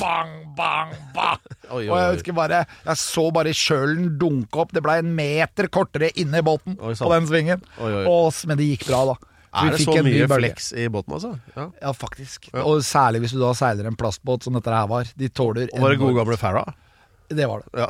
Bang, 0.00 0.54
bang, 0.56 0.94
bang! 1.12 1.42
Oi, 1.74 1.82
oi, 1.84 1.88
Og 1.92 1.98
jeg 2.00 2.12
husker 2.14 2.32
bare 2.32 2.62
Jeg 2.86 2.96
så 2.96 3.26
bare 3.36 3.52
kjølen 3.52 4.14
dunke 4.16 4.62
opp. 4.62 4.70
Det 4.72 4.80
ble 4.80 4.94
en 5.02 5.10
meter 5.14 5.68
kortere 5.68 6.08
inne 6.16 6.40
i 6.40 6.46
båten 6.46 6.78
Oi, 6.80 6.94
på 6.96 7.10
den 7.12 7.26
svingen. 7.28 7.60
Oi, 7.76 7.90
oi. 7.92 8.04
Og, 8.08 8.32
men 8.48 8.56
det 8.56 8.70
gikk 8.70 8.86
bra, 8.88 9.02
da. 9.12 9.16
vi 9.20 9.66
Er 9.68 9.76
det 9.76 9.82
så 9.84 9.98
mye 10.06 10.28
flex 10.32 10.70
i 10.72 10.88
båten, 10.88 11.12
altså? 11.18 11.34
Ja. 11.52 11.66
Ja, 11.82 11.92
faktisk. 11.92 12.48
Og 12.64 12.80
særlig 12.80 13.26
hvis 13.26 13.36
du 13.36 13.42
da 13.42 13.52
seiler 13.52 13.84
en 13.90 14.00
plastbåt 14.00 14.48
som 14.48 14.56
dette 14.56 14.72
her 14.72 14.88
var. 14.88 15.04
De 15.20 15.28
tåler 15.28 15.68
Og 15.74 15.84
var 15.84 15.92
det 15.92 16.00
gode 16.00 16.16
gamle 16.16 16.40
Farah? 16.40 16.72
Det 17.28 17.46
var 17.48 17.62
det. 17.64 17.80
Ja. 17.80 17.88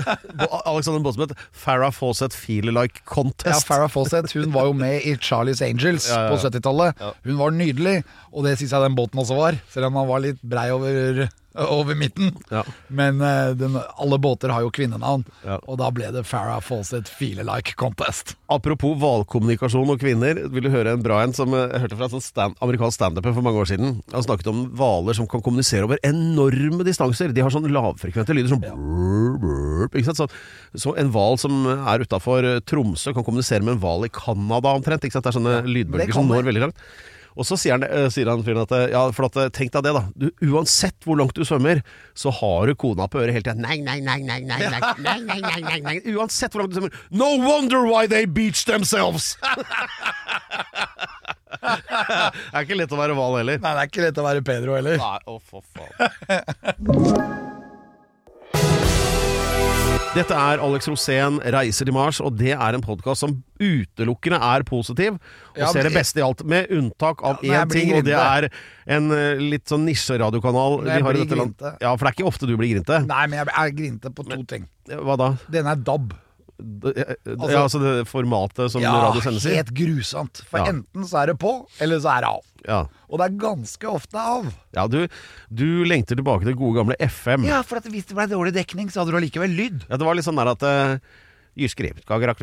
Alexander 0.64 1.00
Bosmet, 1.04 1.34
Farah 1.52 1.92
Fawcett 1.92 2.34
Feel 2.34 2.72
Like 2.72 3.04
contest. 3.04 3.46
Ja, 3.46 3.60
Farah 3.60 3.82
Farrah 3.82 3.88
Fawcett 3.90 4.32
hun 4.32 4.52
var 4.52 4.68
jo 4.70 4.72
med 4.76 5.02
i 5.02 5.16
Charlies 5.18 5.62
Angels 5.62 6.08
Ja, 6.10 6.24
ja, 6.24 6.30
på 6.30 6.40
70-tallet. 6.40 6.94
Ja. 7.00 7.12
Hun 7.24 7.38
var 7.38 7.54
nydelig, 7.56 8.02
og 8.32 8.46
det 8.46 8.56
syns 8.58 8.72
jeg 8.72 8.86
den 8.86 8.96
båten 8.98 9.20
også 9.22 9.36
var. 9.38 9.58
Selv 9.72 9.90
om 9.90 9.98
han 10.00 10.08
var 10.08 10.22
litt 10.24 10.40
brei 10.42 10.68
over, 10.74 11.24
over 11.78 11.94
midten. 11.98 12.30
Ja. 12.50 12.62
Men 12.88 13.20
eh, 13.20 13.52
den, 13.58 13.76
alle 14.00 14.18
båter 14.22 14.52
har 14.54 14.64
jo 14.64 14.70
kvinnenavn, 14.74 15.24
Ja. 15.44 15.58
og 15.68 15.78
da 15.80 15.90
ble 15.94 16.10
det 16.14 16.24
Farah 16.28 16.60
Fawcett 16.64 17.08
Feel 17.10 17.42
Like 17.46 17.74
Contest. 17.80 18.34
Apropos 18.52 18.96
valkommunikasjon 19.00 19.90
og 19.92 20.00
kvinner, 20.02 20.40
vil 20.52 20.66
du 20.66 20.70
høre 20.72 20.92
en 20.96 21.02
bra 21.04 21.22
en 21.24 21.34
som 21.36 21.52
eh, 21.56 21.68
jeg 21.74 21.84
hørte 21.86 21.98
fra 22.00 22.08
en 22.12 22.24
stand, 22.24 22.56
amerikansk 22.64 22.98
standuper 23.00 23.34
for 23.36 23.44
mange 23.46 23.62
år 23.62 23.70
siden. 23.72 23.94
Han 24.12 24.26
snakket 24.26 24.50
om 24.52 24.64
hvaler 24.78 25.16
som 25.18 25.28
kan 25.30 25.42
kommunisere 25.44 25.84
over 25.88 26.00
enorme 26.06 26.84
distanser. 26.88 27.32
De 27.32 27.44
har 27.44 27.52
sånn 27.54 27.68
lavfrekvente 27.72 28.36
lyder 28.36 28.52
som 28.52 28.62
brr, 28.62 29.38
brr, 29.42 29.88
ikke 29.92 30.08
sant? 30.12 30.22
Så, 30.24 30.82
så 30.86 30.96
en 31.00 31.12
hval 31.14 31.38
som 31.40 31.64
er 31.74 32.04
utafor 32.04 32.46
Tromsø, 32.68 33.12
kan 33.16 33.24
kommunisere 33.26 33.64
med 33.64 33.76
en 33.76 33.82
hval 33.82 34.06
i 34.08 34.12
Canada 34.12 34.72
omtrent. 34.76 35.04
Ikke 35.04 35.16
sant? 35.18 35.26
Det 35.26 35.32
er 35.34 35.40
sånne 35.40 35.56
lydbølger 35.68 36.14
som 36.16 36.28
når 36.30 36.48
veldig 36.48 36.66
langt. 36.68 36.84
Og 37.36 37.46
så 37.48 37.56
sier 37.60 37.76
han, 37.76 37.84
eh, 37.86 38.08
sier 38.12 38.28
han 38.30 38.42
fyren 38.44 38.62
at 38.64 38.72
eh, 38.76 38.90
ja, 38.92 39.02
for 39.16 39.28
at, 39.28 39.38
eh, 39.40 39.50
tenk 39.54 39.72
deg 39.76 39.86
det, 39.86 39.92
da. 39.96 40.02
Du, 40.18 40.26
uansett 40.52 41.06
hvor 41.06 41.16
langt 41.20 41.36
du 41.38 41.44
svømmer, 41.48 41.82
så 42.18 42.32
har 42.42 42.68
du 42.68 42.74
kona 42.78 43.08
på 43.10 43.22
øret 43.22 43.34
hele 43.36 43.46
tida. 43.46 43.56
Nei, 43.58 43.78
nei, 43.84 44.00
nei, 44.04 44.20
nei, 44.26 44.40
nei, 44.44 44.60
nei, 44.60 44.80
nei, 45.06 45.18
nei, 45.28 45.40
nei, 45.40 45.60
nei, 45.64 45.80
nei. 45.86 45.96
Uansett 46.16 46.52
hvor 46.52 46.64
langt 46.64 46.74
du 46.74 46.80
svømmer. 46.80 46.96
No 47.10 47.28
wonder 47.42 47.80
why 47.88 48.06
they 48.06 48.24
beach 48.26 48.66
themselves! 48.68 49.36
det 51.62 51.78
er 52.52 52.64
ikke 52.64 52.78
lett 52.78 52.92
å 52.92 53.00
være 53.00 53.16
hval 53.16 53.38
heller. 53.40 53.62
Nei, 53.62 53.72
det 53.76 53.80
er 53.86 53.92
ikke 53.92 54.06
lett 54.08 54.20
å 54.20 54.26
være 54.26 54.44
Pedro 54.46 54.76
heller. 54.78 54.96
Nei, 55.00 55.18
å 55.30 55.38
for 55.40 55.62
faen. 55.72 56.00
Dette 60.12 60.36
er 60.36 60.60
Alex 60.60 60.84
Rosén 60.90 61.38
reiser 61.54 61.88
til 61.88 61.94
Mars, 61.96 62.18
og 62.20 62.34
det 62.36 62.50
er 62.52 62.76
en 62.76 62.82
podkast 62.84 63.22
som 63.24 63.32
utelukkende 63.62 64.36
er 64.44 64.64
positiv 64.68 65.14
og 65.16 65.60
Ja, 65.62 65.70
ser 65.72 65.86
det 65.88 65.94
beste 65.94 66.20
i 66.20 66.24
alt, 66.26 66.42
med 66.44 66.68
unntak 66.74 67.22
av 67.24 67.40
Ja, 67.46 67.62
én 67.62 67.70
ting, 67.72 67.94
og 67.96 68.04
det 68.04 68.12
er 68.18 68.48
en 68.92 69.08
eh, 69.16 69.40
litt 69.40 69.72
sånn 69.72 69.86
nisjeradiokanal 69.88 70.82
vi 70.84 70.98
har 70.98 71.16
i 71.16 71.22
dette 71.22 71.38
land. 71.38 71.54
grinte. 71.56 71.72
Ja, 71.80 71.94
for 71.96 72.04
det 72.04 72.12
er 72.12 72.18
ikke 72.18 72.28
ofte 72.28 72.50
du 72.50 72.52
blir 72.60 72.74
grinte. 72.74 73.00
Nei, 73.08 73.22
men 73.32 73.40
jeg 73.40 73.54
er 73.64 73.72
grinte 73.78 74.12
på 74.12 74.26
to 74.28 74.42
ting. 74.52 74.68
Hva 74.92 75.16
da? 75.16 75.30
Den 75.54 75.72
er 75.72 75.80
DAB. 75.80 76.12
D- 76.62 76.92
eh, 76.96 77.14
ja, 77.26 77.62
altså 77.64 77.80
det 77.82 77.92
formatet 78.08 78.70
som 78.72 78.82
Ja, 78.82 78.92
radio 79.08 79.20
sendes 79.24 79.44
i? 79.46 79.54
helt 79.58 79.72
grusomt. 79.74 80.42
For 80.48 80.58
Ja. 80.62 80.70
enten 80.72 81.04
så 81.08 81.22
er 81.22 81.26
det 81.32 81.38
på, 81.42 81.66
eller 81.80 81.98
så 82.00 82.12
er 82.16 82.20
det 82.24 82.30
av. 82.30 82.44
Ja. 82.68 82.80
Og 83.10 83.18
det 83.18 83.26
er 83.26 83.36
ganske 83.42 83.88
ofte 83.90 84.14
av. 84.18 84.46
ja, 84.74 84.86
du, 84.86 85.08
du 85.52 85.84
lengter 85.84 86.14
tilbake 86.16 86.44
til 86.46 86.54
gode 86.54 86.78
gamle 86.80 86.96
FM. 87.00 87.44
Ja, 87.44 87.62
for 87.62 87.76
at 87.82 87.84
hvis 87.90 88.06
det 88.06 88.14
ble 88.16 88.26
dårlig 88.30 88.54
dekning, 88.54 88.88
så 88.90 89.02
hadde 89.02 89.10
du 89.12 89.18
allikevel 89.18 89.50
lyd. 89.50 89.84
Ja, 89.90 89.96
det 89.98 90.06
var 90.06 90.14
litt 90.14 90.24
sånn 90.24 90.36
der 90.38 90.52
at 90.54 90.62
uh, 90.62 90.98
Jyske 91.58 91.90
Skagerrak 92.06 92.38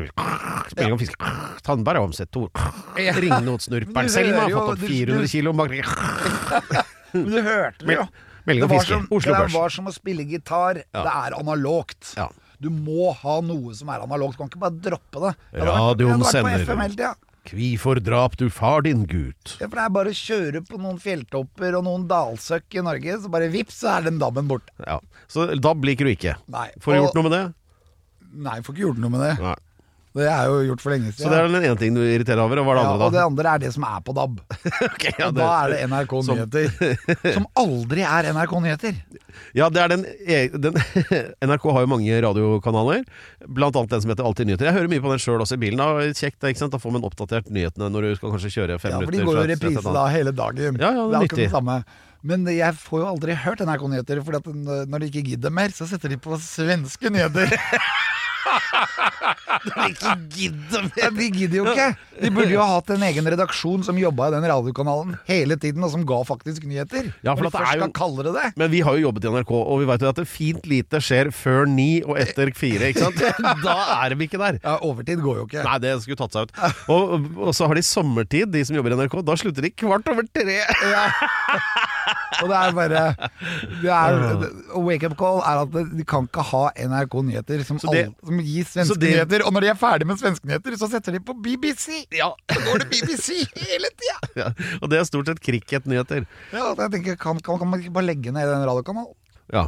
Spilling 0.69 0.93
om 0.93 0.99
fisk 1.01 1.15
Tandberg 1.65 1.97
har 1.97 2.05
omsett 2.05 2.29
to. 2.31 2.47
Ringnot-snurperen 2.95 4.09
Selma 4.11 4.43
har 4.45 4.51
fått 4.53 4.75
opp 4.75 4.83
400 4.85 5.21
du- 5.23 5.27
kilo 5.31 5.53
Men 7.13 7.25
du 7.31 7.41
hørte 7.41 7.85
det 7.87 7.95
jo. 7.97 8.03
Melding 8.47 8.63
om 8.65 8.71
fiske 8.71 8.99
Oslo 9.13 9.33
det 9.35 9.53
var 9.53 9.69
som 9.73 9.89
å 9.89 9.93
spille 9.93 10.23
gitar. 10.29 10.79
Det 10.93 11.09
er 11.09 11.35
analogt. 11.37 12.13
Ja. 12.17 12.29
Du 12.59 12.69
må 12.69 13.13
ha 13.15 13.39
noe 13.41 13.73
som 13.73 13.87
er 13.89 14.01
analogt. 14.03 14.35
Du 14.35 14.41
kan 14.43 14.49
ikke 14.51 14.59
bare 14.65 14.79
droppe 14.83 15.21
det. 15.23 15.33
Hadde 15.55 15.67
Radioen 15.71 16.23
sender. 16.27 17.15
Hvorfor 17.49 17.97
drap 18.03 18.35
du 18.37 18.49
far 18.53 18.83
din 18.85 19.05
gutt 19.09 19.55
Ja, 19.61 19.65
for 19.69 19.77
det 19.79 19.85
er 19.85 19.93
bare 19.95 20.11
å 20.11 20.17
kjøre 20.19 20.59
på 20.67 20.77
noen 20.77 20.99
fjelltopper 21.01 21.77
og 21.79 21.85
noen 21.87 22.03
dalsøkk 22.09 22.75
i 22.77 22.83
Norge, 22.85 23.15
så 23.23 23.31
bare 23.31 23.47
vips, 23.49 23.79
så 23.81 23.95
er 23.95 24.09
den 24.09 24.19
dammen 24.21 24.45
borte. 24.51 24.69
ja. 24.85 24.99
Så 25.31 25.47
DAB 25.57 25.83
liker 25.87 26.05
du 26.05 26.11
ikke 26.11 26.35
Nei. 26.51 26.67
Får 26.83 26.93
du 26.93 26.99
Og- 26.99 27.05
gjort 27.07 27.15
noe 27.15 27.29
med 27.29 27.31
det? 27.37 27.53
Nei, 28.33 28.59
får 28.61 28.75
ikke 28.75 28.85
gjort 28.85 28.99
noe 29.01 29.09
med 29.15 29.21
det. 29.25 29.33
Nei 29.39 29.55
Det 30.17 30.25
er 30.25 30.47
jo 30.49 30.55
gjort 30.71 30.81
for 30.81 30.89
lenge 30.89 31.11
siden. 31.13 31.21
Så 31.21 31.29
det 31.29 31.37
er 31.37 31.47
den 31.53 31.65
ene 31.67 31.77
ting 31.77 31.93
du 31.93 31.99
irriterer 32.01 32.41
over, 32.41 32.57
og 32.57 32.65
hva 32.65 32.73
er 32.73 32.77
det 32.79 32.83
ja, 32.83 32.93
andre 32.95 33.05
og 33.05 33.13
det 33.13 33.21
andre 33.21 33.51
er 33.53 33.59
det 33.61 33.69
som 33.75 33.83
er 33.85 33.99
på 34.07 34.15
DAB. 34.17 34.39
okay, 34.89 35.11
ja, 35.21 35.27
det- 35.29 35.37
da 35.37 35.49
er 35.59 35.73
det 35.75 35.77
NRK 35.91 36.15
Nyheter. 36.25 36.71
Som 37.37 37.45
aldri 37.61 38.01
er 38.09 38.29
NRK 38.33 38.55
Nyheter. 38.65 38.97
Ja, 39.53 39.69
det 39.69 39.83
er 39.83 39.93
den, 39.93 40.05
e- 40.25 40.49
den 40.65 40.73
NRK 41.51 41.69
har 41.77 41.85
jo 41.85 41.91
mange 41.93 42.17
radiokanaler, 42.25 43.05
blant 43.45 43.77
annet 43.77 43.93
den 43.93 44.01
som 44.03 44.11
heter 44.15 44.25
Alltid 44.25 44.49
nyheter. 44.49 44.67
Jeg 44.71 44.77
hører 44.79 44.91
mye 44.91 45.05
på 45.05 45.13
den 45.13 45.21
sjøl 45.21 45.45
også 45.45 45.55
i 45.59 45.61
bilen. 45.61 45.79
Da, 45.79 46.09
kjekt, 46.17 46.41
sant? 46.57 46.73
da 46.73 46.81
får 46.81 46.97
man 46.97 47.05
oppdatert 47.07 47.53
nyhetene 47.53 47.89
når 47.93 48.09
du 48.09 48.11
skal 48.19 48.33
kanskje 48.33 48.51
kjøre 48.57 48.79
fem 48.81 48.97
minutter. 48.97 49.05
Ja, 49.05 49.05
for 49.05 49.17
de 49.17 49.25
går 49.29 49.39
jo 49.43 49.47
reprise 49.53 49.95
da 50.01 50.05
hele 50.13 50.33
dagen. 50.35 50.79
Ja, 50.81 50.89
ja, 50.89 51.05
det 51.05 51.09
det 51.13 51.19
er 51.21 51.29
akkurat 51.29 51.43
det 51.45 51.51
samme. 51.53 51.79
Men 52.29 52.43
jeg 52.51 52.75
får 52.75 52.99
jo 52.99 53.07
aldri 53.13 53.37
hørt 53.45 53.61
NRK 53.63 53.85
Nyheter, 53.93 54.19
for 54.25 54.41
når 54.59 55.05
de 55.05 55.07
ikke 55.13 55.23
gidder 55.29 55.53
mer, 55.55 55.71
så 55.71 55.85
setter 55.87 56.11
de 56.11 56.17
på 56.19 56.35
svenske 56.43 57.13
nyheter. 57.13 57.53
Ikke 59.89 60.13
gidder 60.33 60.85
Ja, 60.99 61.09
de 61.13 61.27
gidder 61.33 61.57
jo 61.61 61.65
ikke! 61.71 61.87
De 62.19 62.29
burde 62.35 62.51
jo 62.51 62.59
ha 62.59 62.75
hatt 62.79 62.89
en 62.91 63.03
egen 63.07 63.27
redaksjon 63.31 63.83
som 63.87 63.97
jobba 63.99 64.27
i 64.27 64.33
den 64.35 64.43
radiokanalen 64.51 65.13
hele 65.29 65.55
tiden, 65.61 65.83
og 65.87 65.91
som 65.93 66.01
ga 66.07 66.17
faktisk 66.27 66.65
nyheter. 66.67 67.07
Ja, 67.23 67.35
for 67.35 67.45
Når 67.45 67.47
at 67.47 67.51
de 67.51 67.51
det 67.51 67.53
først 67.53 67.71
er 67.71 67.77
jo- 67.79 67.83
skal 67.85 67.93
kalle 67.99 68.25
det 68.27 68.33
det. 68.35 68.47
Men 68.59 68.71
vi 68.73 68.81
har 68.83 68.97
jo 68.97 69.05
jobbet 69.07 69.23
i 69.25 69.31
NRK, 69.31 69.51
og 69.55 69.79
vi 69.79 69.85
vet 69.91 70.01
jo 70.03 70.09
at 70.11 70.19
det 70.19 70.27
fint 70.27 70.67
lite 70.67 70.99
skjer 71.05 71.31
før 71.35 71.65
ni 71.69 72.01
og 72.03 72.17
etter 72.19 72.51
fire. 72.55 72.91
ikke 72.91 73.05
sant? 73.07 73.23
Da 73.63 73.77
er 74.03 74.15
de 74.15 74.27
ikke 74.27 74.39
der. 74.41 74.59
Ja, 74.63 74.75
Overtid 74.83 75.21
går 75.23 75.35
jo 75.43 75.45
ikke. 75.47 75.63
Nei, 75.63 75.77
det 75.79 75.95
skulle 76.03 76.19
tatt 76.19 76.35
seg 76.35 76.49
ut. 76.49 76.51
Og, 76.89 77.29
og 77.47 77.53
så 77.55 77.67
har 77.71 77.75
de 77.79 77.85
sommertid, 77.87 78.51
de 78.51 78.65
som 78.67 78.75
jobber 78.75 78.95
i 78.95 78.99
NRK. 78.99 79.19
Da 79.25 79.35
slutter 79.39 79.61
de 79.67 79.71
kvart 79.71 80.07
over 80.11 80.27
tre. 80.33 80.59
Ja. 80.91 81.07
Og 82.39 82.49
det 82.51 82.57
er 82.59 82.75
bare 82.77 82.99
det 83.83 83.91
er, 83.91 84.43
Wake 84.85 85.07
up 85.09 85.15
call 85.19 85.41
er 85.43 85.61
at 85.65 85.73
de 85.97 86.05
kan 86.07 86.27
ikke 86.29 86.43
ha 86.51 86.61
NRK 86.75 87.15
Nyheter 87.29 87.63
som, 87.67 87.79
det- 87.81 87.89
alle, 88.05 88.13
som 88.29 88.39
gir 88.45 88.67
svenske 88.69 88.97
det- 89.01 89.09
nyheter. 89.13 89.45
Og 89.47 89.53
når 89.55 89.65
de 89.67 89.71
er 89.73 89.79
ferdig 89.79 90.07
med 90.09 90.21
svenske 90.21 90.47
nyheter, 90.49 90.77
så 90.79 90.89
setter 90.91 91.17
de 91.17 91.23
på 91.25 91.35
BBC! 91.43 92.05
Ja. 92.15 92.31
Så 92.51 92.59
går 92.67 92.83
det 92.85 92.89
BBC 92.93 93.41
hele 93.65 93.91
tida! 93.95 94.19
ja. 94.43 94.51
Og 94.81 94.89
det 94.93 95.01
er 95.01 95.09
stort 95.09 95.27
sett 95.31 95.41
cricketnyheter. 95.43 96.25
Ja, 96.53 96.71
jeg 96.75 96.91
tenker, 96.95 97.19
kan, 97.19 97.39
kan, 97.43 97.59
kan 97.61 97.67
man 97.73 97.83
ikke 97.83 97.93
bare 97.99 98.07
legge 98.11 98.31
ned 98.35 98.47
den 98.49 98.65
radiokanalen? 98.69 99.13
Ja. 99.53 99.67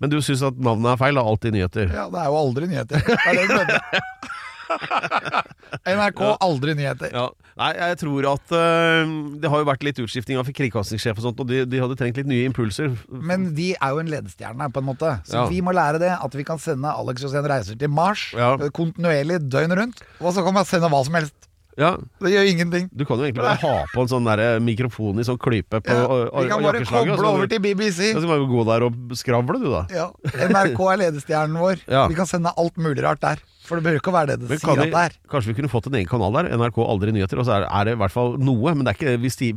Men 0.00 0.08
du 0.10 0.16
syns 0.24 0.40
at 0.46 0.56
navnet 0.56 0.94
er 0.94 1.00
feil? 1.00 1.14
Da? 1.18 1.22
Alltid 1.28 1.52
nyheter. 1.54 1.90
Ja, 1.92 2.06
det 2.10 2.20
er 2.22 2.30
jo 2.32 2.38
aldri 2.40 2.66
nyheter. 2.70 3.02
Det 3.04 3.44
er 3.44 3.66
det. 3.68 3.80
NRK, 5.96 6.20
aldri 6.40 6.74
nyheter. 6.78 7.12
Ja. 7.14 7.26
Nei, 7.60 7.70
jeg 7.76 7.98
tror 8.00 8.28
at 8.32 8.54
uh, 8.54 9.10
det 9.42 9.50
har 9.52 9.62
jo 9.62 9.68
vært 9.68 9.84
litt 9.86 10.00
utskifting 10.02 10.38
av 10.40 10.48
kringkastingssjef 10.48 11.18
og 11.20 11.26
sånt, 11.26 11.42
og 11.42 11.50
de, 11.50 11.64
de 11.68 11.82
hadde 11.82 11.98
trengt 12.00 12.20
litt 12.20 12.30
nye 12.30 12.46
impulser. 12.48 12.94
Men 13.10 13.50
de 13.56 13.72
er 13.76 13.94
jo 13.94 14.00
en 14.04 14.10
ledestjerne, 14.12 14.70
på 14.72 14.82
en 14.82 14.88
måte. 14.92 15.12
Så 15.28 15.40
Ja. 15.40 15.44
vi 15.50 15.60
må 15.64 15.74
lære 15.76 16.00
det. 16.02 16.14
At 16.20 16.34
vi 16.36 16.44
kan 16.46 16.58
sende 16.62 16.90
Alex 16.92 17.22
Josén 17.24 17.46
reiser 17.48 17.78
til 17.78 17.92
Mars 17.92 18.30
Ja. 18.36 18.54
kontinuerlig 18.76 19.40
døgnet 19.50 19.78
rundt. 19.78 20.02
Og 20.20 20.34
så 20.34 20.44
kan 20.44 20.54
man 20.54 20.64
sende 20.68 20.90
hva 20.92 21.04
som 21.04 21.14
helst. 21.18 21.36
Ja, 21.78 21.96
Det 22.20 22.32
gjør 22.32 22.48
ingenting. 22.50 22.88
Du 22.92 23.04
kan 23.06 23.16
jo 23.20 23.24
egentlig 23.24 23.44
bare 23.44 23.60
ha 23.62 23.84
på 23.94 24.02
en 24.02 24.10
sånn 24.10 24.26
der 24.26 24.60
mikrofon 24.60 25.20
i 25.20 25.24
sånn 25.24 25.38
klype 25.40 25.80
på 25.80 25.94
Ja, 25.96 26.42
vi 26.42 26.48
kan 26.50 26.64
bare 26.66 26.82
koble 26.84 27.28
over 27.28 27.46
til 27.48 27.62
BBC. 27.62 28.10
Så 28.12 28.26
må 28.28 28.36
du 28.42 28.48
gå 28.50 28.64
der 28.68 28.84
og 28.88 29.14
skravle, 29.16 29.56
du, 29.62 29.70
da. 29.72 29.86
Ja, 29.94 30.08
NRK 30.50 30.80
er 30.92 31.00
ledestjernen 31.06 31.56
vår. 31.62 31.80
Ja. 31.88 32.06
Vi 32.10 32.18
kan 32.18 32.28
sende 32.28 32.52
alt 32.58 32.76
mulig 32.76 33.00
rart 33.06 33.22
der. 33.24 33.40
For 33.70 33.78
det 33.78 33.86
behøver 33.86 34.00
ikke 34.02 34.12
være 34.16 34.32
det 34.32 34.48
det 34.50 34.56
sier 34.58 34.72
at 34.74 34.90
det 34.90 34.98
er. 34.98 35.12
kanskje 35.30 35.52
vi 35.52 35.56
kunne 35.60 35.70
fått 35.70 35.86
en 35.86 35.94
egen 36.00 36.08
kanal 36.10 36.34
der? 36.34 36.48
NRK 36.58 36.80
Aldri 36.82 37.12
Nyheter. 37.14 37.38
Og 37.38 37.46
så 37.46 37.52
er, 37.60 37.66
er 37.70 37.86
det 37.86 37.92
i 37.94 38.00
hvert 38.00 38.14
fall 38.14 38.34
noe. 38.42 38.74
Men 38.74 38.82
det 38.82 38.90
er 38.90 38.98
ikke, 38.98 39.12
hvis 39.22 39.38
de 39.38 39.52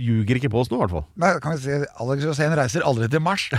ljuger 0.00 0.40
ikke 0.40 0.48
på 0.54 0.62
oss 0.62 0.72
nå, 0.72 0.78
i 0.78 0.82
hvert 0.86 0.94
fall. 0.96 1.04
Nei, 1.20 1.34
kan 1.44 1.52
vi 1.58 1.60
si 1.66 1.76
Alex 1.76 2.24
Rosén 2.30 2.56
reiser 2.56 2.86
aldri 2.88 3.10
til 3.12 3.20
Mars. 3.20 3.44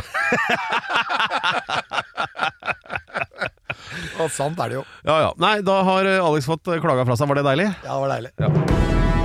Og 4.20 4.28
sant 4.34 4.60
er 4.60 4.74
det 4.74 4.80
jo. 4.80 4.84
Ja 5.08 5.22
ja. 5.28 5.30
Nei, 5.40 5.60
da 5.66 5.80
har 5.88 6.10
eh, 6.10 6.20
Alex 6.24 6.50
fått 6.50 6.68
eh, 6.74 6.82
klaga 6.84 7.06
fra 7.08 7.16
seg. 7.20 7.30
Var 7.30 7.40
det 7.40 7.48
deilig? 7.52 7.70
Ja, 7.86 7.94
det 7.94 8.02
var 8.04 8.18
deilig. 8.18 9.19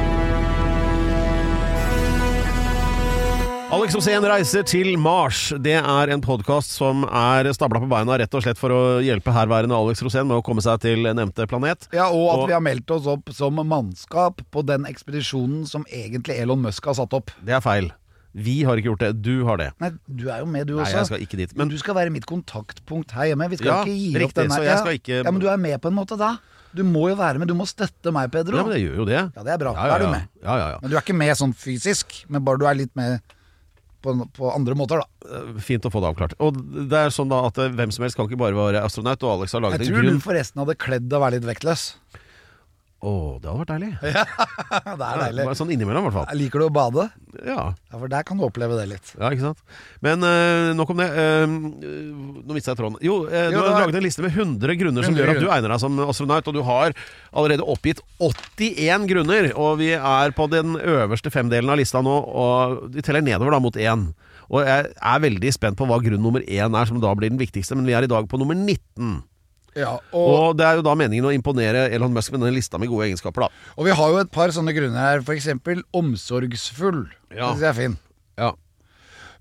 Alex 3.75 3.95
Osen 3.99 4.23
reiser 4.29 4.63
til 4.69 4.93
Mars. 5.01 5.49
Det 5.65 5.73
er 5.81 6.11
en 6.15 6.21
podkast 6.23 6.77
som 6.77 7.03
er 7.09 7.49
stabla 7.57 7.81
på 7.83 7.89
beina 7.91 8.15
rett 8.21 8.35
og 8.39 8.45
slett 8.45 8.59
for 8.61 8.71
å 8.75 8.81
hjelpe 9.03 9.33
herværende 9.35 9.75
Alex 9.75 10.03
Rosén 10.05 10.29
med 10.29 10.37
å 10.39 10.45
komme 10.47 10.63
seg 10.63 10.79
til 10.85 11.03
nevnte 11.09 11.47
planet. 11.51 11.89
Ja, 11.95 12.07
og 12.13 12.29
at 12.31 12.39
Og- 12.39 12.47
vi 12.49 12.55
har 12.55 12.63
meldt 12.63 12.91
oss 12.95 13.07
opp 13.11 13.33
som 13.35 13.55
mannskap 13.57 14.43
på 14.53 14.65
den 14.65 14.85
ekspedisjonen 14.87 15.67
som 15.67 15.85
egentlig 15.91 16.39
Elon 16.39 16.63
Musk 16.63 16.85
har 16.85 16.95
satt 16.95 17.13
opp. 17.19 17.33
Det 17.43 17.55
er 17.55 17.61
feil. 17.61 17.91
Vi 18.37 18.63
har 18.63 18.77
ikke 18.77 18.91
gjort 18.95 18.99
det. 19.01 19.23
Du 19.23 19.45
har 19.45 19.57
det. 19.57 19.73
Nei, 19.81 19.91
du 20.09 20.29
er 20.29 20.39
jo 20.41 20.47
med, 20.47 20.67
du 20.69 20.77
Nei, 20.77 20.85
også. 20.85 20.93
jeg 20.95 21.07
skal 21.07 21.19
ikke 21.27 21.37
dit. 21.37 21.57
Men 21.57 21.69
du 21.69 21.79
skal 21.79 21.95
være 21.95 22.11
mitt 22.13 22.27
kontaktpunkt 22.27 23.11
her 23.13 23.27
hjemme. 23.35 23.49
Vi 23.51 23.57
skal 23.57 23.67
Ja, 23.67 23.85
ikke 23.85 23.97
gi 23.99 24.15
riktig, 24.15 24.25
opp 24.25 24.35
den 24.35 24.51
her. 24.51 24.59
så 24.59 24.63
jeg 24.65 24.79
skal 24.79 24.93
ikke- 24.99 25.25
Ja, 25.25 25.31
men 25.31 25.41
du 25.41 25.49
er 25.49 25.57
med 25.57 25.81
på 25.81 25.87
en 25.89 25.95
måte 25.95 26.17
da. 26.19 26.37
Du 26.75 26.83
må 26.85 27.09
jo 27.09 27.17
være 27.17 27.39
med. 27.39 27.49
Du 27.49 27.55
må 27.55 27.67
støtte 27.67 28.13
meg, 28.13 28.31
Pedro. 28.31 28.57
ja, 28.57 28.63
men 28.65 28.73
det 28.73 28.83
gjør 28.83 28.97
jo 28.97 29.05
det. 29.05 29.33
Ja, 29.37 29.43
det 29.43 29.53
er 29.55 29.59
bra. 29.59 29.73
Ja, 29.75 29.89
Da 29.89 29.95
er 29.95 29.99
du 29.99 30.07
med. 30.11 30.29
Ja, 30.43 30.57
ja, 30.59 30.69
ja. 30.71 30.79
Men 30.83 30.91
du 30.91 30.97
er 30.97 31.01
ikke 31.01 31.15
med 31.17 31.37
sånn 31.37 31.55
fysisk, 31.55 32.25
men 32.29 32.43
bare 32.45 32.59
du 32.59 32.67
er 32.67 32.75
litt 32.75 32.95
med 32.97 33.21
på, 34.05 34.15
på 34.37 34.51
andre 34.53 34.77
måter, 34.79 35.01
da. 35.03 35.31
Eh, 35.41 35.63
Fint 35.65 35.89
å 35.89 35.93
få 35.93 36.03
det 36.05 36.11
avklart. 36.13 36.37
Og 36.45 36.59
det 36.93 37.01
er 37.07 37.15
sånn 37.15 37.33
da 37.33 37.43
at 37.49 37.59
eh, 37.63 37.73
hvem 37.75 37.93
som 37.95 38.05
helst 38.07 38.19
kan 38.19 38.29
ikke 38.29 38.41
bare 38.45 38.59
være 38.59 38.85
astronaut, 38.85 39.25
og 39.25 39.39
Alex 39.41 39.57
har 39.57 39.65
laget 39.65 39.83
en 39.83 39.89
grunn 39.91 40.05
Jeg 40.05 40.13
tror 40.13 40.21
du 40.21 40.27
forresten 40.29 40.65
hadde 40.65 40.79
kledd 40.87 41.09
deg 41.09 41.19
å 41.19 41.25
være 41.25 41.39
litt 41.39 41.49
vektløs. 41.49 41.87
Å, 43.05 43.13
det 43.37 43.51
hadde 43.51 43.61
vært 43.61 43.73
deilig. 43.75 43.91
Ja, 44.75 44.95
det 44.99 45.07
er 45.07 45.21
deilig. 45.21 45.45
Sånn 45.59 45.71
innimellom, 45.75 46.07
i 46.07 46.09
hvert 46.09 46.17
fall. 46.17 46.39
Liker 46.39 46.63
du 46.63 46.65
å 46.67 46.73
bade? 46.75 47.05
Ja. 47.45 47.65
Ja, 47.77 47.99
for 48.01 48.11
der 48.11 48.25
kan 48.27 48.41
du 48.41 48.45
oppleve 48.47 48.79
det 48.79 48.87
litt. 48.91 49.13
Ja, 49.19 49.31
ikke 49.31 49.51
sant? 49.51 49.61
Men 50.05 50.25
eh, 50.27 50.71
nok 50.77 50.91
om 50.95 51.03
det. 51.03 51.07
Eh, 51.13 51.45
nå 51.47 52.57
mistet 52.57 52.73
jeg 52.73 52.81
tråden. 52.81 52.99
Jo, 53.05 53.21
du 53.29 53.35
Jo, 53.35 53.53
du 53.53 53.59
har 53.61 53.85
laget 53.85 53.99
en 54.01 54.07
liste 54.07 54.25
med 54.25 54.35
100 54.35 54.79
grunner 54.81 55.07
som 55.07 55.17
gjør 55.19 55.35
at 55.35 55.43
du 55.43 55.47
egner 55.47 55.75
deg 55.75 55.83
som 55.85 56.01
astronaut, 56.09 56.49
og 56.51 56.57
du 56.57 56.63
har 56.67 56.97
allerede 57.33 57.67
oppgitt 57.75 58.03
81 58.19 59.07
grunner. 59.11 59.51
Og 59.55 59.79
vi 59.83 59.93
er 59.99 60.35
på 60.37 60.49
den 60.53 60.75
øverste 60.81 61.33
femdelen 61.35 61.71
av 61.71 61.81
lista 61.81 62.03
nå, 62.05 62.17
og 62.25 62.89
vi 62.95 63.05
teller 63.05 63.25
nedover 63.25 63.55
da 63.57 63.63
mot 63.63 63.79
én. 63.79 64.09
Og 64.51 64.65
jeg 64.67 64.91
er 64.93 65.23
veldig 65.25 65.53
spent 65.57 65.79
på 65.79 65.87
hva 65.89 66.01
grunn 66.05 66.23
nummer 66.23 66.43
én 66.45 66.75
er, 66.77 66.89
som 66.91 66.99
da 67.03 67.15
blir 67.17 67.33
den 67.33 67.41
viktigste. 67.41 67.77
Men 67.79 67.87
vi 67.89 67.95
er 67.97 68.07
i 68.07 68.11
dag 68.11 68.27
på 68.31 68.41
nummer 68.41 68.59
19. 68.59 69.23
Ja, 69.75 69.97
og, 70.15 70.27
Og 70.31 70.57
det 70.59 70.67
er 70.69 70.79
jo 70.79 70.85
da 70.87 70.95
meningen 70.99 71.27
å 71.27 71.33
imponere 71.35 71.89
Elon 71.95 72.13
Musk 72.15 72.31
med 72.33 72.45
denne 72.45 72.55
lista 72.55 72.79
med 72.79 72.91
gode 72.93 73.09
egenskaper, 73.09 73.47
da. 73.47 73.71
og 73.75 73.89
vi 73.89 73.95
har 73.99 74.13
jo 74.13 74.21
et 74.23 74.31
par 74.35 74.53
sånne 74.55 74.75
grunner 74.77 75.01
her. 75.03 75.25
Eksempel 75.35 75.83
omsorgsfull. 75.97 77.09
Ja. 77.35 77.49
Det 77.49 77.57
syns 77.57 77.65
jeg 77.65 77.71
er 77.73 77.79
fin. 77.81 77.97
Ja. 78.39 78.53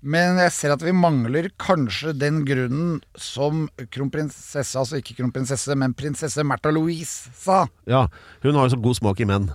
Men 0.04 0.36
jeg 0.42 0.52
ser 0.52 0.74
at 0.74 0.82
vi 0.84 0.92
mangler 0.92 1.46
kanskje 1.56 2.12
den 2.18 2.42
grunnen 2.44 2.98
som 3.16 3.68
kronprinsesse, 3.94 4.76
altså 4.76 4.98
ikke 5.00 5.16
kronprinsesse, 5.22 5.72
men 5.80 5.94
prinsesse 5.96 6.44
Märtha 6.44 6.74
Louise 6.74 7.30
sa. 7.32 7.64
ja. 7.88 8.04
Hun 8.44 8.58
har 8.58 8.66
jo 8.68 8.74
så 8.74 8.82
god 8.84 8.98
smak 9.00 9.22
i 9.24 9.28
menn. 9.30 9.48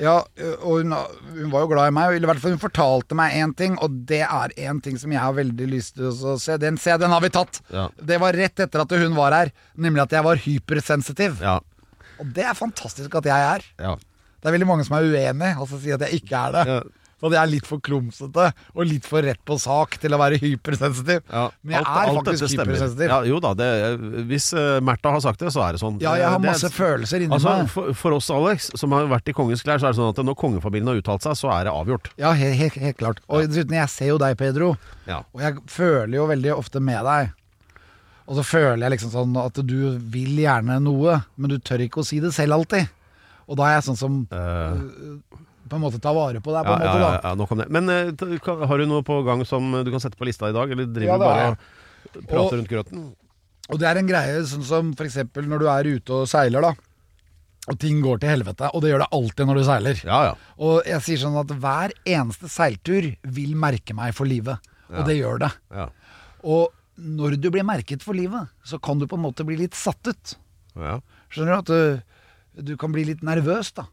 Ja, 0.00 0.22
og 0.62 0.78
hun, 0.80 0.94
hun 1.36 1.50
var 1.52 1.64
jo 1.66 1.70
glad 1.74 1.90
i 1.90 1.94
meg, 1.96 2.14
eller 2.14 2.24
i 2.24 2.30
hvert 2.30 2.40
fall 2.40 2.54
hun 2.54 2.62
fortalte 2.62 3.16
meg 3.18 3.34
én 3.36 3.50
ting, 3.56 3.74
og 3.84 3.98
det 4.08 4.22
er 4.24 4.54
én 4.64 4.80
ting 4.84 4.96
som 5.00 5.12
jeg 5.12 5.20
har 5.20 5.34
veldig 5.36 5.66
lyst 5.68 5.98
til 5.98 6.08
å 6.08 6.36
se. 6.40 6.56
Den, 6.62 6.78
se, 6.80 6.94
den 7.00 7.12
har 7.12 7.20
vi 7.24 7.28
tatt! 7.34 7.60
Ja. 7.72 7.90
Det 8.00 8.16
var 8.22 8.38
rett 8.38 8.62
etter 8.64 8.86
at 8.86 8.94
hun 9.02 9.18
var 9.18 9.36
her, 9.36 9.52
nemlig 9.76 10.06
at 10.06 10.16
jeg 10.16 10.24
var 10.24 10.40
hypersensitiv. 10.46 11.42
Ja. 11.44 11.58
Og 12.22 12.32
det 12.32 12.46
er 12.48 12.56
fantastisk 12.56 13.20
at 13.20 13.28
jeg 13.28 13.50
er. 13.56 13.68
ja. 13.82 13.98
Det 14.42 14.50
er 14.50 14.56
veldig 14.56 14.66
mange 14.66 14.82
som 14.82 14.96
er 14.98 15.04
uenig, 15.06 15.52
og 15.62 15.68
så 15.70 15.76
sier 15.78 15.94
at 15.94 16.02
jeg 16.08 16.18
ikke 16.24 16.34
er 16.48 16.54
det. 16.56 16.62
Ja. 16.66 16.78
Og 17.22 17.30
det 17.30 17.38
er 17.38 17.46
litt 17.46 17.66
for 17.68 17.78
klumsete 17.78 18.48
og 18.74 18.86
litt 18.88 19.04
for 19.06 19.22
rett 19.22 19.38
på 19.46 19.54
sak 19.62 19.94
til 20.02 20.10
å 20.16 20.18
være 20.18 20.40
hypersensitiv. 20.42 21.20
Ja, 21.30 21.44
Men 21.62 21.76
jeg 21.76 21.84
alt- 21.86 21.90
er 21.92 22.10
alt 22.10 22.26
faktisk 22.32 22.56
hypersensitiv. 22.56 23.12
Ja, 23.12 23.18
jo 23.30 23.38
da, 23.44 23.52
det, 23.54 23.68
hvis 24.26 24.48
uh, 24.58 24.80
Märtha 24.82 25.12
har 25.14 25.22
sagt 25.22 25.38
det, 25.44 25.52
så 25.54 25.62
er 25.62 25.76
det 25.76 25.82
sånn. 25.84 26.00
Ja, 26.02 26.16
jeg 26.18 26.26
har 26.26 26.40
Det 26.42 26.48
masse 26.48 26.66
masse 26.66 26.74
følelser 26.74 27.22
inni 27.22 27.36
Altså, 27.38 27.52
meg. 27.62 27.70
for, 27.70 27.92
for 27.94 28.16
oss, 28.18 28.30
Alex, 28.34 28.70
som 28.80 28.92
har 28.96 29.06
vært 29.12 29.30
i 29.30 29.36
kongens 29.38 29.62
klær, 29.62 29.78
så 29.78 29.86
er 29.88 29.94
det 29.94 30.00
sånn 30.00 30.10
at 30.10 30.22
når 30.26 30.36
kongefamilien 30.42 30.90
har 30.90 30.98
uttalt 30.98 31.22
seg, 31.28 31.36
så 31.38 31.52
er 31.54 31.68
det 31.70 31.72
avgjort. 31.76 32.10
Ja, 32.18 32.32
helt, 32.38 32.58
helt, 32.58 32.80
helt 32.82 32.98
klart. 32.98 33.22
Og 33.28 33.46
dessuten, 33.46 33.78
jeg 33.78 33.88
ser 33.94 34.10
jo 34.12 34.18
deg, 34.22 34.34
Pedro. 34.42 34.72
Ja. 35.06 35.22
Og 35.32 35.44
jeg 35.46 35.62
føler 35.70 36.16
jo 36.18 36.26
veldig 36.32 36.56
ofte 36.56 36.82
med 36.82 37.06
deg. 37.06 37.30
Og 38.26 38.36
så 38.38 38.44
føler 38.46 38.82
jeg 38.86 38.94
liksom 38.96 39.10
sånn 39.14 39.38
at 39.42 39.62
du 39.66 39.78
vil 40.14 40.36
gjerne 40.42 40.76
noe, 40.82 41.20
men 41.36 41.50
du 41.54 41.58
tør 41.58 41.82
ikke 41.86 42.02
å 42.02 42.06
si 42.06 42.18
det 42.22 42.30
selv 42.34 42.58
alltid. 42.58 42.90
Og 43.50 43.58
da 43.58 43.66
er 43.70 43.74
jeg 43.80 43.86
sånn 43.90 43.98
som 43.98 44.20
øh, 44.30 44.76
på 45.72 45.78
en 45.80 45.84
måte 45.86 45.98
ta 46.04 46.12
vare 46.14 46.42
på 46.44 46.52
deg, 46.54 46.68
på 46.68 46.76
Ja, 46.76 46.78
ja, 46.84 46.92
måte, 46.92 47.00
ja, 47.02 47.20
ja, 47.24 47.34
nok 47.40 47.56
om 47.56 47.62
det. 47.64 47.66
Men 47.72 47.88
uh, 47.88 48.66
har 48.68 48.78
du 48.82 48.86
noe 48.90 49.02
på 49.06 49.18
gang 49.26 49.42
som 49.48 49.72
du 49.82 49.90
kan 49.94 50.02
sette 50.04 50.20
på 50.20 50.28
lista 50.28 50.50
i 50.52 50.56
dag, 50.56 50.70
eller 50.76 50.86
driver 50.92 51.18
du 51.18 51.24
bare 51.26 51.50
og 51.50 52.24
prater 52.28 52.44
Og- 52.44 52.56
rundt 52.60 52.70
grøten? 52.70 53.10
Og 53.72 53.78
det 53.80 53.86
er 53.88 53.96
en 54.00 54.08
greie 54.10 54.40
sånn 54.50 54.64
som 54.66 54.88
eksempel 55.00 55.46
når 55.48 55.62
du 55.62 55.66
er 55.70 55.88
ute 55.96 56.16
og 56.16 56.26
seiler, 56.28 56.60
da. 56.66 56.72
Og 57.70 57.78
ting 57.78 58.00
går 58.02 58.18
til 58.20 58.32
helvete, 58.32 58.68
og 58.74 58.82
det 58.82 58.90
gjør 58.90 59.04
det 59.04 59.10
alltid 59.14 59.46
når 59.48 59.60
du 59.60 59.64
seiler. 59.68 60.00
Ja, 60.04 60.18
ja. 60.26 60.32
Og 60.58 60.80
jeg 60.90 61.04
sier 61.06 61.20
sånn 61.22 61.38
at 61.38 61.52
hver 61.62 61.94
eneste 62.10 62.50
seiltur 62.50 63.06
vil 63.22 63.52
merke 63.54 63.94
meg 63.94 64.16
for 64.18 64.26
livet. 64.28 64.58
Og 64.90 65.06
det 65.08 65.14
gjør 65.20 65.38
det. 65.46 65.52
ja. 65.72 65.86
Og 66.42 66.72
når 66.98 67.38
du 67.40 67.46
blir 67.54 67.64
merket 67.64 68.02
for 68.04 68.18
livet, 68.18 68.50
så 68.66 68.76
kan 68.82 68.98
du 68.98 69.06
på 69.08 69.16
en 69.16 69.22
måte 69.24 69.46
bli 69.46 69.56
litt 69.62 69.78
satt 69.78 70.10
ut. 70.10 70.34
ja. 70.76 70.98
Skjønner 71.32 71.54
du 71.54 71.58
at 71.62 71.70
du, 71.70 72.66
du 72.72 72.76
kan 72.76 72.92
bli 72.92 73.06
litt 73.08 73.22
nervøs, 73.24 73.70
da. 73.78 73.86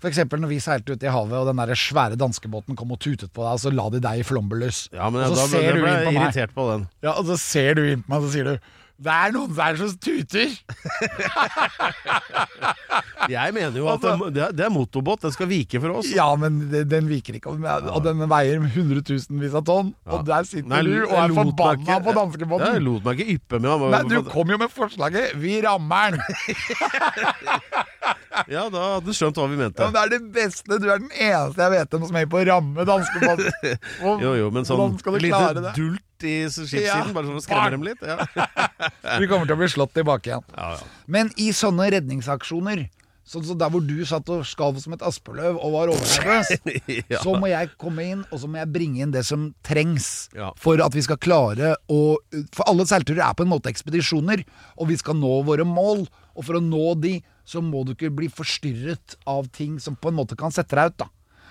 For 0.00 0.08
eksempel 0.08 0.40
når 0.40 0.48
vi 0.54 0.58
seilte 0.64 0.94
ut 0.96 1.02
i 1.04 1.10
havet, 1.12 1.36
og 1.36 1.46
den 1.50 1.60
der 1.60 1.74
svære 1.76 2.16
danskebåten 2.20 2.76
kom 2.78 2.92
og 2.96 3.00
tutet 3.04 3.30
på 3.36 3.44
deg, 3.44 3.52
og 3.52 3.60
så 3.60 3.70
la 3.74 3.86
de 3.92 4.00
deg 4.00 4.22
i 4.22 4.26
flomberløs. 4.26 4.86
ja 4.96 5.10
men 5.12 5.26
og 5.28 5.36
da 5.36 5.44
så 5.44 5.48
ble 5.50 5.58
ser 5.58 5.66
jeg 5.66 5.74
du 5.76 5.80
ble 5.84 5.90
inn 5.92 6.06
på 6.08 6.12
meg. 6.16 6.22
irritert 6.24 6.54
på 6.56 6.68
den. 6.72 6.86
Ja, 7.04 7.12
og 7.20 7.24
så 7.28 7.36
ser 7.40 7.74
du 7.76 7.82
inn 7.84 8.02
på 8.06 8.08
meg, 8.14 8.18
og 8.22 8.28
så 8.28 8.32
sier 8.36 8.44
du 8.48 8.56
Det 9.00 9.12
er 9.16 9.30
noen 9.32 9.52
der 9.56 9.76
som 9.80 9.92
tuter! 9.96 10.48
Jeg 13.30 13.52
mener 13.54 13.76
jo 13.76 13.86
at 13.92 14.02
det, 14.32 14.46
det 14.56 14.64
er- 14.64 14.72
motorbåt, 14.72 15.22
den 15.22 15.32
skal 15.32 15.48
vike 15.48 15.80
for 15.80 15.90
oss. 16.00 16.08
Ja, 16.12 16.26
men 16.40 16.58
den 16.70 17.08
viker 17.08 17.36
ikke. 17.38 17.52
Og 17.52 18.02
den 18.04 18.24
veier 18.30 18.60
hundretusenvis 18.74 19.54
av 19.56 19.64
tonn. 19.68 19.92
Og 20.08 20.24
der 20.26 20.44
sitter 20.48 20.68
Nei, 20.72 20.82
du 20.84 21.04
og 21.04 21.16
er 21.16 21.34
forbanna 21.36 22.00
på 22.04 22.16
danskebåten! 22.16 22.74
Jeg 22.76 22.84
lot 22.84 23.04
meg 23.06 23.20
ikke 23.20 23.36
yppe 23.38 23.60
med 23.60 23.86
Nei, 23.94 24.02
du 24.10 24.18
kom 24.28 24.50
jo 24.52 24.58
med 24.60 24.72
forslaget 24.72 25.36
'vi 25.36 25.60
rammer 25.64 26.16
den'. 26.16 27.84
Ja, 28.54 28.68
da 28.70 28.82
hadde 28.96 29.06
du 29.10 29.16
skjønt 29.16 29.38
hva 29.40 29.46
vi 29.50 29.58
mente. 29.58 29.82
Ja, 29.82 29.88
men 29.90 29.96
det 29.96 30.02
er 30.04 30.12
det 30.14 30.32
beste. 30.36 30.78
Du 30.82 30.86
er 30.90 31.00
den 31.02 31.10
eneste 31.10 31.64
jeg 31.66 31.74
vet 31.74 31.96
om 31.98 32.06
som 32.08 32.16
er 32.20 32.28
på 32.30 32.44
ramme 32.46 32.86
danskebåten. 32.88 33.50
Jo, 34.24 34.34
jo, 34.38 34.50
men 34.54 34.68
sånn 34.68 34.96
lite 35.18 35.72
dult 35.76 36.26
i 36.26 36.36
skipssiden, 36.52 36.84
Ja. 36.86 37.00
bare 37.16 37.26
sånn 37.30 37.40
å 37.40 37.44
skremme 37.44 37.70
dem 37.74 37.84
litt. 37.86 38.02
Ja. 38.04 38.18
Vi 39.20 39.28
kommer 39.30 39.46
til 39.48 39.56
å 39.56 39.60
bli 39.62 39.68
slått 39.72 39.94
tilbake 39.96 40.30
igjen. 40.32 40.46
Ja, 40.56 40.72
ja. 40.76 40.88
Men 41.10 41.30
i 41.40 41.50
sånne 41.56 41.88
redningsaksjoner, 41.96 42.86
sånn 43.30 43.44
som 43.46 43.58
der 43.60 43.70
hvor 43.70 43.84
du 43.86 43.94
satt 44.08 44.28
og 44.34 44.42
skalv 44.48 44.80
som 44.82 44.94
et 44.96 45.04
aspeløv 45.06 45.54
og 45.62 45.72
var 45.76 45.92
overnervøs, 45.92 46.50
Ja. 47.12 47.20
så 47.22 47.36
må 47.38 47.46
jeg 47.50 47.70
komme 47.78 48.04
inn, 48.12 48.24
og 48.32 48.40
så 48.42 48.50
må 48.50 48.58
jeg 48.60 48.72
bringe 48.74 49.04
inn 49.04 49.12
det 49.14 49.22
som 49.28 49.52
trengs 49.66 50.28
Ja. 50.36 50.50
for 50.58 50.82
at 50.82 50.92
vi 50.96 51.04
skal 51.06 51.16
klare 51.22 51.76
å 51.88 52.16
For 52.56 52.66
alle 52.68 52.86
seilturer 52.90 53.22
er 53.30 53.34
på 53.38 53.46
en 53.46 53.52
måte 53.52 53.70
ekspedisjoner, 53.72 54.42
og 54.78 54.88
vi 54.90 54.96
skal 55.00 55.14
nå 55.18 55.40
våre 55.46 55.64
mål. 55.66 56.06
Og 56.36 56.44
for 56.46 56.58
å 56.58 56.62
nå 56.62 56.94
de, 57.00 57.16
så 57.50 57.62
må 57.64 57.82
du 57.84 57.96
ikke 57.96 58.12
bli 58.14 58.28
forstyrret 58.30 59.16
av 59.28 59.48
ting 59.54 59.80
som 59.82 59.96
på 59.98 60.12
en 60.12 60.20
måte 60.20 60.38
kan 60.38 60.54
sette 60.54 60.78
deg 60.78 60.92
ut, 60.92 61.00
da. 61.02 61.08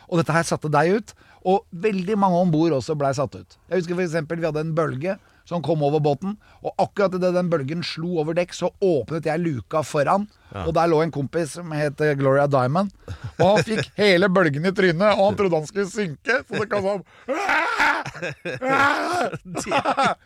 Og 0.09 0.21
dette 0.21 0.33
her 0.33 0.45
satte 0.47 0.71
deg 0.73 0.95
ut, 0.95 1.11
og 1.47 1.65
veldig 1.85 2.15
mange 2.19 2.39
om 2.41 2.51
bord 2.53 2.73
også 2.79 2.95
blei 2.99 3.11
satt 3.15 3.35
ut. 3.37 3.59
Jeg 3.69 3.81
husker 3.81 3.99
eksempel 4.03 4.39
vi 4.41 4.47
hadde 4.49 4.63
en 4.63 4.73
bølge 4.77 5.17
som 5.49 5.63
kom 5.65 5.81
over 5.81 6.01
båten, 6.03 6.35
og 6.61 6.75
akkurat 6.77 7.15
idet 7.17 7.31
den 7.33 7.49
bølgen 7.49 7.81
slo 7.85 8.19
over 8.21 8.35
dekk, 8.37 8.51
så 8.53 8.69
åpnet 8.85 9.25
jeg 9.25 9.41
luka 9.41 9.81
foran, 9.85 10.27
og 10.61 10.69
der 10.77 10.89
lå 10.91 10.99
en 11.01 11.13
kompis 11.13 11.55
som 11.57 11.71
het 11.73 12.01
eh, 12.05 12.13
Gloria 12.19 12.45
Diamond, 12.49 12.93
og 13.39 13.45
han 13.47 13.65
fikk 13.65 13.89
hele 14.03 14.29
bølgen 14.29 14.69
i 14.69 14.73
trynet, 14.77 15.15
og 15.15 15.23
han 15.23 15.39
trodde 15.39 15.57
han 15.57 15.69
skulle 15.69 15.89
synke, 15.89 16.41
så 16.45 16.61
det 16.61 16.69
kom 16.69 16.85
sånn 16.85 17.03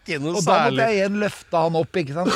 Ikke 0.03 0.19
noe 0.21 0.37
Og 0.37 0.43
da 0.45 0.55
måtte 0.67 0.85
jeg 0.85 0.99
igjen 0.99 1.19
løfte 1.23 1.63
han 1.65 1.79
opp, 1.79 1.99
ikke 2.03 2.15
sant? 2.19 2.33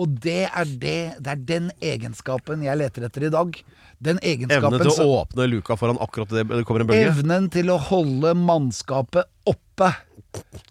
Og 0.00 0.14
det 0.24 0.46
er, 0.48 0.64
det, 0.80 0.96
det 1.20 1.32
er 1.34 1.40
den 1.48 1.70
egenskapen 1.84 2.62
jeg 2.64 2.78
leter 2.80 3.04
etter 3.08 3.26
i 3.28 3.32
dag. 3.32 3.56
Den 4.02 4.18
Evne 4.18 4.30
egenskapen 4.48 4.80
til 4.82 5.02
å 5.04 5.18
åpne 5.20 5.44
luka 5.52 5.76
foran 5.78 6.00
akkurat 6.02 6.32
det 6.32 6.46
det 6.50 6.62
kommer 6.66 6.82
en 6.82 6.88
bølge. 6.90 7.10
Evnen 7.12 7.50
til 7.52 7.68
å 7.70 7.76
holde 7.90 8.32
mannskapet 8.38 9.28
oppe. 9.46 9.90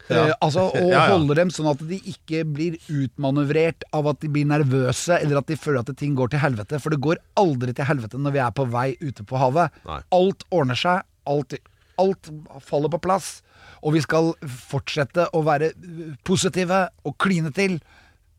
Ja. 0.10 0.26
Eh, 0.26 0.34
altså 0.42 0.66
Å 0.74 0.82
Ja, 0.82 0.90
ja. 0.90 1.04
holde 1.14 1.38
dem 1.38 1.52
sånn 1.54 1.70
at 1.70 1.84
de 1.86 2.00
ikke 2.12 2.42
blir 2.50 2.80
utmanøvrert 2.90 3.86
av 3.94 4.10
at 4.12 4.20
de 4.24 4.32
blir 4.34 4.48
nervøse, 4.50 5.20
eller 5.22 5.40
at 5.44 5.48
de 5.52 5.60
føler 5.60 5.84
at 5.86 5.94
ting 6.02 6.18
går 6.18 6.34
til 6.34 6.42
helvete. 6.44 6.82
For 6.82 6.92
det 6.96 7.00
går 7.06 7.22
aldri 7.40 7.76
til 7.78 7.88
helvete 7.88 8.20
når 8.20 8.36
vi 8.36 8.42
er 8.44 8.58
på 8.58 8.66
vei 8.74 8.90
ute 9.06 9.24
på 9.28 9.40
havet. 9.40 9.70
Nei. 9.86 10.02
Alt 10.18 10.44
ordner 10.50 10.80
seg. 10.82 11.06
Alt, 11.30 11.56
alt 12.02 12.32
faller 12.66 12.92
på 12.98 13.04
plass. 13.06 13.38
Og 13.86 13.94
vi 13.96 14.02
skal 14.04 14.34
fortsette 14.50 15.30
å 15.38 15.46
være 15.46 15.72
positive 16.28 16.88
og 17.08 17.16
kline 17.22 17.54
til. 17.56 17.80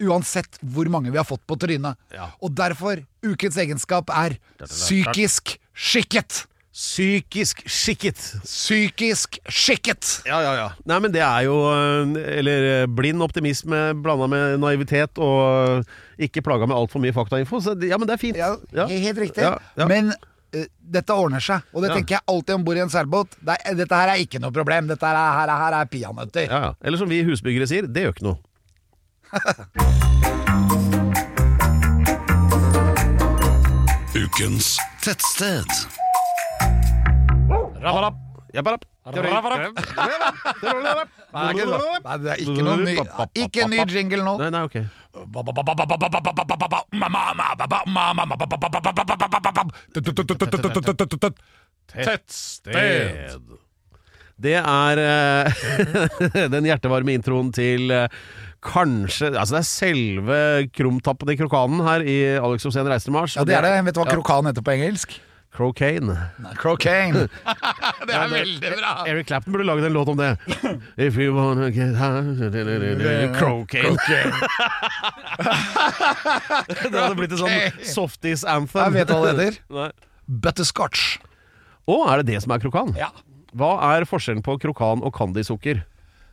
Uansett 0.03 0.59
hvor 0.63 0.89
mange 0.93 1.13
vi 1.13 1.21
har 1.21 1.27
fått 1.29 1.45
på 1.47 1.59
trynet. 1.61 1.99
Ja. 2.15 2.31
Og 2.43 2.55
derfor, 2.59 3.03
ukens 3.23 3.59
egenskap 3.63 4.11
er 4.13 4.39
psykisk 4.65 5.57
skikket. 5.73 6.45
Psykisk 6.73 7.61
skikket. 7.69 8.17
Psykisk 8.49 9.37
skikket! 9.45 10.09
Ja, 10.25 10.39
ja, 10.41 10.53
ja. 10.57 10.69
Nei, 10.89 10.99
men 11.05 11.13
det 11.13 11.21
er 11.21 11.45
jo 11.45 11.59
eh, 11.69 12.15
Eller 12.39 12.65
eh, 12.71 12.85
blind 12.89 13.21
optimisme 13.21 13.91
blanda 14.01 14.25
med 14.33 14.57
naivitet 14.63 15.21
og 15.21 15.85
ikke 16.23 16.41
plaga 16.45 16.65
med 16.65 16.79
altfor 16.79 17.03
mye 17.05 17.13
faktainfo. 17.13 17.61
Så 17.61 17.75
ja, 17.85 17.99
men 18.01 18.09
det 18.09 18.17
er 18.17 18.23
fint. 18.23 18.41
Ja, 18.41 18.55
Ja. 18.73 18.87
Helt 18.89 19.21
riktig. 19.21 19.45
Ja. 19.45 19.59
Men 19.91 20.15
uh, 20.17 20.65
dette 20.97 21.13
ordner 21.13 21.45
seg, 21.45 21.61
og 21.77 21.85
det 21.85 21.93
tenker 21.93 22.17
jeg 22.17 22.25
alltid 22.33 22.55
om 22.57 22.65
bord 22.65 22.81
i 22.81 22.85
en 22.87 22.93
seilbåt. 22.93 23.37
Det 23.45 23.59
Dette 23.83 24.01
her 24.01 24.15
er 24.15 24.25
ikke 24.25 24.41
noe 24.41 24.55
problem. 24.55 24.89
Dette 24.89 25.13
her 25.13 25.19
er, 25.19 25.37
her 25.43 25.53
er, 25.53 25.61
her 25.67 25.77
er 25.83 25.93
peanøtter. 25.93 26.57
Eller 26.81 27.01
som 27.01 27.13
vi 27.13 27.21
husbyggere 27.27 27.69
sier, 27.69 27.85
det 27.85 28.07
gjør 28.07 28.17
ikke 28.17 28.29
noe. 28.31 28.41
Ukens 34.15 34.79
Tettsted. 35.01 35.65
Nei, 41.33 42.17
det 42.21 42.29
er 42.35 42.41
ikke 42.45 42.65
noe 42.67 42.77
ny 42.85 42.93
Ikke 43.41 43.65
ny 43.73 43.79
jingle 43.89 44.21
nå. 44.27 44.35
Nei, 44.43 44.51
nei, 44.53 44.63
ok. 44.69 44.77
Tettsted. 51.97 53.41
Det 54.43 54.57
er 54.59 54.99
eh, 55.03 55.47
den 56.55 56.65
hjertevarme 56.67 57.13
introen 57.15 57.53
til 57.55 57.91
eh, 57.95 58.09
kanskje 58.63 59.33
Altså, 59.35 59.57
det 59.57 59.61
er 59.63 59.69
selve 59.69 60.39
krumtappen 60.77 61.33
i 61.33 61.37
krokanen 61.41 61.83
her 61.87 62.05
i 62.07 62.17
Alex 62.39 62.65
Rosén 62.69 62.87
reiser 62.89 63.11
til 63.11 63.17
Mars. 63.17 63.37
Ja, 63.37 63.45
det 63.49 63.57
er 63.59 63.67
det. 63.67 63.75
Vet 63.89 63.95
du 63.97 64.01
hva 64.03 64.09
Ja. 64.09 64.17
krokan 64.17 64.47
heter 64.51 64.63
på 64.65 64.75
engelsk? 64.77 65.19
Crocaine. 65.53 66.15
Crocane, 66.57 67.27
det 68.09 68.15
er 68.17 68.31
veldig 68.33 68.71
bra. 68.79 68.93
Eric 69.05 69.27
Clapton 69.29 69.53
burde 69.53 69.67
laget 69.69 69.85
en 69.85 69.93
låt 69.93 70.09
om 70.09 70.17
det. 70.17 70.31
If 70.97 71.19
you 71.21 71.35
wanna 71.37 71.69
get 71.69 71.93
high 72.01 73.35
Crocaine. 73.37 73.99
det 76.89 76.97
hadde 76.97 77.19
blitt 77.19 77.35
en 77.37 77.43
sånn 77.43 77.85
softies 77.85 78.47
anthem. 78.49 78.89
Jeg 78.97 79.03
vet 79.03 79.13
hva 79.13 79.21
det 79.27 79.35
heter. 79.37 79.61
Nei. 79.77 79.91
Butterscotch. 80.43 81.19
Å, 81.91 81.99
er 82.13 82.23
det 82.23 82.33
det 82.33 82.43
som 82.45 82.55
er 82.55 82.63
krokan? 82.63 82.95
Ja. 82.97 83.11
Hva 83.53 83.75
er 83.93 84.07
forskjellen 84.09 84.41
på 84.47 84.57
krokan 84.63 85.03
og 85.05 85.13
candysukker? 85.17 85.83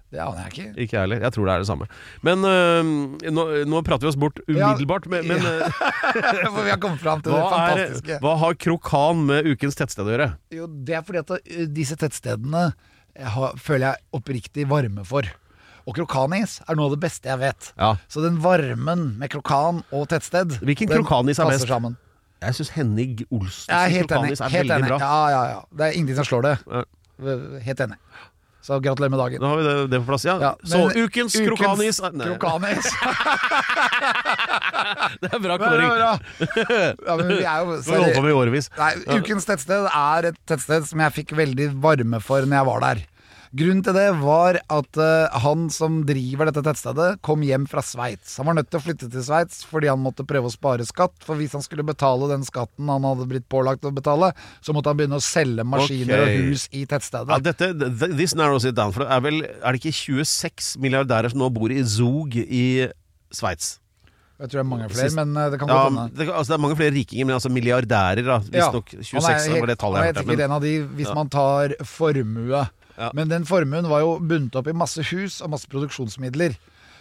Det 0.09 0.17
aner 0.23 0.47
jeg 0.47 0.53
ikke. 0.53 0.67
Ikke 0.83 0.95
jeg 0.95 1.03
heller. 1.03 1.21
Jeg 1.21 1.33
tror 1.35 1.45
det 1.45 1.53
er 1.53 1.63
det 1.63 1.67
samme. 1.69 1.87
Men 2.25 2.45
øh, 2.49 2.93
nå, 3.29 3.43
nå 3.69 3.81
prater 3.85 4.07
vi 4.07 4.09
oss 4.09 4.17
bort 4.17 4.39
umiddelbart. 4.47 5.05
Men, 5.11 5.27
men 5.29 5.45
øh, 5.45 5.81
For 6.55 6.63
vi 6.65 6.71
har 6.71 6.79
kommet 6.81 7.03
fram 7.03 7.21
til 7.21 7.35
det 7.35 7.43
fantastiske. 7.51 8.15
er, 8.17 8.23
hva 8.23 8.33
har 8.41 8.57
krokan 8.57 9.21
med 9.29 9.49
ukens 9.51 9.77
tettsted 9.77 10.09
å 10.09 10.15
gjøre? 10.15 10.31
Jo, 10.55 10.65
det 10.65 10.97
er 10.97 11.05
fordi 11.05 11.21
at 11.21 11.35
uh, 11.37 11.61
disse 11.77 11.99
tettstedene 12.01 12.71
jeg 13.19 13.33
har, 13.35 13.55
føler 13.61 13.91
jeg 13.91 14.05
oppriktig 14.17 14.65
varme 14.69 15.05
for. 15.05 15.29
Og 15.89 15.95
krokanis 15.97 16.59
er 16.65 16.77
noe 16.77 16.89
av 16.89 16.97
det 16.97 17.01
beste 17.05 17.29
jeg 17.29 17.41
vet. 17.41 17.71
Ja. 17.77 17.93
Så 18.09 18.21
den 18.25 18.37
varmen 18.41 19.11
med 19.21 19.31
krokan 19.33 19.83
og 19.93 20.05
tettsted 20.11 20.57
Hvilken 20.61 20.89
krokanis 20.91 21.41
er 21.41 21.49
best? 21.53 21.69
Sammen. 21.69 21.97
Jeg 22.39 22.55
syns 22.55 22.69
Henning 22.71 23.17
Olsen 23.35 23.73
Jeg 23.73 23.97
helt 23.97 24.13
enig. 24.13 24.13
krokanis 24.13 24.41
er 24.41 24.53
Helt 24.53 24.69
veldig 24.69 24.77
enig. 24.79 24.89
bra. 24.93 24.99
Ja, 25.03 25.23
ja, 25.33 25.41
ja. 25.53 25.59
Det 25.75 25.87
er 25.87 25.97
ingenting 25.97 26.17
som 26.21 26.27
slår 26.29 26.45
det. 26.45 26.55
Ja. 26.69 26.83
Helt 27.65 27.81
enig. 27.83 27.97
Så 28.69 28.77
gratulerer 28.85 29.09
med 29.09 29.17
dagen. 29.19 29.41
Da 29.41 29.47
har 29.49 29.57
vi 29.57 29.63
det, 29.65 29.75
det 29.89 29.99
på 30.03 30.11
plass. 30.11 30.25
Ja. 30.29 30.35
Ja, 30.37 30.51
så 30.61 30.83
ukens, 30.93 31.33
ukens, 31.33 31.47
krokanis 31.47 32.01
nei, 32.05 32.27
Krokanis. 32.29 32.91
Det 35.21 35.29
er 35.33 35.41
bra 35.41 35.57
kåring. 35.57 35.89
Ja, 35.97 37.15
men 37.17 37.31
vi 37.31 37.39
er 37.41 37.63
jo 37.65 38.35
årevis. 38.37 38.69
Ukens 39.09 39.49
tettsted 39.49 39.87
er 39.89 40.29
et 40.31 40.37
tettsted 40.49 40.85
som 40.89 41.01
jeg 41.01 41.15
fikk 41.17 41.33
veldig 41.39 41.71
varme 41.81 42.21
for 42.23 42.45
når 42.45 42.61
jeg 42.61 42.69
var 42.69 42.85
der. 42.85 43.01
Grunnen 43.49 43.81
til 43.81 43.95
det 43.97 44.05
var 44.21 44.59
at 44.61 44.97
eh, 45.01 45.37
han 45.41 45.69
som 45.73 46.03
driver 46.05 46.49
dette 46.49 46.61
tettstedet, 46.67 47.07
kom 47.25 47.41
hjem 47.41 47.65
fra 47.69 47.81
Sveits. 47.81 48.35
Han 48.37 48.45
var 48.51 48.59
nødt 48.59 48.69
til 48.69 48.77
å 48.77 48.83
flytte 48.83 49.09
til 49.09 49.25
Sveits 49.25 49.63
fordi 49.65 49.89
han 49.89 50.01
måtte 50.03 50.25
prøve 50.29 50.51
å 50.51 50.53
spare 50.53 50.85
skatt. 50.85 51.15
For 51.25 51.39
hvis 51.39 51.55
han 51.57 51.65
skulle 51.65 51.85
betale 51.87 52.29
den 52.29 52.45
skatten 52.45 52.91
han 52.93 53.07
hadde 53.09 53.25
blitt 53.31 53.47
pålagt 53.49 53.87
å 53.89 53.93
betale, 53.95 54.31
så 54.61 54.75
måtte 54.75 54.93
han 54.93 55.01
begynne 55.01 55.17
å 55.17 55.25
selge 55.25 55.65
maskiner 55.65 56.21
okay. 56.21 56.37
og 56.37 56.53
hus 56.53 56.67
i 56.69 56.85
tettstedet. 56.89 57.33
Ja, 57.33 57.41
dette, 57.49 57.73
this 58.13 58.37
narrows 58.37 58.69
it 58.69 58.77
down. 58.77 58.93
For 58.93 59.05
det 59.05 59.17
er 59.17 59.25
vel 59.25 59.41
Er 59.41 59.73
det 59.73 59.81
ikke 59.81 59.97
26 59.97 60.75
milliardærer 60.83 61.33
som 61.33 61.41
nå 61.41 61.49
bor 61.53 61.73
i 61.73 61.81
Zug 61.81 62.37
i 62.37 62.65
Sveits? 63.33 63.79
Jeg 64.39 64.53
tror 64.53 64.61
det 64.61 64.61
er 64.61 64.67
mange 64.69 64.85
flere, 64.93 65.11
men 65.17 65.35
eh, 65.35 65.49
det 65.51 65.57
kan 65.59 65.67
Ja, 65.67 65.77
godt 65.83 65.89
hende. 65.89 66.03
det, 66.15 66.29
altså, 66.31 66.53
det 66.53 66.55
er 66.55 66.61
mange 66.63 66.75
flere 66.79 66.93
rikinger, 66.95 67.25
men 67.25 67.35
altså 67.35 67.49
milliardærer, 67.51 68.23
da. 68.23 68.37
Visstnok 68.45 68.93
26 68.93 69.49
er 69.49 69.57
var 69.57 69.71
det 69.73 69.75
tallet 69.81 69.99
han 69.99 70.05
er 70.05 70.07
jeg 70.07 70.15
helt 70.15 70.29
sikkert 70.29 70.45
en 70.45 70.55
av 70.55 70.63
de 70.63 70.75
hvis 70.99 71.15
man 71.17 71.31
tar 71.33 71.73
formue. 71.83 72.61
Ja. 72.99 73.11
Men 73.15 73.31
den 73.31 73.47
formuen 73.47 73.87
var 73.87 74.03
jo 74.03 74.17
bundet 74.19 74.59
opp 74.59 74.67
i 74.67 74.75
masse 74.75 75.05
hus 75.13 75.39
og 75.41 75.53
masse 75.55 75.69
produksjonsmidler. 75.71 76.57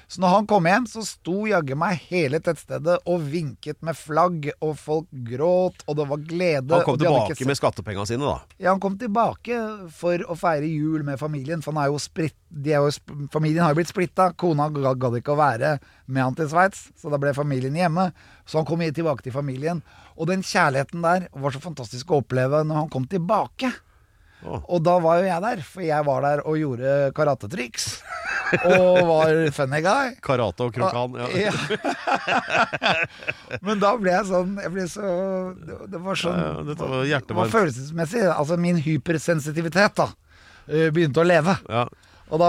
Så 0.09 0.23
når 0.23 0.31
han 0.33 0.47
kom 0.49 0.65
hjem, 0.65 0.87
så 0.89 1.03
sto 1.05 1.43
jaggu 1.51 1.75
meg 1.77 1.99
hele 2.09 2.39
tettstedet 2.41 2.95
og 3.13 3.27
vinket 3.29 3.77
med 3.85 3.93
flagg, 3.99 4.47
og 4.65 4.71
folk 4.81 5.11
gråt, 5.27 5.83
og 5.85 5.99
det 5.99 6.07
var 6.09 6.23
glede. 6.25 6.71
han 6.73 6.85
kom 6.87 6.97
tilbake 7.03 7.35
ikke 7.35 7.49
med 7.51 7.59
skattepengene 7.59 8.09
sine, 8.09 8.25
da. 8.25 8.39
ja, 8.57 8.71
han 8.73 8.81
kom 8.81 8.97
tilbake 8.97 9.59
for 9.93 10.25
å 10.25 10.37
feire 10.41 10.65
jul 10.71 11.05
med 11.05 11.21
familien. 11.21 11.61
For 11.61 11.77
han 11.77 11.83
er 11.85 11.99
spritt, 12.01 12.33
de 12.49 12.73
er 12.73 12.87
jo, 12.87 13.27
familien 13.35 13.61
har 13.67 13.75
jo 13.75 13.81
blitt 13.83 13.93
splitta. 13.93 14.31
Kona 14.41 14.71
ga- 14.73 14.95
gadd 14.97 15.19
ikke 15.21 15.35
å 15.37 15.43
være 15.43 15.75
med 16.07 16.23
han 16.25 16.39
til 16.41 16.49
Sveits, 16.49 16.87
så 16.97 17.13
da 17.13 17.21
ble 17.21 17.35
familien 17.37 17.77
hjemme. 17.77 18.09
Så 18.49 18.63
han 18.63 18.65
kom 18.71 18.81
tilbake 18.81 19.27
til 19.27 19.37
familien. 19.37 19.83
Og 20.17 20.31
den 20.33 20.41
kjærligheten 20.41 21.05
der 21.05 21.29
var 21.37 21.53
så 21.53 21.61
fantastisk 21.61 22.09
å 22.09 22.23
oppleve 22.23 22.65
når 22.65 22.81
han 22.81 22.89
kom 22.89 23.05
tilbake. 23.05 23.75
Og 24.47 24.83
da 24.87 24.95
var 25.03 25.19
jo 25.19 25.27
jeg 25.27 25.43
der, 25.43 25.63
for 25.67 25.83
jeg 25.83 26.07
var 26.07 26.23
der 26.23 26.43
og 26.47 26.59
gjorde 26.61 26.93
karatetriks. 27.17 27.89
og 28.63 29.01
var 29.09 29.33
funny 29.57 29.81
guy. 29.85 30.15
Karate 30.25 30.69
og 30.69 30.75
krokan. 30.77 31.17
Ja. 31.19 31.49
Ja. 31.49 31.53
Men 33.67 33.83
da 33.83 33.91
ble 34.01 34.13
jeg 34.15 34.27
sånn 34.29 34.55
Jeg 34.61 34.71
ble 34.73 34.85
så 34.91 35.09
Det, 35.91 36.01
var 36.01 36.19
sånn 36.19 36.39
Ja, 36.39 36.53
var 36.63 37.27
Det 37.29 37.37
var 37.37 37.53
følelsesmessig. 37.53 38.25
Altså 38.33 38.59
min 38.61 38.81
hypersensitivitet 38.83 39.99
da 39.99 40.09
eh, 40.69 40.89
begynte 40.95 41.23
å 41.25 41.27
leve. 41.29 41.59
Ja. 41.69 41.87
Og 42.29 42.39
da 42.43 42.49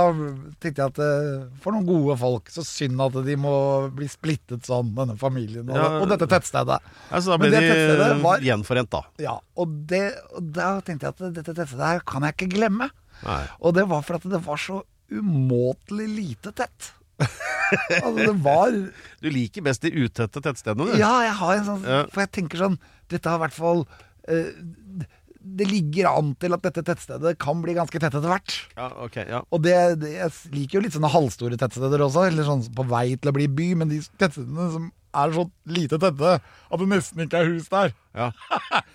tenkte 0.59 0.81
jeg 0.83 0.91
at 0.91 0.97
eh, 0.99 1.45
for 1.63 1.71
noen 1.75 1.85
gode 1.87 2.17
folk, 2.19 2.49
så 2.51 2.63
synd 2.67 2.99
at 3.05 3.13
de 3.23 3.35
må 3.39 3.53
bli 3.95 4.09
splittet 4.11 4.67
sånn, 4.67 4.89
denne 4.97 5.15
familien 5.19 5.69
og, 5.71 5.75
Ja. 5.79 5.87
og 6.01 6.09
dette 6.11 6.27
tettstedet. 6.27 6.79
Altså, 7.09 7.31
da 7.31 7.37
ble 7.39 7.51
de 7.53 8.21
var- 8.23 8.43
gjenforent, 8.43 8.89
da. 8.91 9.01
Ja, 9.23 9.37
og, 9.55 9.77
det, 9.87 10.03
og 10.35 10.51
da 10.51 10.81
tenkte 10.81 11.07
jeg 11.07 11.15
at 11.15 11.33
dette 11.39 11.53
tettstedet 11.55 11.87
her 11.93 12.03
kan 12.05 12.27
jeg 12.27 12.35
ikke 12.35 12.51
glemme. 12.57 12.89
Nei. 13.23 13.41
Og 13.61 13.73
det 13.79 13.87
var 13.87 14.03
fordi 14.03 14.25
at 14.27 14.31
det 14.35 14.43
var 14.45 14.57
så 14.57 14.81
umåtelig 15.11 16.07
lite 16.15 16.51
tett. 16.55 16.91
altså 17.19 18.15
det 18.15 18.35
var 18.43 18.71
Du 19.23 19.27
liker 19.29 19.61
best 19.65 19.81
de 19.83 19.91
utette 19.91 20.41
tettstedene, 20.43 20.91
du. 20.91 20.99
Ja, 20.99 21.13
jeg 21.27 21.35
har 21.39 21.55
en 21.57 21.65
sånn 21.67 21.83
Ja. 21.87 22.03
For 22.13 22.23
jeg 22.23 22.31
tenker 22.37 22.61
sånn 22.63 22.77
Dette 23.11 23.27
har 23.31 23.39
i 23.39 23.43
hvert 23.47 23.57
fall 23.57 23.81
eh, 24.29 24.51
Det 25.59 25.67
ligger 25.69 26.11
an 26.11 26.33
til 26.39 26.55
at 26.55 26.63
dette 26.67 26.83
tettstedet 26.85 27.35
kan 27.41 27.63
bli 27.63 27.75
ganske 27.77 27.99
tett 28.01 28.13
etter 28.13 28.29
hvert. 28.29 28.55
Ja, 28.77 28.91
ok, 29.05 29.17
ja. 29.23 29.41
Og 29.49 29.63
det, 29.65 29.75
det, 30.03 30.13
jeg 30.17 30.53
liker 30.53 30.79
jo 30.79 30.85
litt 30.85 30.95
sånne 30.95 31.11
halvstore 31.13 31.59
tettsteder 31.59 32.05
også, 32.05 32.27
eller 32.29 32.47
sånn 32.47 32.63
på 32.75 32.85
vei 32.89 33.07
til 33.17 33.31
å 33.31 33.35
bli 33.35 33.49
by, 33.51 33.73
men 33.81 33.91
de 33.91 34.01
tettstedene 34.21 34.69
som 34.75 34.89
er 35.09 35.31
så 35.33 35.43
lite 35.73 35.97
tette 35.97 36.35
at 36.37 36.81
det 36.81 36.87
nesten 36.89 37.23
ikke 37.23 37.39
er 37.41 37.47
hus 37.55 37.69
der. 37.71 37.93
ja. 38.13 38.29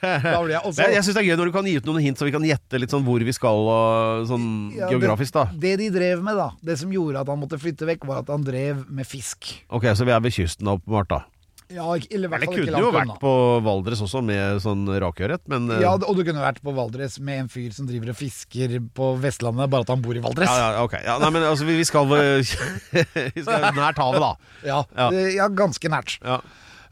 Da 0.04 0.38
blir 0.44 0.52
jeg 0.52 0.62
også 0.68 0.82
Jeg, 0.84 0.94
jeg 0.98 1.06
syns 1.06 1.16
det 1.16 1.22
er 1.22 1.28
gøy 1.30 1.38
når 1.40 1.50
du 1.50 1.54
kan 1.56 1.68
gi 1.68 1.74
ut 1.80 1.88
noen 1.88 2.02
hint, 2.04 2.20
så 2.20 2.28
vi 2.28 2.34
kan 2.34 2.44
gjette 2.46 2.80
litt 2.80 2.92
sånn 2.92 3.04
hvor 3.06 3.24
vi 3.24 3.34
skal 3.34 3.70
og 3.74 4.28
sånn 4.30 4.48
Ja, 4.76 4.90
geografisk, 4.92 5.34
da. 5.36 5.46
Det, 5.50 5.74
det 5.74 5.76
de 5.80 5.90
drev 5.98 6.24
med, 6.26 6.38
da, 6.38 6.50
det 6.62 6.78
som 6.80 6.92
gjorde 6.92 7.24
at 7.24 7.32
han 7.32 7.40
måtte 7.40 7.58
flytte 7.60 7.88
vekk, 7.88 8.06
var 8.10 8.22
at 8.22 8.30
han 8.30 8.44
drev 8.46 8.84
med 8.92 9.08
fisk. 9.08 9.50
Ok, 9.74 9.88
så 9.96 10.06
vi 10.06 10.14
er 10.14 10.22
ved 10.22 10.36
kysten 10.36 10.70
åpenbart, 10.70 11.10
da. 11.10 11.22
Ja, 11.72 11.84
ikke- 11.96 12.12
eller 12.14 12.28
Eller 12.34 12.46
kunne 12.46 12.78
jo 12.78 12.90
vært 12.92 13.06
unna. 13.08 13.14
på 13.22 13.62
Valdres 13.64 14.00
også, 14.04 14.22
med 14.22 14.60
sånn 14.60 14.84
rakørret, 15.00 15.40
men 15.48 15.70
eh, 15.70 15.80
Ja, 15.80 15.94
og 15.94 16.16
du 16.16 16.22
kunne 16.22 16.42
vært 16.44 16.60
på 16.62 16.74
Valdres 16.74 17.18
med 17.18 17.40
en 17.40 17.48
fyr 17.48 17.72
som 17.72 17.86
driver 17.86 18.10
og 18.10 18.16
fisker 18.16 18.78
på 18.94 19.18
Vestlandet, 19.18 19.70
bare 19.70 19.80
at 19.80 19.88
han 19.88 20.02
bor 20.02 20.14
i 20.14 20.20
Valdres. 20.20 20.46
ja, 20.48 20.72
ja, 20.76 20.82
ok. 20.84 20.98
Ja, 21.04 21.18
nei, 21.18 21.30
men 21.30 21.42
altså, 21.42 21.64
vi, 21.64 21.76
vi 21.80 21.84
skal 21.88 22.04
Vi 22.10 23.42
skal 23.42 23.70
nært 23.80 23.96
havet, 23.96 24.20
da. 24.20 24.34
Ja, 24.64 24.84
Ja. 24.96 25.08
eh, 25.10 25.34
ja 25.36 25.48
ganske 25.48 25.88
nært. 25.88 26.18
Ja. 26.22 26.40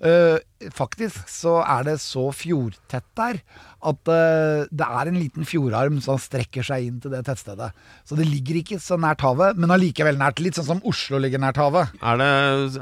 Eh, 0.03 0.39
faktisk 0.75 1.29
så 1.31 1.61
er 1.63 1.85
det 1.87 1.93
så 2.03 2.25
fjordtett 2.35 3.05
der 3.15 3.37
at 3.83 4.09
uh, 4.11 4.65
det 4.71 4.87
er 4.87 5.11
en 5.11 5.19
liten 5.19 5.47
fjordarm 5.47 6.01
som 6.03 6.19
strekker 6.23 6.67
seg 6.67 6.89
inn 6.89 6.97
til 7.03 7.11
det 7.15 7.21
tettstedet. 7.27 7.69
Så 8.07 8.19
det 8.19 8.27
ligger 8.27 8.59
ikke 8.61 8.79
så 8.83 8.99
nært 8.99 9.23
havet, 9.27 9.59
men 9.59 9.71
allikevel 9.75 10.19
nært. 10.19 10.43
Litt 10.43 10.59
sånn 10.59 10.69
som 10.69 10.83
Oslo 10.87 11.19
ligger 11.23 11.43
nært 11.43 11.59
havet. 11.63 11.95
Er, 12.03 12.19
det, 12.19 12.29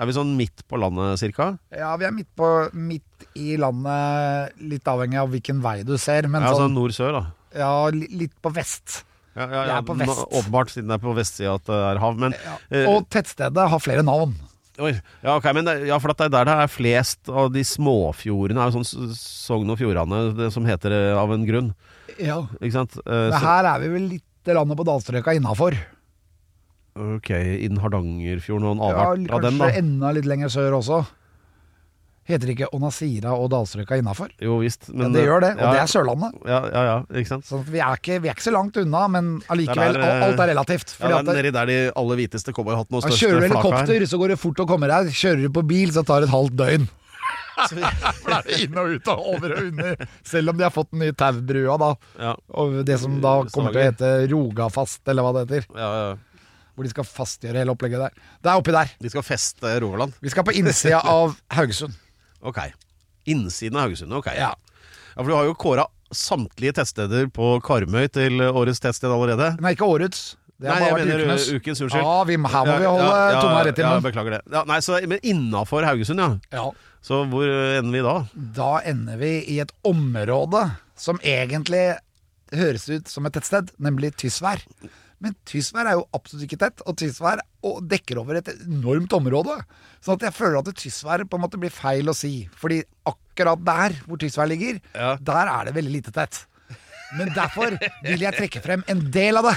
er 0.01 0.09
vi 0.09 0.17
sånn 0.17 0.33
midt 0.37 0.65
på 0.69 0.81
landet, 0.81 1.21
cirka? 1.21 1.55
Ja, 1.77 1.93
vi 2.01 2.09
er 2.09 2.17
midt, 2.17 2.29
på, 2.37 2.51
midt 2.77 3.29
i 3.37 3.57
landet, 3.61 4.57
litt 4.73 4.89
avhengig 4.93 5.21
av 5.21 5.33
hvilken 5.33 5.61
vei 5.65 5.79
du 5.89 5.97
ser, 6.01 6.29
men 6.29 6.45
Ja, 6.45 6.53
sånn 6.53 6.67
sånn, 6.69 6.77
nord-sør, 6.81 7.17
da. 7.21 7.25
ja, 7.61 7.73
litt 7.97 8.37
på 8.45 8.53
vest. 8.57 9.03
Ja, 9.37 9.45
ja, 9.47 9.49
ja. 9.55 9.65
Det 9.65 9.77
er 9.79 9.89
på 9.89 9.97
nå- 10.01 10.29
Åpenbart, 10.41 10.73
siden 10.73 10.89
det 10.93 10.97
er 10.99 11.05
på 11.05 11.17
vestsida 11.17 11.57
at 11.61 11.69
det 11.69 11.81
er 11.95 12.01
hav. 12.03 12.17
Men, 12.21 12.37
ja. 12.45 12.57
Og 12.93 13.09
tettstedet 13.13 13.69
har 13.73 13.81
flere 13.81 14.05
navn. 14.05 14.37
Oi, 14.81 14.93
ja, 15.23 15.37
okay, 15.37 15.53
men 15.53 15.65
det- 15.69 15.87
ja, 15.89 15.99
for 16.03 16.11
at 16.11 16.17
det 16.19 16.27
er 16.27 16.35
der 16.35 16.45
det 16.51 16.57
er 16.65 16.73
flest 16.73 17.29
av 17.29 17.53
de 17.53 17.61
småfjordene, 17.63 18.59
er 18.61 18.71
jo 18.71 18.81
sånn 18.81 19.15
Sogn 19.15 19.71
og 19.71 19.79
Fjordane 19.79 20.35
det 20.37 20.51
som 20.55 20.65
heter 20.65 20.89
det 20.95 21.03
av 21.17 21.31
en 21.33 21.45
grunn. 21.47 21.75
Ja. 22.19 22.41
Ikke 22.61 22.73
sant? 22.73 22.97
Eh, 23.07 23.31
Men 23.31 23.41
her 23.45 23.65
er 23.75 23.81
vi 23.81 23.89
vel 23.89 24.09
litt 24.17 24.25
landet 24.47 24.77
på 24.81 24.85
dalstrøka 24.89 25.37
innafor. 25.37 25.77
ok, 26.97 27.31
innen 27.65 27.79
Hardangerfjorden 27.81 28.65
og 28.67 28.73
en 28.77 28.83
Ja, 28.83 29.05
avart 29.05 29.31
av 29.31 29.43
den, 29.45 29.59
kanskje 29.59 29.79
enda 29.79 30.13
litt 30.13 30.27
lenger 30.27 30.49
sør 30.53 30.79
også. 30.81 31.07
Heter 32.31 32.53
ikke 32.55 32.69
Onasira 32.77 33.33
og 33.35 33.49
dalstrøka 33.53 33.99
innafor? 34.01 34.31
Jo 34.43 34.61
visst. 34.63 34.89
Ja, 34.89 34.97
Men, 35.03 35.17
det 35.17 35.25
gjør 35.27 35.45
det, 35.45 35.51
og 35.57 35.65
ja, 35.65 35.73
det 35.75 35.83
er 35.83 35.91
Sørlandet. 35.91 36.39
Ja, 36.47 36.61
ja, 36.71 36.85
ja, 36.91 36.97
ikke 37.21 37.33
sant. 37.33 37.49
Så 37.49 37.61
vi 37.67 37.83
er, 37.83 37.99
ikke, 37.99 38.21
vi 38.23 38.31
er 38.31 38.39
ikke 38.39 38.47
så 38.47 38.55
langt 38.55 38.79
unna, 38.81 39.03
men 39.17 39.33
allikevel, 39.51 39.99
er 39.99 40.25
alt 40.29 40.45
er 40.47 40.53
relativt. 40.55 40.95
Ja, 40.95 41.03
Fordi 41.03 41.21
det 41.27 41.35
er 41.35 41.41
nedi 41.43 41.55
der 41.59 41.73
de 41.73 41.81
aller 42.03 42.23
hviteste 42.23 42.55
cowboyhattene 42.57 43.01
og 43.01 43.05
ja, 43.05 43.11
største 43.11 43.27
kjører 43.27 43.41
du 43.41 43.49
flaka 43.51 43.67
helikopter, 43.67 43.99
er. 44.01 44.09
så 44.15 44.23
går 44.23 44.35
det 44.35 44.41
fort 44.47 44.65
å 44.65 44.69
komme 44.71 44.91
deg. 44.91 45.13
Kjører 45.21 45.45
du 45.45 45.53
på 45.61 45.67
bil, 45.75 45.93
så 45.97 46.07
tar 46.07 46.25
det 46.25 46.31
et 46.31 46.35
halvt 46.37 46.57
døgn. 46.63 46.89
For 47.69 47.77
da 48.31 48.39
er 48.39 48.47
det 48.47 48.59
inn 48.65 48.79
og 48.81 48.95
ut 48.95 49.11
og 49.13 49.27
over 49.35 49.55
og 49.57 49.67
under. 49.69 50.09
Selv 50.27 50.53
om 50.53 50.59
de 50.59 50.65
har 50.65 50.73
fått 50.75 50.91
den 50.95 51.05
nye 51.05 51.17
taubrua, 51.17 51.77
da. 51.81 51.91
Ja, 52.21 52.35
Og 52.57 52.81
det 52.89 52.97
som 53.03 53.19
da 53.23 53.37
kommer 53.53 53.75
til 53.75 53.83
å 53.83 53.87
hete 53.91 54.13
Rogafast, 54.33 55.03
eller 55.11 55.27
hva 55.27 55.35
det 55.37 55.47
heter. 55.47 55.71
ja, 55.77 55.93
ja. 56.01 56.11
Hvor 56.81 56.87
de 56.87 56.93
skal 56.95 57.05
fastgjøre 57.05 57.61
hele 57.61 57.73
opplegget 57.75 58.01
der. 58.01 58.29
Det 58.41 58.49
er 58.49 58.57
oppi 58.57 58.73
der. 58.73 58.93
De 59.03 59.11
skal 59.13 59.25
feste 59.27 59.73
Rogaland. 59.83 60.15
Vi 60.25 60.31
skal 60.33 60.47
på 60.49 60.55
innsida 60.57 61.03
av 61.05 61.35
Haugesund. 61.59 61.93
Ok. 62.43 62.61
Innsiden 63.31 63.77
av 63.79 63.89
Haugesund. 63.89 64.13
Ok. 64.17 64.31
Ja. 64.37 64.53
Ja, 65.15 65.23
for 65.23 65.29
du 65.29 65.37
har 65.37 65.49
jo 65.49 65.57
kåra 65.59 65.87
samtlige 66.15 66.75
tettsteder 66.81 67.29
på 67.35 67.57
Karmøy 67.65 68.09
til 68.13 68.43
årets 68.43 68.83
tettsted 68.83 69.13
allerede. 69.13 69.53
Nei, 69.63 69.75
ikke 69.77 69.89
årets. 69.89 70.35
Det 70.61 70.69
har 70.69 70.83
Nei, 70.83 70.91
bare 70.93 71.01
vært 71.01 71.23
ukenes. 71.23 71.47
uh, 71.49 71.57
ukens. 71.57 71.81
Unnskyld. 71.87 72.05
Ja, 72.05 72.17
vi, 72.29 72.37
her 72.37 72.67
må 72.69 72.77
vi 72.83 72.89
holde 72.91 73.09
ja, 73.09 73.27
ja, 73.33 73.41
tunga 73.41 73.61
rett 73.65 73.81
i 73.81 73.85
Ja, 73.85 73.93
beklager 74.05 74.37
det. 74.37 74.41
Ja, 74.53 74.63
nei, 74.69 74.79
så, 74.85 74.99
men 75.09 75.23
innafor 75.25 75.87
Haugesund, 75.89 76.21
ja. 76.21 76.31
Ja. 76.53 76.67
Så 77.07 77.23
hvor 77.33 77.49
uh, 77.49 77.79
ender 77.79 77.97
vi 77.97 78.03
da? 78.05 78.15
Da 78.59 78.71
ender 78.91 79.21
vi 79.23 79.33
i 79.55 79.57
et 79.65 79.73
område 79.89 80.67
som 81.01 81.21
egentlig 81.25 81.87
høres 82.53 82.89
ut 82.91 83.09
som 83.09 83.25
et 83.29 83.37
tettsted, 83.39 83.73
nemlig 83.81 84.13
Tysvær. 84.21 84.61
Men 85.21 85.35
Tysvær 85.49 85.85
er 85.85 85.99
jo 85.99 86.05
absolutt 86.17 86.47
ikke 86.47 86.59
tett, 86.63 86.83
og 86.89 86.97
Tysvær 86.97 87.43
dekker 87.91 88.23
over 88.23 88.39
et 88.39 88.47
enormt 88.65 89.13
område. 89.13 89.59
Sånn 90.01 90.17
at 90.17 90.29
jeg 90.31 90.37
føler 90.39 90.63
at 90.63 90.71
Tysvær 90.81 91.27
på 91.29 91.37
en 91.37 91.45
måte 91.45 91.61
blir 91.61 91.73
feil 91.75 92.09
å 92.09 92.17
si. 92.17 92.47
Fordi 92.57 92.81
akkurat 93.09 93.61
der 93.67 93.99
hvor 94.07 94.21
Tysvær 94.21 94.49
ligger, 94.49 94.81
Ja. 94.97 95.17
der 95.21 95.51
er 95.53 95.69
det 95.69 95.75
veldig 95.77 95.93
lite 95.99 96.15
tett. 96.17 96.47
Men 97.19 97.35
derfor 97.35 97.75
vil 98.07 98.23
jeg 98.25 98.33
trekke 98.39 98.63
frem 98.65 98.85
en 98.89 99.11
del 99.13 99.37
av 99.37 99.51
det. 99.51 99.57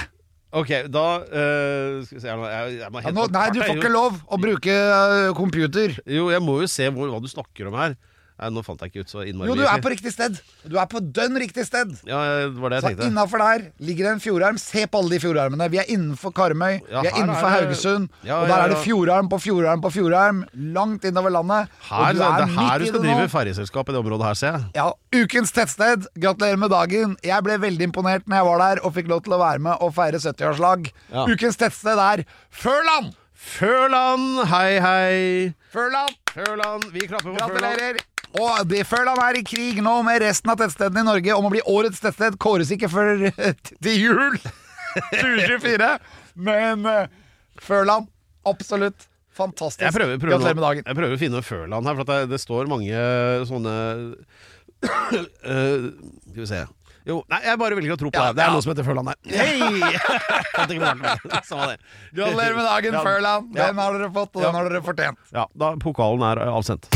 Ok, 0.54 0.70
da 0.92 1.04
uh, 1.18 2.02
Skal 2.06 2.18
vi 2.18 2.20
se 2.22 2.28
jeg, 2.30 2.38
jeg, 2.38 2.74
jeg 2.78 2.90
må 2.94 3.00
Ja, 3.02 3.10
nå, 3.16 3.24
nei, 3.34 3.46
du 3.50 3.58
får 3.64 3.78
ikke 3.80 3.90
lov 3.90 4.20
å 4.30 4.38
bruke 4.38 4.70
øh, 4.70 5.30
computer. 5.34 5.96
Jo, 6.06 6.28
jeg 6.30 6.42
må 6.44 6.60
jo 6.62 6.68
se 6.70 6.86
hvor, 6.94 7.10
hva 7.10 7.18
du 7.22 7.26
snakker 7.30 7.70
om 7.72 7.78
her. 7.80 7.96
Nei, 8.34 8.48
nå 8.50 8.64
fant 8.66 8.80
jeg 8.82 8.90
ikke 8.90 9.04
ut 9.06 9.10
så 9.12 9.20
innmari 9.22 9.46
Jo, 9.46 9.54
du 9.54 9.62
er 9.62 9.78
på 9.78 9.90
riktig 9.92 10.10
sted. 10.10 10.40
Du 10.66 10.74
er 10.82 10.88
på 10.90 10.98
dønn 11.14 11.36
riktig 11.38 11.62
sted. 11.68 11.92
Ja, 12.02 12.18
det 12.42 12.56
var 12.58 12.72
det 12.74 12.80
Så 12.82 12.88
jeg 12.90 12.96
tenkte. 12.98 13.06
innafor 13.12 13.38
der 13.38 13.66
ligger 13.78 14.08
det 14.08 14.12
en 14.16 14.22
fjordarm. 14.24 14.58
Se 14.58 14.82
på 14.90 14.98
alle 14.98 15.10
de 15.14 15.20
fjordarmene. 15.22 15.68
Vi 15.70 15.78
er 15.78 15.86
innenfor 15.94 16.32
Karmøy, 16.34 16.80
Ja, 16.90 17.02
vi 17.04 17.12
er 17.12 17.18
innenfor 17.20 17.46
er 17.46 17.60
det- 17.60 17.68
Haugesund. 17.68 18.08
Ja, 18.26 18.40
og 18.42 18.48
der 18.48 18.56
er 18.64 18.68
det 18.74 18.78
fjordarm 18.82 19.28
på 19.30 19.38
fjordarm 19.38 19.80
på 19.80 19.92
fjordarm. 19.94 20.44
Langt 20.74 21.04
innover 21.04 21.30
landet. 21.30 21.68
Her, 21.88 22.12
det 22.12 22.22
er 22.22 22.42
er 22.42 22.46
her 22.46 22.78
du 22.78 22.86
skal 22.86 23.00
drive 23.06 23.28
ferjeselskap 23.30 23.88
i 23.88 23.92
det 23.92 24.00
området 24.04 24.26
her, 24.26 24.34
ser 24.34 24.52
jeg. 24.52 24.64
Ja, 24.74 24.90
Ukens 25.14 25.52
tettsted. 25.52 26.06
Gratulerer 26.18 26.58
med 26.58 26.70
dagen. 26.70 27.16
Jeg 27.22 27.42
ble 27.44 27.56
veldig 27.58 27.86
imponert 27.92 28.26
når 28.26 28.34
jeg 28.36 28.44
var 28.50 28.58
der 28.58 28.84
og 28.84 28.94
fikk 28.94 29.06
lov 29.08 29.22
til 29.22 29.32
å 29.34 29.38
være 29.38 29.60
med 29.60 29.76
og 29.80 29.94
feire 29.94 30.18
70-årslag. 30.18 30.90
Ja. 31.12 31.24
Ukens 31.26 31.56
tettsted 31.56 31.98
er 32.02 32.24
Førland! 32.50 33.14
Førland, 33.34 34.46
hei 34.48 34.80
hei. 34.80 35.54
Førland! 35.72 36.16
Førland, 36.34 36.90
vi 36.90 37.06
klapper 37.06 37.30
på 37.36 37.48
Førland. 37.54 38.02
Og 38.34 38.64
det, 38.66 38.82
Førland 38.90 39.20
er 39.22 39.38
i 39.38 39.44
krig 39.46 39.78
nå 39.84 39.94
med 40.06 40.22
resten 40.24 40.50
av 40.50 40.58
tettstedene 40.58 41.04
i 41.04 41.06
Norge 41.06 41.36
om 41.38 41.46
å 41.46 41.52
bli 41.54 41.62
årets 41.70 42.00
tettsted. 42.02 42.34
Kåres 42.42 42.72
ikke 42.74 42.88
før 42.90 43.28
til 43.30 43.94
jul 43.94 44.38
2024. 45.14 45.90
Men 46.34 46.86
eh, 46.90 47.12
Førland, 47.62 48.08
absolutt 48.46 49.06
fantastisk. 49.34 49.82
Jeg 49.86 49.94
prøver, 49.94 50.18
prøver, 50.18 50.34
Gratulerer 50.34 50.58
med 50.58 50.66
dagen. 50.66 50.86
jeg 50.86 50.98
prøver 50.98 51.14
å 51.16 51.20
finne 51.20 51.42
Førland 51.46 51.86
her, 51.90 51.94
for 51.98 52.06
at 52.06 52.10
det, 52.12 52.32
det 52.34 52.40
står 52.42 52.70
mange 52.70 53.06
sånne 53.50 53.74
uh, 54.84 55.86
Skal 56.30 56.42
vi 56.42 56.46
se 56.50 56.60
Jo, 57.08 57.20
nei, 57.30 57.40
jeg 57.46 57.58
bare 57.62 57.78
velger 57.78 57.94
å 57.96 57.98
tro 58.02 58.10
på 58.14 58.18
Ja, 58.18 58.28
det. 58.30 58.38
Det 58.38 58.44
er 58.44 58.50
ja. 58.50 58.54
noe 58.54 58.64
som 58.64 58.72
heter 58.74 58.86
Førland 58.86 59.10
her. 59.10 59.18
Ikke 60.64 60.78
det. 61.70 61.78
Gratulerer 62.14 62.54
med 62.58 62.64
dagen. 62.70 63.00
Førland. 63.04 63.50
Den 63.54 63.82
har 63.82 63.98
dere 63.98 64.12
fått, 64.14 64.32
og 64.34 64.42
Ja. 64.42 64.48
den 64.50 64.58
har 64.60 64.70
dere 64.70 64.84
fortjent. 64.86 65.20
Ja, 65.34 65.46
da 65.54 65.74
pokalen 65.82 66.24
er 66.30 66.46
avsendt. 66.48 66.88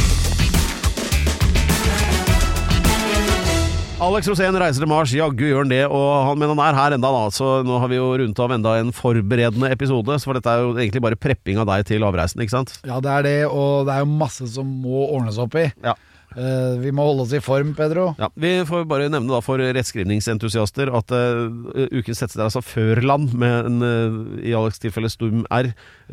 Alex 3.99 4.29
Rosén 4.31 4.55
reiser 4.55 4.85
til 4.85 4.87
Mars, 4.87 5.11
jaggu 5.11 5.49
gjør 5.49 5.65
han 5.65 5.73
det, 5.73 5.81
og 5.91 6.05
han, 6.29 6.39
men 6.39 6.53
han 6.53 6.61
er 6.63 6.77
her 6.77 6.95
enda 6.95 7.09
da, 7.11 7.23
så 7.35 7.65
nå 7.67 7.81
har 7.83 7.91
vi 7.91 7.97
jo 7.97 8.13
rundt 8.21 8.43
av 8.45 8.53
enda 8.55 8.77
en 8.79 8.93
forberedende 8.95 9.73
episode, 9.75 10.15
så 10.23 10.31
for 10.31 10.39
dette 10.39 10.53
er 10.53 10.63
jo 10.63 10.77
egentlig 10.77 11.03
bare 11.03 11.19
prepping 11.19 11.59
av 11.59 11.67
deg 11.67 11.83
til 11.89 12.07
avreisen, 12.07 12.45
ikke 12.45 12.55
sant? 12.55 12.77
Ja, 12.87 13.01
det 13.03 13.11
er 13.11 13.27
det, 13.27 13.33
og 13.51 13.89
det 13.89 13.97
er 13.97 14.05
jo 14.05 14.13
masse 14.21 14.47
som 14.53 14.71
må 14.85 15.03
ordnes 15.09 15.41
opp 15.43 15.59
i. 15.59 15.67
Ja. 15.83 15.97
Uh, 16.31 16.79
vi 16.79 16.93
må 16.95 17.09
holde 17.09 17.25
oss 17.25 17.35
i 17.35 17.43
form, 17.43 17.73
Pedro. 17.75 18.13
Ja, 18.21 18.29
Vi 18.39 18.53
får 18.69 18.87
bare 18.87 19.11
nevne 19.11 19.35
da 19.35 19.43
for 19.43 19.59
rettskrivningsentusiaster 19.59 20.95
at 20.95 21.17
uh, 21.19 21.49
uken 21.91 22.15
tettsted 22.15 22.39
er 22.39 22.47
altså 22.47 22.63
Førland, 22.63 23.35
med 23.35 23.73
en 23.73 23.83
uh, 23.83 24.39
i 24.39 24.55
Alex' 24.55 24.79
tilfelle 24.85 25.11
stum 25.11 25.43
R. 25.51 25.73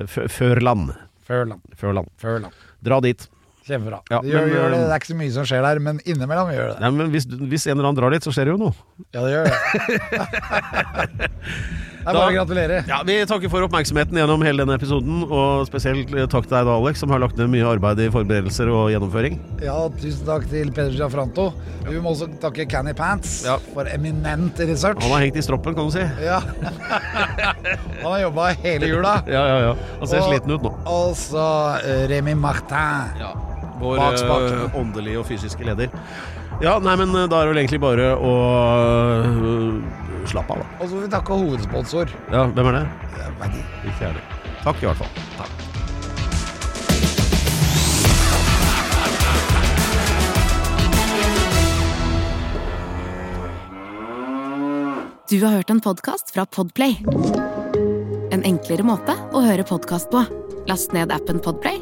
Førland. 0.09 0.95
Førland. 1.29 1.61
Førland. 1.77 2.09
Førland. 2.17 2.65
Dra 2.81 2.97
dit. 3.05 3.29
Kjempebra. 3.65 3.99
Ja, 4.13 4.19
det, 4.21 4.29
gjør, 4.29 4.43
men, 4.45 4.51
gjør 4.53 4.69
det. 4.75 4.79
det 4.85 4.91
er 4.93 4.99
ikke 5.01 5.09
så 5.09 5.17
mye 5.17 5.31
som 5.33 5.45
skjer 5.49 5.63
der, 5.65 5.79
men 5.81 5.97
innimellom 6.05 6.51
gjør 6.53 6.67
det 6.69 6.75
det. 6.75 6.81
Nei, 6.85 6.91
men 6.99 7.09
hvis, 7.15 7.25
hvis 7.49 7.65
en 7.65 7.73
eller 7.79 7.87
annen 7.89 7.97
drar 7.97 8.13
dit, 8.13 8.23
så 8.27 8.33
skjer 8.35 8.45
det 8.45 8.53
jo 8.53 8.59
noe. 8.61 8.75
Ja, 9.09 9.23
det 9.25 9.31
gjør 9.33 9.43
det. 9.49 9.55
Det 12.05 12.11
er 12.11 12.17
bare 12.19 12.29
å 12.29 12.33
gratulere. 12.35 12.75
Ja, 12.85 12.99
Vi 13.01 13.13
takker 13.25 13.49
for 13.49 13.65
oppmerksomheten 13.65 14.13
gjennom 14.19 14.43
hele 14.45 14.61
denne 14.61 14.75
episoden, 14.77 15.23
og 15.25 15.63
spesielt 15.65 16.11
eh, 16.13 16.27
takk 16.29 16.45
til 16.45 16.53
deg 16.53 16.67
da, 16.67 16.75
Alex, 16.77 16.99
som 17.01 17.09
har 17.09 17.17
lagt 17.23 17.39
ned 17.41 17.49
mye 17.49 17.65
arbeid 17.65 17.97
i 18.03 18.05
forberedelser 18.13 18.69
og 18.69 18.91
gjennomføring. 18.93 19.39
Ja, 19.65 19.73
Tusen 19.97 20.21
takk 20.27 20.45
til 20.51 20.69
Peder 20.75 20.93
Giafranto. 20.93 21.47
Vi 21.87 21.97
må 22.05 22.13
også 22.13 22.27
takke 22.43 22.67
Canny 22.69 22.93
Pants 22.93 23.39
Ja. 23.47 23.57
for 23.73 23.89
eminent 23.89 24.61
research. 24.69 25.01
Han 25.01 25.15
har 25.15 25.25
hengt 25.25 25.41
i 25.41 25.45
stroppen, 25.47 25.73
kan 25.73 25.89
du 25.89 25.95
si. 25.97 26.05
Ja. 26.21 26.43
Han 28.03 28.05
har 28.11 28.19
jobba 28.27 28.51
hele 28.61 28.91
jula. 28.93 29.15
Ja, 29.25 29.41
ja, 29.49 29.57
ja. 29.71 29.73
Han 30.03 30.07
ser 30.13 30.21
Og- 30.21 30.29
sliten 30.29 30.53
ut 30.59 30.69
nå. 30.69 30.75
Og 30.85 31.17
så 31.17 31.47
eh, 31.81 32.05
Remi 32.13 32.37
Martin. 32.37 33.17
Vår 33.79 33.97
Bak 33.99 34.17
spaken. 34.17 34.59
eh, 34.65 34.79
åndelige 34.79 35.19
og 35.19 35.27
fysiske 35.27 35.67
leder. 35.67 35.91
Ja, 36.63 36.77
nei, 36.79 36.95
men 36.95 37.11
eh, 37.15 37.27
da 37.27 37.41
er 37.41 37.49
det 37.49 37.53
vel 37.53 37.61
egentlig 37.65 37.81
bare 37.83 38.13
å 38.15 38.33
uh, 39.25 40.25
slappe 40.29 40.55
av, 40.55 40.63
da. 40.63 40.71
Og 40.79 40.87
så 40.87 40.95
får 40.95 41.05
vi 41.05 41.11
takke 41.17 41.39
hovedsponsor. 41.43 42.15
Ja, 42.31 42.47
hvem 42.47 42.71
er 42.71 42.79
det? 42.79 42.87
Jeg 43.19 43.37
vet 43.41 43.59
ikke. 43.59 43.69
Ikke 43.83 43.99
jeg 43.99 44.09
heller. 44.09 44.25
Takk, 44.63 44.81
i 44.81 44.89
hvert 44.89 45.03
fall. 45.03 45.23
Takk. 45.37 45.65
Du 55.29 55.39
har 55.41 55.55
hørt 55.57 55.69
en 55.73 55.81
podkast 55.81 56.31
fra 56.33 56.45
Podplay. 56.45 56.99
En 58.31 58.43
enklere 58.45 58.85
måte 58.85 59.15
å 59.33 59.41
høre 59.41 59.65
podkast 59.65 60.11
på. 60.13 60.21
Last 60.69 60.93
ned 60.93 61.11
appen 61.13 61.41
Podplay, 61.41 61.81